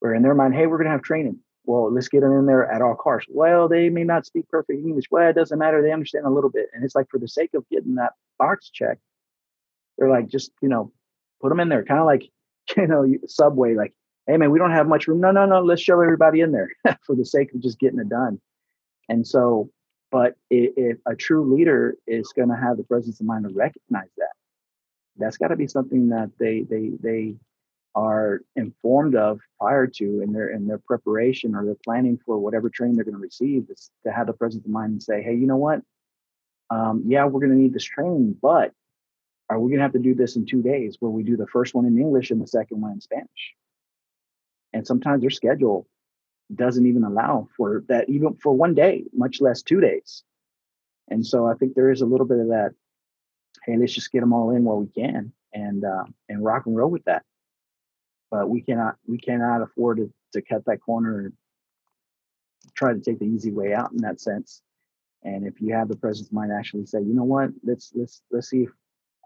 where 0.00 0.14
in 0.14 0.22
their 0.22 0.34
mind, 0.34 0.54
hey, 0.54 0.66
we're 0.66 0.78
going 0.78 0.86
to 0.86 0.92
have 0.92 1.02
training. 1.02 1.38
Well, 1.66 1.92
let's 1.92 2.08
get 2.08 2.20
them 2.20 2.32
in 2.32 2.46
there 2.46 2.70
at 2.70 2.80
all 2.80 2.94
costs. 2.94 3.28
Well, 3.30 3.68
they 3.68 3.90
may 3.90 4.04
not 4.04 4.24
speak 4.24 4.48
perfect 4.48 4.78
English. 4.78 5.06
Well, 5.10 5.28
it 5.28 5.34
doesn't 5.34 5.58
matter. 5.58 5.82
They 5.82 5.92
understand 5.92 6.24
a 6.24 6.30
little 6.30 6.50
bit. 6.50 6.68
And 6.72 6.84
it's 6.84 6.94
like 6.94 7.08
for 7.10 7.18
the 7.18 7.28
sake 7.28 7.50
of 7.54 7.68
getting 7.68 7.96
that 7.96 8.12
box 8.38 8.70
check, 8.70 8.98
they're 9.98 10.08
like, 10.08 10.28
just, 10.28 10.52
you 10.62 10.68
know, 10.68 10.92
put 11.42 11.48
them 11.48 11.60
in 11.60 11.68
there. 11.68 11.84
Kind 11.84 12.00
of 12.00 12.06
like, 12.06 12.22
you 12.76 12.86
know, 12.86 13.04
Subway, 13.26 13.74
like, 13.74 13.92
hey, 14.28 14.36
man, 14.36 14.52
we 14.52 14.58
don't 14.58 14.70
have 14.70 14.86
much 14.86 15.08
room. 15.08 15.20
No, 15.20 15.32
no, 15.32 15.44
no. 15.44 15.60
Let's 15.60 15.82
shove 15.82 16.00
everybody 16.00 16.40
in 16.40 16.52
there 16.52 16.70
for 17.04 17.16
the 17.16 17.24
sake 17.24 17.52
of 17.52 17.60
just 17.60 17.80
getting 17.80 17.98
it 17.98 18.08
done. 18.08 18.40
And 19.08 19.26
so, 19.26 19.70
but 20.12 20.36
if 20.50 20.98
a 21.06 21.16
true 21.16 21.52
leader 21.54 21.96
is 22.06 22.32
going 22.34 22.48
to 22.48 22.56
have 22.56 22.76
the 22.76 22.84
presence 22.84 23.18
of 23.20 23.26
mind 23.26 23.44
to 23.44 23.52
recognize 23.52 24.08
that, 24.16 24.32
that's 25.16 25.36
got 25.36 25.48
to 25.48 25.56
be 25.56 25.66
something 25.66 26.08
that 26.10 26.30
they 26.38 26.62
they 26.68 26.90
they 27.00 27.36
are 27.96 28.42
informed 28.54 29.16
of 29.16 29.40
prior 29.58 29.86
to 29.86 30.20
in 30.20 30.32
their 30.32 30.50
in 30.50 30.66
their 30.66 30.78
preparation 30.78 31.54
or 31.54 31.64
their 31.64 31.76
planning 31.82 32.18
for 32.24 32.38
whatever 32.38 32.68
training 32.68 32.94
they're 32.94 33.04
going 33.04 33.16
to 33.16 33.20
receive 33.20 33.64
is 33.70 33.90
to 34.04 34.12
have 34.12 34.26
the 34.26 34.34
presence 34.34 34.64
of 34.64 34.70
mind 34.70 34.92
and 34.92 35.02
say 35.02 35.22
hey 35.22 35.34
you 35.34 35.46
know 35.46 35.56
what? 35.56 35.80
Um, 36.68 37.04
yeah 37.06 37.24
we're 37.24 37.40
going 37.40 37.52
to 37.52 37.58
need 37.58 37.72
this 37.72 37.84
training 37.84 38.36
but 38.40 38.72
are 39.48 39.58
we 39.58 39.70
going 39.70 39.78
to 39.78 39.84
have 39.84 39.92
to 39.92 39.98
do 39.98 40.14
this 40.14 40.36
in 40.36 40.44
two 40.44 40.62
days 40.62 40.96
where 41.00 41.10
we 41.10 41.22
do 41.22 41.36
the 41.36 41.46
first 41.46 41.74
one 41.74 41.86
in 41.86 41.98
english 41.98 42.30
and 42.30 42.40
the 42.40 42.46
second 42.46 42.80
one 42.80 42.92
in 42.92 43.00
spanish? 43.00 43.54
And 44.72 44.86
sometimes 44.86 45.22
their 45.22 45.30
schedule 45.30 45.88
doesn't 46.54 46.86
even 46.86 47.02
allow 47.02 47.48
for 47.56 47.82
that 47.88 48.08
even 48.08 48.36
for 48.42 48.52
one 48.52 48.74
day 48.74 49.04
much 49.12 49.40
less 49.40 49.62
two 49.62 49.80
days. 49.80 50.22
And 51.08 51.26
so 51.26 51.46
i 51.46 51.54
think 51.54 51.74
there 51.74 51.90
is 51.90 52.02
a 52.02 52.06
little 52.06 52.26
bit 52.26 52.40
of 52.40 52.48
that 52.48 52.72
hey, 53.66 53.76
let's 53.76 53.92
just 53.92 54.12
get 54.12 54.20
them 54.20 54.32
all 54.32 54.50
in 54.50 54.64
while 54.64 54.78
we 54.78 54.86
can 54.86 55.32
and 55.52 55.84
uh, 55.84 56.04
and 56.28 56.44
rock 56.44 56.66
and 56.66 56.76
roll 56.76 56.90
with 56.90 57.04
that. 57.04 57.24
But 58.30 58.48
we 58.48 58.60
cannot 58.60 58.96
we 59.06 59.18
cannot 59.18 59.62
afford 59.62 59.98
to, 59.98 60.12
to 60.32 60.42
cut 60.42 60.64
that 60.66 60.78
corner 60.78 61.20
and 61.20 61.32
try 62.74 62.92
to 62.92 63.00
take 63.00 63.18
the 63.18 63.26
easy 63.26 63.52
way 63.52 63.72
out 63.72 63.92
in 63.92 63.98
that 63.98 64.20
sense. 64.20 64.62
And 65.22 65.46
if 65.46 65.60
you 65.60 65.74
have 65.74 65.88
the 65.88 65.96
presence 65.96 66.28
of 66.28 66.32
mind, 66.32 66.52
actually 66.52 66.86
say, 66.86 67.00
you 67.00 67.14
know 67.14 67.24
what, 67.24 67.50
let's 67.64 67.92
let's 67.94 68.22
let's 68.30 68.48
see 68.48 68.62
if 68.62 68.70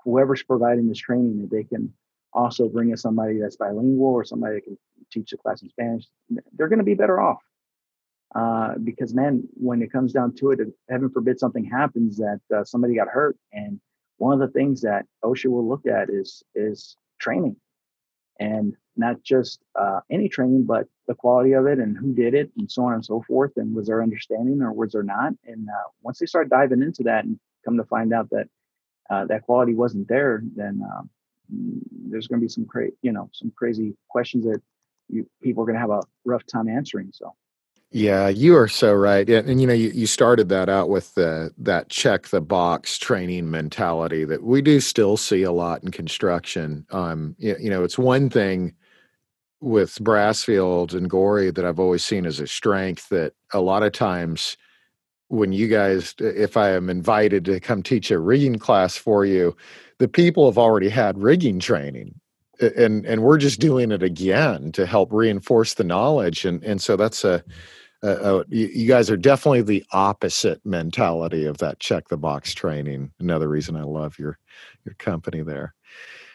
whoever's 0.04 0.42
providing 0.42 0.88
this 0.88 0.98
training 0.98 1.40
that 1.40 1.50
they 1.50 1.64
can 1.64 1.92
also 2.32 2.68
bring 2.68 2.90
in 2.90 2.96
somebody 2.96 3.38
that's 3.38 3.56
bilingual 3.56 4.06
or 4.06 4.24
somebody 4.24 4.56
that 4.56 4.64
can 4.64 4.78
teach 5.12 5.30
the 5.30 5.36
class 5.36 5.62
in 5.62 5.68
Spanish. 5.70 6.06
They're 6.52 6.68
going 6.68 6.78
to 6.78 6.84
be 6.84 6.94
better 6.94 7.20
off. 7.20 7.42
Uh, 8.34 8.74
because 8.84 9.12
man, 9.12 9.42
when 9.54 9.82
it 9.82 9.90
comes 9.90 10.12
down 10.12 10.32
to 10.36 10.52
it, 10.52 10.60
heaven 10.88 11.10
forbid 11.10 11.40
something 11.40 11.64
happens 11.64 12.16
that 12.16 12.40
uh, 12.54 12.62
somebody 12.62 12.94
got 12.94 13.08
hurt 13.08 13.36
and 13.52 13.80
one 14.20 14.34
of 14.34 14.38
the 14.40 14.52
things 14.52 14.82
that 14.82 15.06
OSHA 15.24 15.46
will 15.46 15.66
look 15.66 15.86
at 15.86 16.10
is 16.10 16.42
is 16.54 16.96
training, 17.18 17.56
and 18.40 18.74
not 18.96 19.22
just 19.22 19.60
uh, 19.78 20.00
any 20.10 20.28
training, 20.28 20.64
but 20.64 20.88
the 21.06 21.14
quality 21.14 21.52
of 21.52 21.66
it 21.66 21.78
and 21.78 21.96
who 21.96 22.12
did 22.12 22.34
it, 22.34 22.50
and 22.58 22.70
so 22.70 22.84
on 22.84 22.94
and 22.94 23.04
so 23.04 23.22
forth. 23.28 23.52
And 23.56 23.74
was 23.74 23.86
there 23.86 24.02
understanding 24.02 24.60
or 24.62 24.72
was 24.72 24.92
there 24.92 25.02
not? 25.02 25.32
And 25.46 25.68
uh, 25.68 25.88
once 26.02 26.18
they 26.18 26.26
start 26.26 26.48
diving 26.48 26.82
into 26.82 27.04
that 27.04 27.24
and 27.24 27.38
come 27.64 27.76
to 27.76 27.84
find 27.84 28.12
out 28.12 28.28
that 28.30 28.48
uh, 29.10 29.26
that 29.26 29.42
quality 29.42 29.74
wasn't 29.74 30.08
there, 30.08 30.42
then 30.56 30.82
um, 30.96 31.10
there's 32.08 32.26
going 32.26 32.40
to 32.40 32.44
be 32.44 32.48
some 32.48 32.66
crazy, 32.66 32.94
you 33.02 33.12
know, 33.12 33.30
some 33.32 33.52
crazy 33.56 33.94
questions 34.08 34.44
that 34.44 34.60
you 35.08 35.28
people 35.42 35.62
are 35.62 35.66
going 35.66 35.74
to 35.74 35.80
have 35.80 35.90
a 35.90 36.02
rough 36.24 36.46
time 36.46 36.68
answering. 36.68 37.10
So. 37.12 37.34
Yeah, 37.92 38.28
you 38.28 38.56
are 38.56 38.68
so 38.68 38.92
right. 38.94 39.28
And, 39.28 39.48
and 39.50 39.60
you 39.60 39.66
know, 39.66 39.72
you, 39.72 39.90
you 39.90 40.06
started 40.06 40.48
that 40.50 40.68
out 40.68 40.88
with 40.90 41.12
the, 41.14 41.52
that 41.58 41.88
check 41.88 42.28
the 42.28 42.40
box 42.40 42.96
training 42.98 43.50
mentality 43.50 44.24
that 44.26 44.44
we 44.44 44.62
do 44.62 44.78
still 44.80 45.16
see 45.16 45.42
a 45.42 45.50
lot 45.50 45.82
in 45.82 45.90
construction. 45.90 46.86
Um, 46.90 47.34
you, 47.38 47.56
you 47.58 47.68
know, 47.68 47.82
it's 47.82 47.98
one 47.98 48.30
thing 48.30 48.74
with 49.60 49.96
Brasfield 49.96 50.94
and 50.94 51.10
Gorrie 51.10 51.50
that 51.50 51.64
I've 51.64 51.80
always 51.80 52.04
seen 52.04 52.26
as 52.26 52.40
a 52.40 52.46
strength 52.46 53.08
that 53.10 53.34
a 53.52 53.60
lot 53.60 53.82
of 53.82 53.92
times 53.92 54.56
when 55.28 55.52
you 55.52 55.68
guys, 55.68 56.14
if 56.20 56.56
I 56.56 56.70
am 56.70 56.90
invited 56.90 57.44
to 57.46 57.60
come 57.60 57.82
teach 57.82 58.10
a 58.10 58.18
rigging 58.20 58.58
class 58.58 58.96
for 58.96 59.24
you, 59.24 59.56
the 59.98 60.08
people 60.08 60.46
have 60.46 60.58
already 60.58 60.88
had 60.88 61.18
rigging 61.18 61.58
training 61.60 62.14
and 62.60 63.06
and 63.06 63.22
we're 63.22 63.38
just 63.38 63.60
doing 63.60 63.90
it 63.90 64.02
again 64.02 64.70
to 64.72 64.86
help 64.86 65.12
reinforce 65.12 65.74
the 65.74 65.84
knowledge 65.84 66.44
and 66.44 66.62
and 66.62 66.80
so 66.82 66.96
that's 66.96 67.24
a 67.24 67.42
uh, 68.02 68.06
uh, 68.06 68.44
you, 68.48 68.66
you, 68.68 68.88
guys 68.88 69.10
are 69.10 69.16
definitely 69.16 69.62
the 69.62 69.84
opposite 69.92 70.64
mentality 70.64 71.44
of 71.44 71.58
that 71.58 71.80
check 71.80 72.08
the 72.08 72.16
box 72.16 72.54
training. 72.54 73.10
Another 73.20 73.48
reason 73.48 73.76
I 73.76 73.82
love 73.82 74.18
your 74.18 74.38
your 74.84 74.94
company 74.94 75.42
there. 75.42 75.74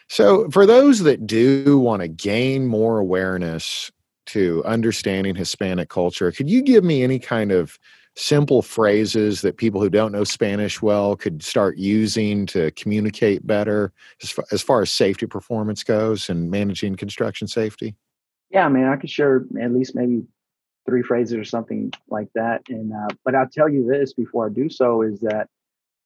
So, 0.08 0.48
for 0.50 0.66
those 0.66 1.00
that 1.00 1.26
do 1.26 1.78
want 1.78 2.02
to 2.02 2.08
gain 2.08 2.66
more 2.66 2.98
awareness 2.98 3.90
to 4.26 4.62
understanding 4.64 5.34
Hispanic 5.34 5.88
culture, 5.88 6.30
could 6.30 6.48
you 6.48 6.62
give 6.62 6.84
me 6.84 7.02
any 7.02 7.18
kind 7.18 7.50
of 7.50 7.78
simple 8.14 8.62
phrases 8.62 9.42
that 9.42 9.58
people 9.58 9.80
who 9.80 9.90
don't 9.90 10.12
know 10.12 10.24
Spanish 10.24 10.80
well 10.80 11.16
could 11.16 11.42
start 11.42 11.76
using 11.76 12.46
to 12.46 12.70
communicate 12.72 13.46
better 13.46 13.92
as 14.22 14.30
far 14.30 14.44
as, 14.52 14.62
far 14.62 14.82
as 14.82 14.90
safety 14.90 15.26
performance 15.26 15.84
goes 15.84 16.30
and 16.30 16.50
managing 16.50 16.96
construction 16.96 17.46
safety? 17.46 17.94
Yeah, 18.50 18.64
I 18.64 18.68
mean, 18.68 18.84
I 18.84 18.96
could 18.96 19.10
share 19.10 19.44
at 19.60 19.72
least 19.72 19.94
maybe 19.94 20.22
three 20.86 21.02
phrases 21.02 21.34
or 21.34 21.44
something 21.44 21.92
like 22.08 22.28
that. 22.34 22.62
And 22.68 22.92
uh, 22.92 23.14
but 23.24 23.34
I'll 23.34 23.48
tell 23.48 23.68
you 23.68 23.86
this 23.86 24.12
before 24.12 24.46
I 24.46 24.52
do 24.52 24.68
so 24.68 25.02
is 25.02 25.20
that 25.20 25.48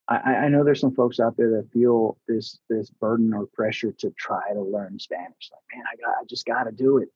I, 0.08 0.34
I 0.34 0.48
know 0.48 0.64
there's 0.64 0.80
some 0.80 0.94
folks 0.94 1.20
out 1.20 1.36
there 1.36 1.50
that 1.50 1.70
feel 1.72 2.18
this 2.26 2.58
this 2.68 2.90
burden 2.90 3.32
or 3.32 3.46
pressure 3.46 3.92
to 3.98 4.10
try 4.18 4.52
to 4.52 4.60
learn 4.60 4.98
Spanish. 4.98 5.50
Like, 5.52 5.76
man, 5.76 5.84
I 5.92 5.96
got 5.96 6.10
I 6.20 6.24
just 6.28 6.46
got 6.46 6.64
to 6.64 6.72
do 6.72 6.98
it. 6.98 7.08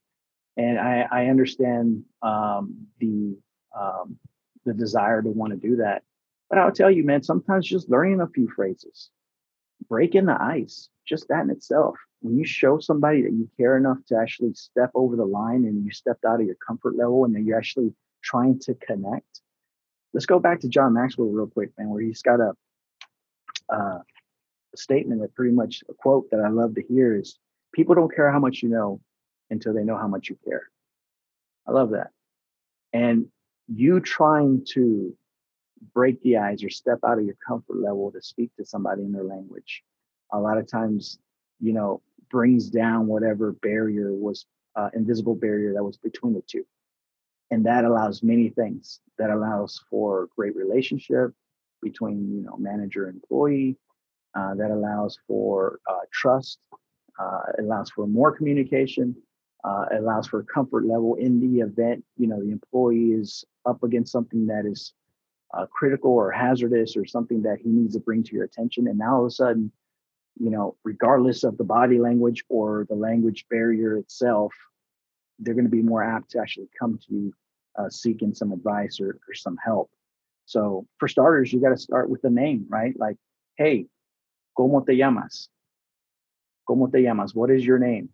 And 0.56 0.78
I, 0.78 1.06
I 1.10 1.26
understand 1.26 2.04
um, 2.22 2.86
the 3.00 3.36
um, 3.76 4.16
the 4.64 4.74
desire 4.74 5.20
to 5.22 5.28
want 5.28 5.52
to 5.52 5.58
do 5.58 5.76
that. 5.76 6.02
But 6.48 6.58
I'll 6.58 6.72
tell 6.72 6.90
you, 6.90 7.04
man, 7.04 7.22
sometimes 7.22 7.66
just 7.66 7.90
learning 7.90 8.20
a 8.20 8.28
few 8.28 8.48
phrases, 8.48 9.10
breaking 9.88 10.26
the 10.26 10.40
ice, 10.40 10.88
just 11.06 11.28
that 11.28 11.42
in 11.42 11.50
itself 11.50 11.96
when 12.24 12.38
you 12.38 12.44
show 12.46 12.78
somebody 12.78 13.20
that 13.20 13.32
you 13.32 13.46
care 13.58 13.76
enough 13.76 13.98
to 14.08 14.16
actually 14.16 14.54
step 14.54 14.90
over 14.94 15.14
the 15.14 15.24
line 15.26 15.66
and 15.66 15.84
you 15.84 15.90
stepped 15.90 16.24
out 16.24 16.40
of 16.40 16.46
your 16.46 16.56
comfort 16.66 16.96
level 16.96 17.26
and 17.26 17.34
that 17.34 17.42
you're 17.42 17.58
actually 17.58 17.92
trying 18.22 18.58
to 18.58 18.74
connect. 18.76 19.42
Let's 20.14 20.24
go 20.24 20.38
back 20.38 20.60
to 20.60 20.68
John 20.68 20.94
Maxwell 20.94 21.28
real 21.28 21.46
quick, 21.46 21.72
man, 21.76 21.90
where 21.90 22.00
he's 22.00 22.22
got 22.22 22.40
a, 22.40 22.52
uh, 23.68 23.98
a 23.98 24.76
statement 24.76 25.20
that 25.20 25.34
pretty 25.34 25.52
much 25.52 25.84
a 25.90 25.92
quote 25.92 26.30
that 26.30 26.40
I 26.40 26.48
love 26.48 26.74
to 26.76 26.82
hear 26.82 27.14
is 27.14 27.38
people 27.74 27.94
don't 27.94 28.14
care 28.14 28.32
how 28.32 28.38
much 28.38 28.62
you 28.62 28.70
know 28.70 29.02
until 29.50 29.74
they 29.74 29.84
know 29.84 29.98
how 29.98 30.08
much 30.08 30.30
you 30.30 30.38
care. 30.48 30.70
I 31.68 31.72
love 31.72 31.90
that. 31.90 32.08
And 32.94 33.26
you 33.68 34.00
trying 34.00 34.64
to 34.70 35.14
break 35.94 36.20
the 36.22 36.36
ice 36.36 36.62
or 36.62 36.70
step 36.70 36.98
out 37.06 37.18
of 37.18 37.24
your 37.24 37.36
comfort 37.46 37.80
level 37.80 38.10
to 38.12 38.22
speak 38.22 38.50
to 38.56 38.64
somebody 38.64 39.02
in 39.02 39.12
their 39.12 39.24
language. 39.24 39.82
A 40.32 40.38
lot 40.38 40.58
of 40.58 40.66
times, 40.66 41.18
you 41.60 41.72
know, 41.72 42.00
brings 42.30 42.70
down 42.70 43.06
whatever 43.06 43.52
barrier 43.52 44.12
was 44.12 44.46
uh, 44.76 44.90
invisible 44.94 45.34
barrier 45.34 45.72
that 45.74 45.84
was 45.84 45.96
between 45.96 46.34
the 46.34 46.42
two. 46.46 46.64
And 47.50 47.64
that 47.66 47.84
allows 47.84 48.22
many 48.22 48.48
things. 48.48 49.00
That 49.18 49.30
allows 49.30 49.80
for 49.90 50.28
great 50.36 50.56
relationship 50.56 51.32
between 51.82 52.34
you 52.34 52.42
know 52.42 52.56
manager 52.56 53.08
employee. 53.08 53.76
Uh, 54.34 54.54
that 54.54 54.70
allows 54.70 55.18
for 55.28 55.78
uh, 55.88 56.00
trust. 56.12 56.58
Uh, 57.20 57.42
allows 57.60 57.90
for 57.90 58.06
more 58.06 58.32
communication. 58.32 59.14
Uh, 59.62 59.84
allows 59.98 60.26
for 60.26 60.42
comfort 60.42 60.84
level 60.84 61.14
in 61.14 61.40
the 61.40 61.60
event 61.60 62.04
you 62.18 62.26
know 62.26 62.38
the 62.42 62.50
employee 62.50 63.12
is 63.12 63.46
up 63.64 63.82
against 63.82 64.12
something 64.12 64.46
that 64.46 64.66
is 64.66 64.92
uh, 65.56 65.66
critical 65.66 66.12
or 66.12 66.30
hazardous 66.30 66.96
or 66.96 67.04
something 67.04 67.42
that 67.42 67.58
he 67.62 67.68
needs 67.68 67.94
to 67.94 68.00
bring 68.00 68.22
to 68.22 68.34
your 68.34 68.44
attention 68.44 68.88
and 68.88 68.98
now 68.98 69.16
all 69.16 69.20
of 69.20 69.26
a 69.26 69.30
sudden 69.30 69.70
you 70.38 70.50
know, 70.50 70.76
regardless 70.84 71.44
of 71.44 71.56
the 71.58 71.64
body 71.64 71.98
language 71.98 72.44
or 72.48 72.86
the 72.88 72.96
language 72.96 73.46
barrier 73.48 73.96
itself, 73.96 74.52
they're 75.38 75.54
going 75.54 75.64
to 75.64 75.70
be 75.70 75.82
more 75.82 76.02
apt 76.02 76.30
to 76.32 76.40
actually 76.40 76.68
come 76.78 76.98
to 76.98 77.14
you 77.14 77.32
uh, 77.78 77.88
seeking 77.88 78.34
some 78.34 78.52
advice 78.52 79.00
or, 79.00 79.10
or 79.28 79.34
some 79.34 79.56
help. 79.64 79.90
So, 80.46 80.86
for 80.98 81.08
starters, 81.08 81.52
you 81.52 81.60
got 81.60 81.70
to 81.70 81.76
start 81.76 82.10
with 82.10 82.20
the 82.22 82.30
name, 82.30 82.66
right? 82.68 82.98
Like, 82.98 83.16
hey, 83.56 83.86
¿cómo 84.58 84.84
te 84.84 84.94
llamas? 84.94 85.48
¿Cómo 86.68 86.90
te 86.90 86.98
llamas? 86.98 87.34
What 87.34 87.50
is 87.50 87.64
your 87.64 87.78
name? 87.78 88.08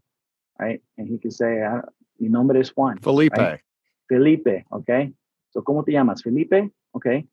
right? 0.58 0.80
And 0.98 1.08
he 1.08 1.18
can 1.18 1.30
say, 1.30 1.62
uh, 1.62 1.80
"Mi 2.18 2.28
nombre 2.28 2.60
es 2.60 2.70
Juan." 2.70 2.98
Felipe. 2.98 3.36
Right? 3.36 3.60
Felipe. 4.08 4.64
Okay. 4.70 5.12
So, 5.50 5.62
¿cómo 5.62 5.84
te 5.84 5.92
llamas? 5.92 6.22
Felipe. 6.22 6.70
Okay. 6.96 7.26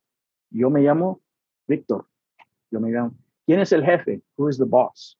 Yo 0.51 0.69
me 0.69 0.81
llamo 0.81 1.19
Victor. 1.67 2.05
Yo 2.71 2.79
me 2.79 2.89
llamo. 2.91 3.15
¿Quién 3.47 3.59
es 3.59 3.71
el 3.71 3.81
jefe? 3.81 4.21
Who 4.37 4.47
is 4.47 4.57
the 4.57 4.65
boss? 4.65 5.15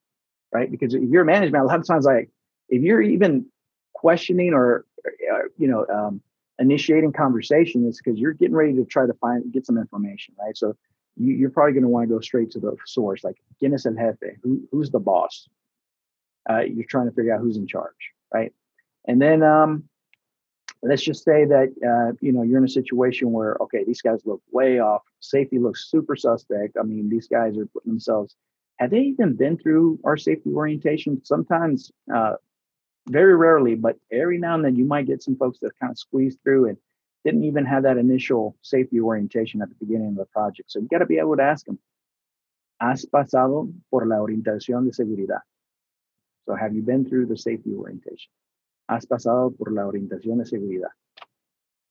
Right? 0.52 0.70
Because 0.70 0.94
if 0.94 1.10
you're 1.10 1.26
management, 1.26 1.64
a 1.64 1.68
lot 1.68 1.80
of 1.80 1.88
times, 1.88 2.06
like 2.06 2.30
if 2.70 2.82
you're 2.82 3.02
even 3.02 3.46
questioning 3.94 4.54
or, 4.54 4.86
uh, 5.06 5.48
you 5.58 5.68
know, 5.68 5.86
um, 5.94 6.22
initiating 6.60 7.14
conversation, 7.14 7.86
it's 7.88 8.02
because 8.02 8.20
you're 8.20 8.34
getting 8.34 8.56
ready 8.56 8.74
to 8.74 8.86
try 8.86 9.06
to 9.06 9.14
find 9.16 9.52
get 9.52 9.66
some 9.66 9.78
information, 9.78 10.36
right? 10.40 10.58
So 10.58 10.76
you, 11.16 11.48
are 11.48 11.50
probably 11.50 11.74
going 11.74 11.84
to 11.84 11.90
want 11.90 12.08
to 12.08 12.14
go 12.14 12.20
straight 12.22 12.52
to 12.52 12.60
the 12.60 12.76
source, 12.86 13.24
like 13.24 13.38
¿Quién 13.62 13.74
es 13.74 13.86
el 13.86 13.94
jefe? 13.94 14.38
Who, 14.44 14.68
who's 14.72 14.92
the 14.92 15.00
boss? 15.00 15.48
Uh, 16.50 16.62
you're 16.62 16.86
trying 16.88 17.08
to 17.08 17.12
figure 17.12 17.34
out 17.34 17.42
who's 17.42 17.58
in 17.58 17.68
charge, 17.68 18.14
right? 18.34 18.54
And 19.06 19.22
then 19.22 19.44
um, 19.44 19.84
let's 20.84 21.04
just 21.04 21.24
say 21.24 21.46
that 21.46 21.70
uh, 21.86 22.16
you 22.22 22.32
know 22.32 22.44
you're 22.44 22.60
in 22.60 22.66
a 22.66 22.70
situation 22.70 23.32
where 23.32 23.58
okay, 23.62 23.84
these 23.84 24.02
guys 24.02 24.22
look 24.26 24.42
way 24.52 24.80
off. 24.80 25.04
Safety 25.20 25.60
looks 25.60 25.90
super 25.90 26.16
suspect. 26.16 26.78
I 26.80 26.84
mean, 26.84 27.10
these 27.10 27.28
guys 27.28 27.58
are 27.58 27.66
putting 27.66 27.92
themselves. 27.92 28.36
Have 28.78 28.92
they 28.92 29.02
even 29.02 29.36
been 29.36 29.58
through 29.58 30.00
our 30.04 30.18
safety 30.18 30.52
orientation? 30.54 31.24
Sometimes, 31.24 31.92
uh, 32.14 32.36
very 33.08 33.36
rarely, 33.36 33.76
but 33.76 33.98
every 34.12 34.38
now 34.38 34.56
and 34.56 34.64
then 34.64 34.76
you 34.76 34.86
might 34.86 35.08
get 35.08 35.24
some 35.24 35.36
folks 35.36 35.60
that 35.62 35.72
kind 35.80 35.92
of 35.92 35.98
squeeze 35.98 36.38
through 36.44 36.70
and 36.70 36.78
didn't 37.26 37.44
even 37.44 37.66
have 37.66 37.84
that 37.84 37.98
initial 37.98 38.56
safety 38.62 39.00
orientation 39.00 39.62
at 39.62 39.70
the 39.70 39.76
beginning 39.76 40.10
of 40.10 40.16
the 40.16 40.26
project. 40.26 40.72
So 40.72 40.80
you 40.80 40.88
got 40.88 41.00
to 41.00 41.06
be 41.06 41.18
able 41.18 41.36
to 41.38 41.44
ask 41.44 41.66
them, 41.66 41.80
¿Has 42.80 43.08
pasado 43.08 43.70
por 43.90 44.06
la 44.06 44.22
orientación 44.22 44.86
de 44.86 44.94
seguridad? 44.94 45.42
So 46.46 46.56
have 46.56 46.76
you 46.76 46.84
been 46.84 47.06
through 47.06 47.26
the 47.26 47.38
safety 47.38 47.74
orientation? 47.74 48.32
¿Has 48.90 49.06
pasado 49.06 49.52
por 49.58 49.72
la 49.72 49.86
orientación 49.86 50.38
de 50.38 50.46
seguridad? 50.46 50.92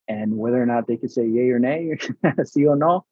And 0.09 0.37
whether 0.37 0.63
or 0.63 0.67
not 0.67 0.87
they 0.87 0.97
could 0.97 1.11
say 1.11 1.27
yay 1.27 1.51
or 1.51 1.59
nay, 1.59 1.97
sí 2.25 2.69
or 2.69 2.77
no, 2.77 3.05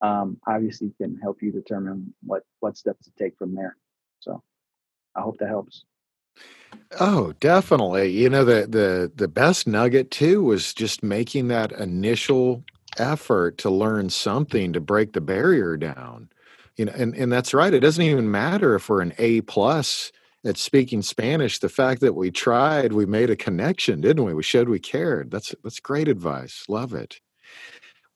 um, 0.00 0.38
obviously 0.46 0.92
can 1.00 1.16
help 1.18 1.42
you 1.42 1.52
determine 1.52 2.14
what 2.24 2.42
what 2.60 2.76
steps 2.76 3.04
to 3.04 3.12
take 3.18 3.36
from 3.36 3.54
there. 3.54 3.76
So 4.20 4.42
I 5.14 5.20
hope 5.20 5.38
that 5.38 5.48
helps. 5.48 5.84
Oh, 6.98 7.32
definitely. 7.40 8.10
You 8.10 8.30
know, 8.30 8.44
the 8.44 8.66
the 8.66 9.12
the 9.14 9.28
best 9.28 9.66
nugget 9.66 10.10
too 10.10 10.42
was 10.42 10.72
just 10.72 11.02
making 11.02 11.48
that 11.48 11.72
initial 11.72 12.64
effort 12.98 13.58
to 13.58 13.70
learn 13.70 14.10
something 14.10 14.72
to 14.72 14.80
break 14.80 15.12
the 15.12 15.20
barrier 15.20 15.76
down. 15.76 16.28
You 16.76 16.86
know, 16.86 16.92
and, 16.96 17.14
and 17.14 17.30
that's 17.30 17.54
right. 17.54 17.74
It 17.74 17.80
doesn't 17.80 18.02
even 18.02 18.30
matter 18.30 18.74
if 18.74 18.88
we're 18.88 19.02
an 19.02 19.12
A 19.18 19.42
plus 19.42 20.10
at 20.44 20.56
speaking 20.56 21.02
Spanish. 21.02 21.58
The 21.58 21.68
fact 21.68 22.00
that 22.00 22.14
we 22.14 22.30
tried, 22.30 22.92
we 22.92 23.06
made 23.06 23.30
a 23.30 23.36
connection, 23.36 24.00
didn't 24.00 24.24
we? 24.24 24.34
We 24.34 24.42
showed 24.42 24.68
we 24.68 24.78
cared. 24.78 25.30
That's 25.30 25.54
that's 25.62 25.80
great 25.80 26.08
advice. 26.08 26.64
Love 26.68 26.94
it. 26.94 27.20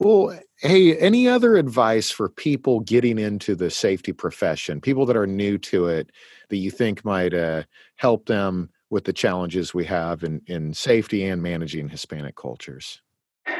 Well, 0.00 0.38
hey, 0.60 0.96
any 0.98 1.28
other 1.28 1.56
advice 1.56 2.10
for 2.10 2.28
people 2.28 2.80
getting 2.80 3.18
into 3.18 3.54
the 3.54 3.70
safety 3.70 4.12
profession, 4.12 4.80
people 4.80 5.06
that 5.06 5.16
are 5.16 5.26
new 5.26 5.56
to 5.58 5.86
it, 5.86 6.10
that 6.48 6.56
you 6.56 6.70
think 6.70 7.04
might 7.04 7.32
uh, 7.32 7.62
help 7.96 8.26
them 8.26 8.70
with 8.90 9.04
the 9.04 9.12
challenges 9.12 9.72
we 9.72 9.84
have 9.84 10.24
in, 10.24 10.42
in 10.46 10.74
safety 10.74 11.24
and 11.24 11.42
managing 11.42 11.88
Hispanic 11.88 12.34
cultures? 12.34 13.00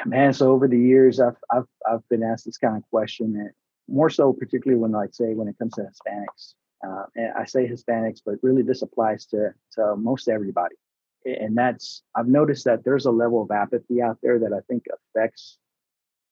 Man, 0.06 0.32
so 0.32 0.50
over 0.50 0.66
the 0.66 0.78
years, 0.78 1.20
I've 1.20 1.36
I've 1.50 1.68
I've 1.88 2.08
been 2.08 2.22
asked 2.22 2.46
this 2.46 2.58
kind 2.58 2.76
of 2.76 2.82
question, 2.90 3.36
and 3.36 3.50
more 3.88 4.10
so, 4.10 4.32
particularly 4.32 4.80
when, 4.80 4.92
like, 4.92 5.14
say, 5.14 5.34
when 5.34 5.48
it 5.48 5.58
comes 5.58 5.74
to 5.74 5.82
Hispanics. 5.82 6.54
Uh, 6.84 7.04
I 7.38 7.44
say 7.44 7.66
Hispanics, 7.66 8.20
but 8.24 8.36
really 8.42 8.62
this 8.62 8.82
applies 8.82 9.26
to 9.26 9.54
to 9.72 9.96
most 9.96 10.28
everybody. 10.28 10.76
And 11.24 11.56
that's 11.56 12.02
I've 12.14 12.28
noticed 12.28 12.64
that 12.66 12.84
there's 12.84 13.06
a 13.06 13.10
level 13.10 13.42
of 13.42 13.50
apathy 13.50 14.02
out 14.02 14.18
there 14.22 14.38
that 14.38 14.52
I 14.52 14.60
think 14.68 14.84
affects 14.92 15.58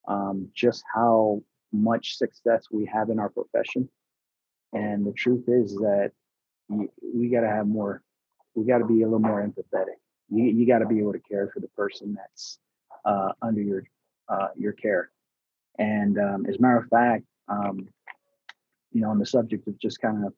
um, 0.07 0.49
just 0.55 0.85
how 0.93 1.43
much 1.73 2.17
success 2.19 2.67
we 2.71 2.85
have 2.87 3.09
in 3.09 3.19
our 3.19 3.31
profession. 3.31 3.89
And 4.73 5.07
the 5.07 5.13
truth 5.13 5.45
is 5.49 5.75
that 5.77 6.13
we 6.69 7.29
got 7.29 7.41
to 7.41 7.49
have 7.49 7.67
more. 7.67 8.03
We 8.55 8.67
got 8.67 8.79
to 8.79 8.85
be 8.85 9.03
a 9.03 9.07
little 9.07 9.19
more 9.19 9.43
empathetic. 9.43 9.97
You, 10.29 10.45
you 10.45 10.67
got 10.67 10.81
to 10.81 10.87
be 10.87 10.99
able 10.99 11.13
to 11.13 11.21
care 11.21 11.51
for 11.53 11.61
the 11.61 11.69
person 11.69 12.15
that's 12.15 12.59
uh, 13.05 13.33
under 13.41 13.63
your 13.63 13.85
uh, 14.29 14.49
your 14.57 14.73
care. 14.73 15.11
And 15.79 16.19
um, 16.19 16.47
as 16.47 16.57
a 16.57 16.61
matter 16.61 16.79
of 16.79 16.89
fact, 16.89 17.25
um, 17.49 17.89
you 18.93 19.01
know, 19.01 19.11
on 19.11 19.19
the 19.19 19.27
subject 19.27 19.67
of 19.69 19.79
just 19.79 20.01
kind 20.01 20.25
of 20.25 20.33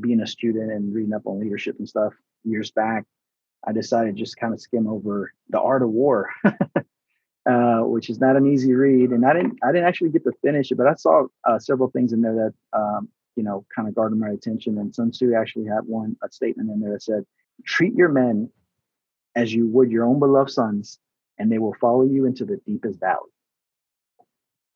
being 0.00 0.20
a 0.20 0.26
student 0.26 0.70
and 0.70 0.94
reading 0.94 1.14
up 1.14 1.26
on 1.26 1.40
leadership 1.40 1.76
and 1.78 1.88
stuff 1.88 2.12
years 2.44 2.70
back, 2.70 3.04
I 3.66 3.72
decided 3.72 4.16
just 4.16 4.36
kind 4.36 4.54
of 4.54 4.60
skim 4.60 4.86
over 4.86 5.32
the 5.48 5.60
Art 5.60 5.82
of 5.82 5.90
War, 5.90 6.30
uh, 6.44 7.80
which 7.80 8.10
is 8.10 8.20
not 8.20 8.36
an 8.36 8.46
easy 8.46 8.74
read. 8.74 9.10
And 9.10 9.26
I 9.26 9.32
didn't, 9.32 9.58
I 9.62 9.72
didn't 9.72 9.88
actually 9.88 10.10
get 10.10 10.24
to 10.24 10.32
finish 10.42 10.70
it, 10.70 10.76
but 10.76 10.86
I 10.86 10.94
saw 10.94 11.26
uh, 11.44 11.58
several 11.58 11.90
things 11.90 12.12
in 12.12 12.22
there 12.22 12.34
that, 12.34 12.78
um, 12.78 13.08
you 13.36 13.42
know, 13.42 13.64
kind 13.74 13.88
of 13.88 13.94
garnered 13.94 14.20
my 14.20 14.30
attention. 14.30 14.78
And 14.78 14.94
Sun 14.94 15.12
Tzu 15.12 15.34
actually 15.34 15.66
had 15.66 15.80
one 15.86 16.16
a 16.22 16.30
statement 16.30 16.70
in 16.70 16.80
there 16.80 16.92
that 16.92 17.02
said, 17.02 17.24
"Treat 17.64 17.94
your 17.94 18.08
men 18.08 18.50
as 19.34 19.52
you 19.52 19.68
would 19.68 19.90
your 19.90 20.04
own 20.04 20.18
beloved 20.18 20.50
sons, 20.50 20.98
and 21.38 21.50
they 21.50 21.58
will 21.58 21.74
follow 21.80 22.04
you 22.04 22.26
into 22.26 22.44
the 22.44 22.60
deepest 22.66 23.00
valley." 23.00 23.30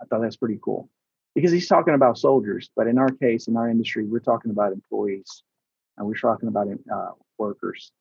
I 0.01 0.05
thought 0.07 0.23
that's 0.23 0.37
pretty 0.37 0.59
cool 0.63 0.89
because 1.35 1.53
he's 1.53 1.69
talking 1.69 1.95
about 1.95 2.19
soldiers, 2.19 2.71
but 2.77 2.87
in 2.87 2.99
our 2.99 3.09
case, 3.09 3.49
in 3.49 3.57
our 3.57 3.69
industry, 3.69 4.05
we're 4.05 4.21
talking 4.21 4.51
about 4.51 4.73
employees 4.73 5.43
and 5.97 6.07
we're 6.07 6.15
talking 6.15 6.49
about 6.49 6.69
uh, 6.93 7.11
workers. 7.39 7.93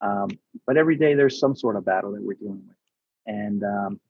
Um, 0.00 0.28
but 0.66 0.76
every 0.76 0.96
day 0.96 1.14
there's 1.14 1.38
some 1.38 1.56
sort 1.56 1.76
of 1.76 1.84
battle 1.84 2.12
that 2.12 2.22
we're 2.22 2.34
dealing 2.34 2.62
with, 2.66 2.76
and 3.26 3.64
um, 3.64 4.00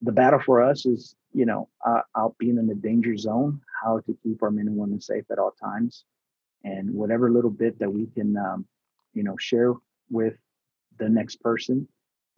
the 0.00 0.12
battle 0.12 0.40
for 0.40 0.62
us 0.62 0.86
is, 0.86 1.14
you 1.34 1.44
know, 1.44 1.68
uh, 1.86 2.00
out 2.16 2.34
being 2.38 2.56
in 2.56 2.66
the 2.66 2.74
danger 2.74 3.16
zone, 3.16 3.60
how 3.82 4.00
to 4.00 4.16
keep 4.22 4.42
our 4.42 4.50
men 4.50 4.68
and 4.68 4.76
women 4.76 5.00
safe 5.00 5.24
at 5.30 5.38
all 5.38 5.52
times, 5.62 6.04
and 6.64 6.92
whatever 6.92 7.30
little 7.30 7.50
bit 7.50 7.78
that 7.78 7.92
we 7.92 8.06
can, 8.06 8.36
um, 8.38 8.66
you 9.12 9.22
know, 9.22 9.36
share 9.38 9.74
with 10.10 10.34
the 10.98 11.08
next 11.08 11.36
person 11.42 11.86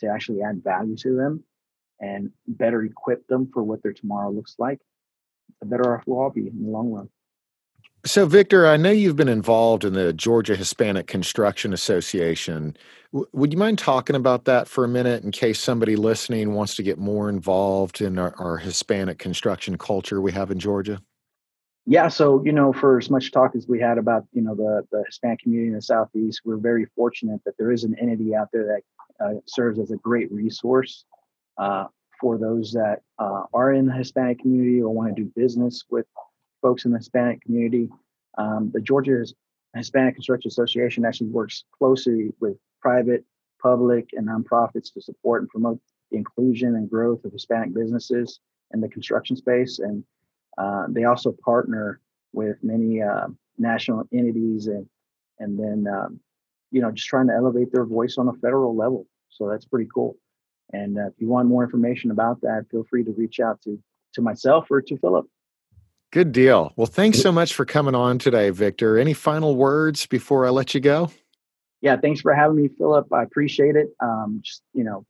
to 0.01 0.09
actually 0.09 0.43
add 0.43 0.64
value 0.64 0.97
to 0.97 1.14
them 1.14 1.45
and 2.01 2.30
better 2.49 2.83
equip 2.83 3.24
them 3.28 3.49
for 3.53 3.62
what 3.62 3.80
their 3.85 3.93
tomorrow 3.93 4.30
looks 4.30 4.57
like 4.59 4.80
the 5.61 5.66
better 5.66 5.96
off 5.96 6.05
we'll 6.07 6.20
all 6.20 6.30
be 6.30 6.48
in 6.48 6.62
the 6.62 6.70
long 6.70 6.90
run. 6.90 7.09
So, 8.05 8.26
Victor, 8.26 8.66
I 8.66 8.76
know 8.76 8.90
you've 8.90 9.14
been 9.14 9.28
involved 9.28 9.84
in 9.84 9.92
the 9.92 10.12
Georgia 10.12 10.57
Hispanic 10.57 11.07
Construction 11.07 11.72
Association. 11.72 12.76
W- 13.12 13.28
would 13.32 13.53
you 13.53 13.59
mind 13.59 13.78
talking 13.78 14.16
about 14.16 14.44
that 14.46 14.66
for 14.66 14.84
a 14.84 14.88
minute 14.88 15.22
in 15.22 15.30
case 15.30 15.61
somebody 15.61 15.94
listening 15.94 16.53
wants 16.53 16.74
to 16.76 16.82
get 16.82 16.98
more 16.98 17.28
involved 17.28 18.00
in 18.00 18.18
our, 18.18 18.34
our 18.38 18.59
Hispanic 18.59 19.18
construction 19.18 19.78
culture 19.78 20.20
we 20.20 20.32
have 20.32 20.50
in 20.50 20.59
Georgia? 20.59 21.00
Yeah, 21.86 22.09
so 22.09 22.42
you 22.44 22.53
know, 22.53 22.72
for 22.72 22.98
as 22.98 23.09
much 23.09 23.30
talk 23.30 23.55
as 23.55 23.68
we 23.68 23.78
had 23.78 23.98
about 23.98 24.24
you 24.32 24.42
know 24.42 24.57
the 24.57 24.86
the 24.90 25.05
Hispanic 25.07 25.40
community 25.40 25.68
in 25.68 25.74
the 25.74 25.82
Southeast, 25.82 26.42
we're 26.44 26.57
very 26.57 26.86
fortunate 26.96 27.40
that 27.44 27.55
there 27.57 27.70
is 27.70 27.84
an 27.84 27.96
entity 28.00 28.34
out 28.34 28.48
there 28.53 28.66
that 28.66 29.24
uh, 29.24 29.34
serves 29.46 29.78
as 29.78 29.92
a 29.92 29.96
great 29.96 30.30
resource 30.32 31.05
uh, 31.59 31.86
for 32.23 32.39
those 32.39 32.73
that 32.73 33.01
uh, 33.18 33.43
are 33.53 33.73
in 33.73 33.85
the 33.85 33.93
Hispanic 33.93 34.39
community 34.39 34.81
or 34.81 34.95
want 34.95 35.14
to 35.14 35.23
do 35.23 35.31
business 35.35 35.85
with 35.91 36.07
folks 36.62 36.85
in 36.85 36.93
the 36.93 36.99
Hispanic 36.99 37.43
community. 37.43 37.91
Um, 38.39 38.70
the 38.73 38.81
Georgia 38.81 39.25
Hispanic 39.75 40.14
Construction 40.14 40.49
Association 40.49 41.05
actually 41.05 41.31
works 41.31 41.64
closely 41.77 42.33
with 42.41 42.57
private, 42.81 43.25
public, 43.61 44.09
and 44.12 44.29
nonprofits 44.29 44.95
to 44.95 45.03
support 45.03 45.43
and 45.43 45.51
promote 45.51 45.81
the 46.12 46.16
inclusion 46.16 46.77
and 46.77 46.89
growth 46.89 47.25
of 47.25 47.33
Hispanic 47.33 47.75
businesses 47.75 48.39
in 48.73 48.81
the 48.81 48.89
construction 48.89 49.37
space. 49.37 49.81
And 49.81 50.05
uh, 50.57 50.85
they 50.89 51.05
also 51.05 51.35
partner 51.45 52.01
with 52.33 52.57
many 52.62 53.03
uh, 53.03 53.27
national 53.59 54.05
entities 54.12 54.68
and 54.68 54.87
and 55.41 55.59
then 55.59 55.93
um, 55.93 56.20
you 56.70 56.81
know 56.81 56.93
just 56.93 57.09
trying 57.09 57.27
to 57.27 57.35
elevate 57.35 57.73
their 57.73 57.85
voice 57.85 58.16
on 58.16 58.29
a 58.29 58.33
federal 58.35 58.77
level. 58.77 59.09
So 59.29 59.49
that's 59.49 59.64
pretty 59.64 59.89
cool. 59.93 60.16
And 60.73 60.99
uh, 60.99 61.09
if 61.09 61.14
you 61.18 61.29
want 61.29 61.49
more 61.49 61.64
information 61.64 62.11
about 62.11 62.41
that, 62.43 62.66
feel 62.70 62.85
free 62.89 63.05
to 63.05 63.12
reach 63.12 63.41
out 63.41 63.61
to 63.62 63.79
to 64.14 64.23
myself 64.23 64.70
or 64.70 64.83
to 64.83 64.97
Philip. 64.99 65.27
Good 66.12 66.33
deal. 66.33 66.73
Well, 66.77 66.87
thanks 66.87 67.20
so 67.20 67.33
much 67.33 67.55
for 67.55 67.64
coming 67.64 67.95
on 67.95 68.18
today, 68.18 68.51
Victor. 68.51 68.99
Any 68.99 69.14
final 69.14 69.57
words 69.57 70.05
before 70.05 70.47
I 70.47 70.51
let 70.51 70.75
you 70.75 70.81
go? 70.81 71.11
Yeah, 71.81 71.97
thanks 71.97 72.20
for 72.20 72.35
having 72.35 72.57
me, 72.57 72.68
Philip. 72.68 73.11
I 73.12 73.23
appreciate 73.23 73.77
it. 73.77 73.89
Um, 74.01 74.41
just 74.43 74.62
you 74.75 74.85
know, 74.85 75.07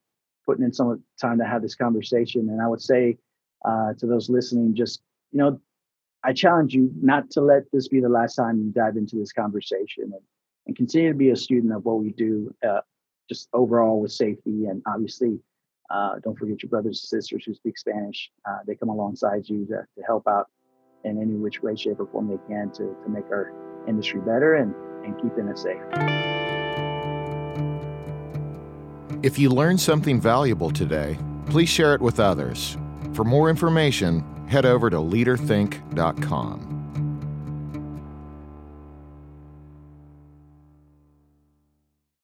putting 0.47 0.65
in 0.65 0.73
some 0.73 1.03
time 1.21 1.39
to 1.39 1.45
have 1.45 1.63
this 1.63 1.75
conversation. 1.75 2.49
And 2.49 2.63
I 2.63 2.69
would 2.69 2.81
say 2.81 3.19
uh, 3.65 3.95
to 3.99 4.07
those 4.07 4.31
listening, 4.31 4.75
just 4.75 5.03
you 5.33 5.39
know, 5.39 5.61
I 6.25 6.33
challenge 6.33 6.73
you 6.73 6.93
not 7.01 7.31
to 7.33 7.41
let 7.41 7.65
this 7.73 7.89
be 7.89 8.01
the 8.01 8.09
last 8.09 8.37
time 8.37 8.59
you 8.59 8.71
dive 8.71 8.97
into 8.97 9.17
this 9.17 9.33
conversation 9.33 10.05
and, 10.05 10.23
and 10.67 10.77
continue 10.77 11.09
to 11.09 11.19
be 11.19 11.31
a 11.31 11.37
student 11.37 11.73
of 11.73 11.85
what 11.85 11.99
we 11.99 12.11
do, 12.11 12.55
uh, 12.67 12.81
just 13.29 13.49
overall 13.53 14.01
with 14.01 14.13
safety 14.13 14.67
and 14.67 14.83
obviously 14.87 15.41
uh, 15.93 16.15
don't 16.25 16.39
forget 16.39 16.63
your 16.63 16.71
brothers 16.71 17.01
and 17.03 17.21
sisters 17.21 17.45
who 17.45 17.55
speak 17.55 17.77
Spanish. 17.77 18.31
Uh, 18.49 18.59
they 18.67 18.75
come 18.75 18.89
alongside 18.89 19.49
you 19.49 19.67
to, 19.67 19.87
to 19.97 20.03
help 20.07 20.27
out 20.27 20.49
in 21.05 21.21
any 21.21 21.35
which 21.35 21.63
way, 21.63 21.77
shape, 21.77 22.01
or 22.01 22.07
form 22.07 22.29
they 22.29 22.39
can 22.49 22.71
to, 22.71 22.97
to 23.03 23.09
make 23.09 23.25
our 23.31 23.53
industry 23.87 24.21
better 24.21 24.55
and, 24.55 24.75
and 25.05 25.15
keeping 25.21 25.49
it 25.49 25.59
safe. 25.59 25.83
If 29.23 29.39
you 29.39 29.51
learned 29.51 29.81
something 29.81 30.21
valuable 30.21 30.71
today, 30.71 31.19
please 31.47 31.69
share 31.69 31.95
it 31.95 32.01
with 32.01 32.19
others. 32.19 32.77
For 33.13 33.25
more 33.25 33.51
information, 33.51 34.25
head 34.49 34.65
over 34.65 34.91
to 34.91 34.97
leaderthink.com. 34.97 36.82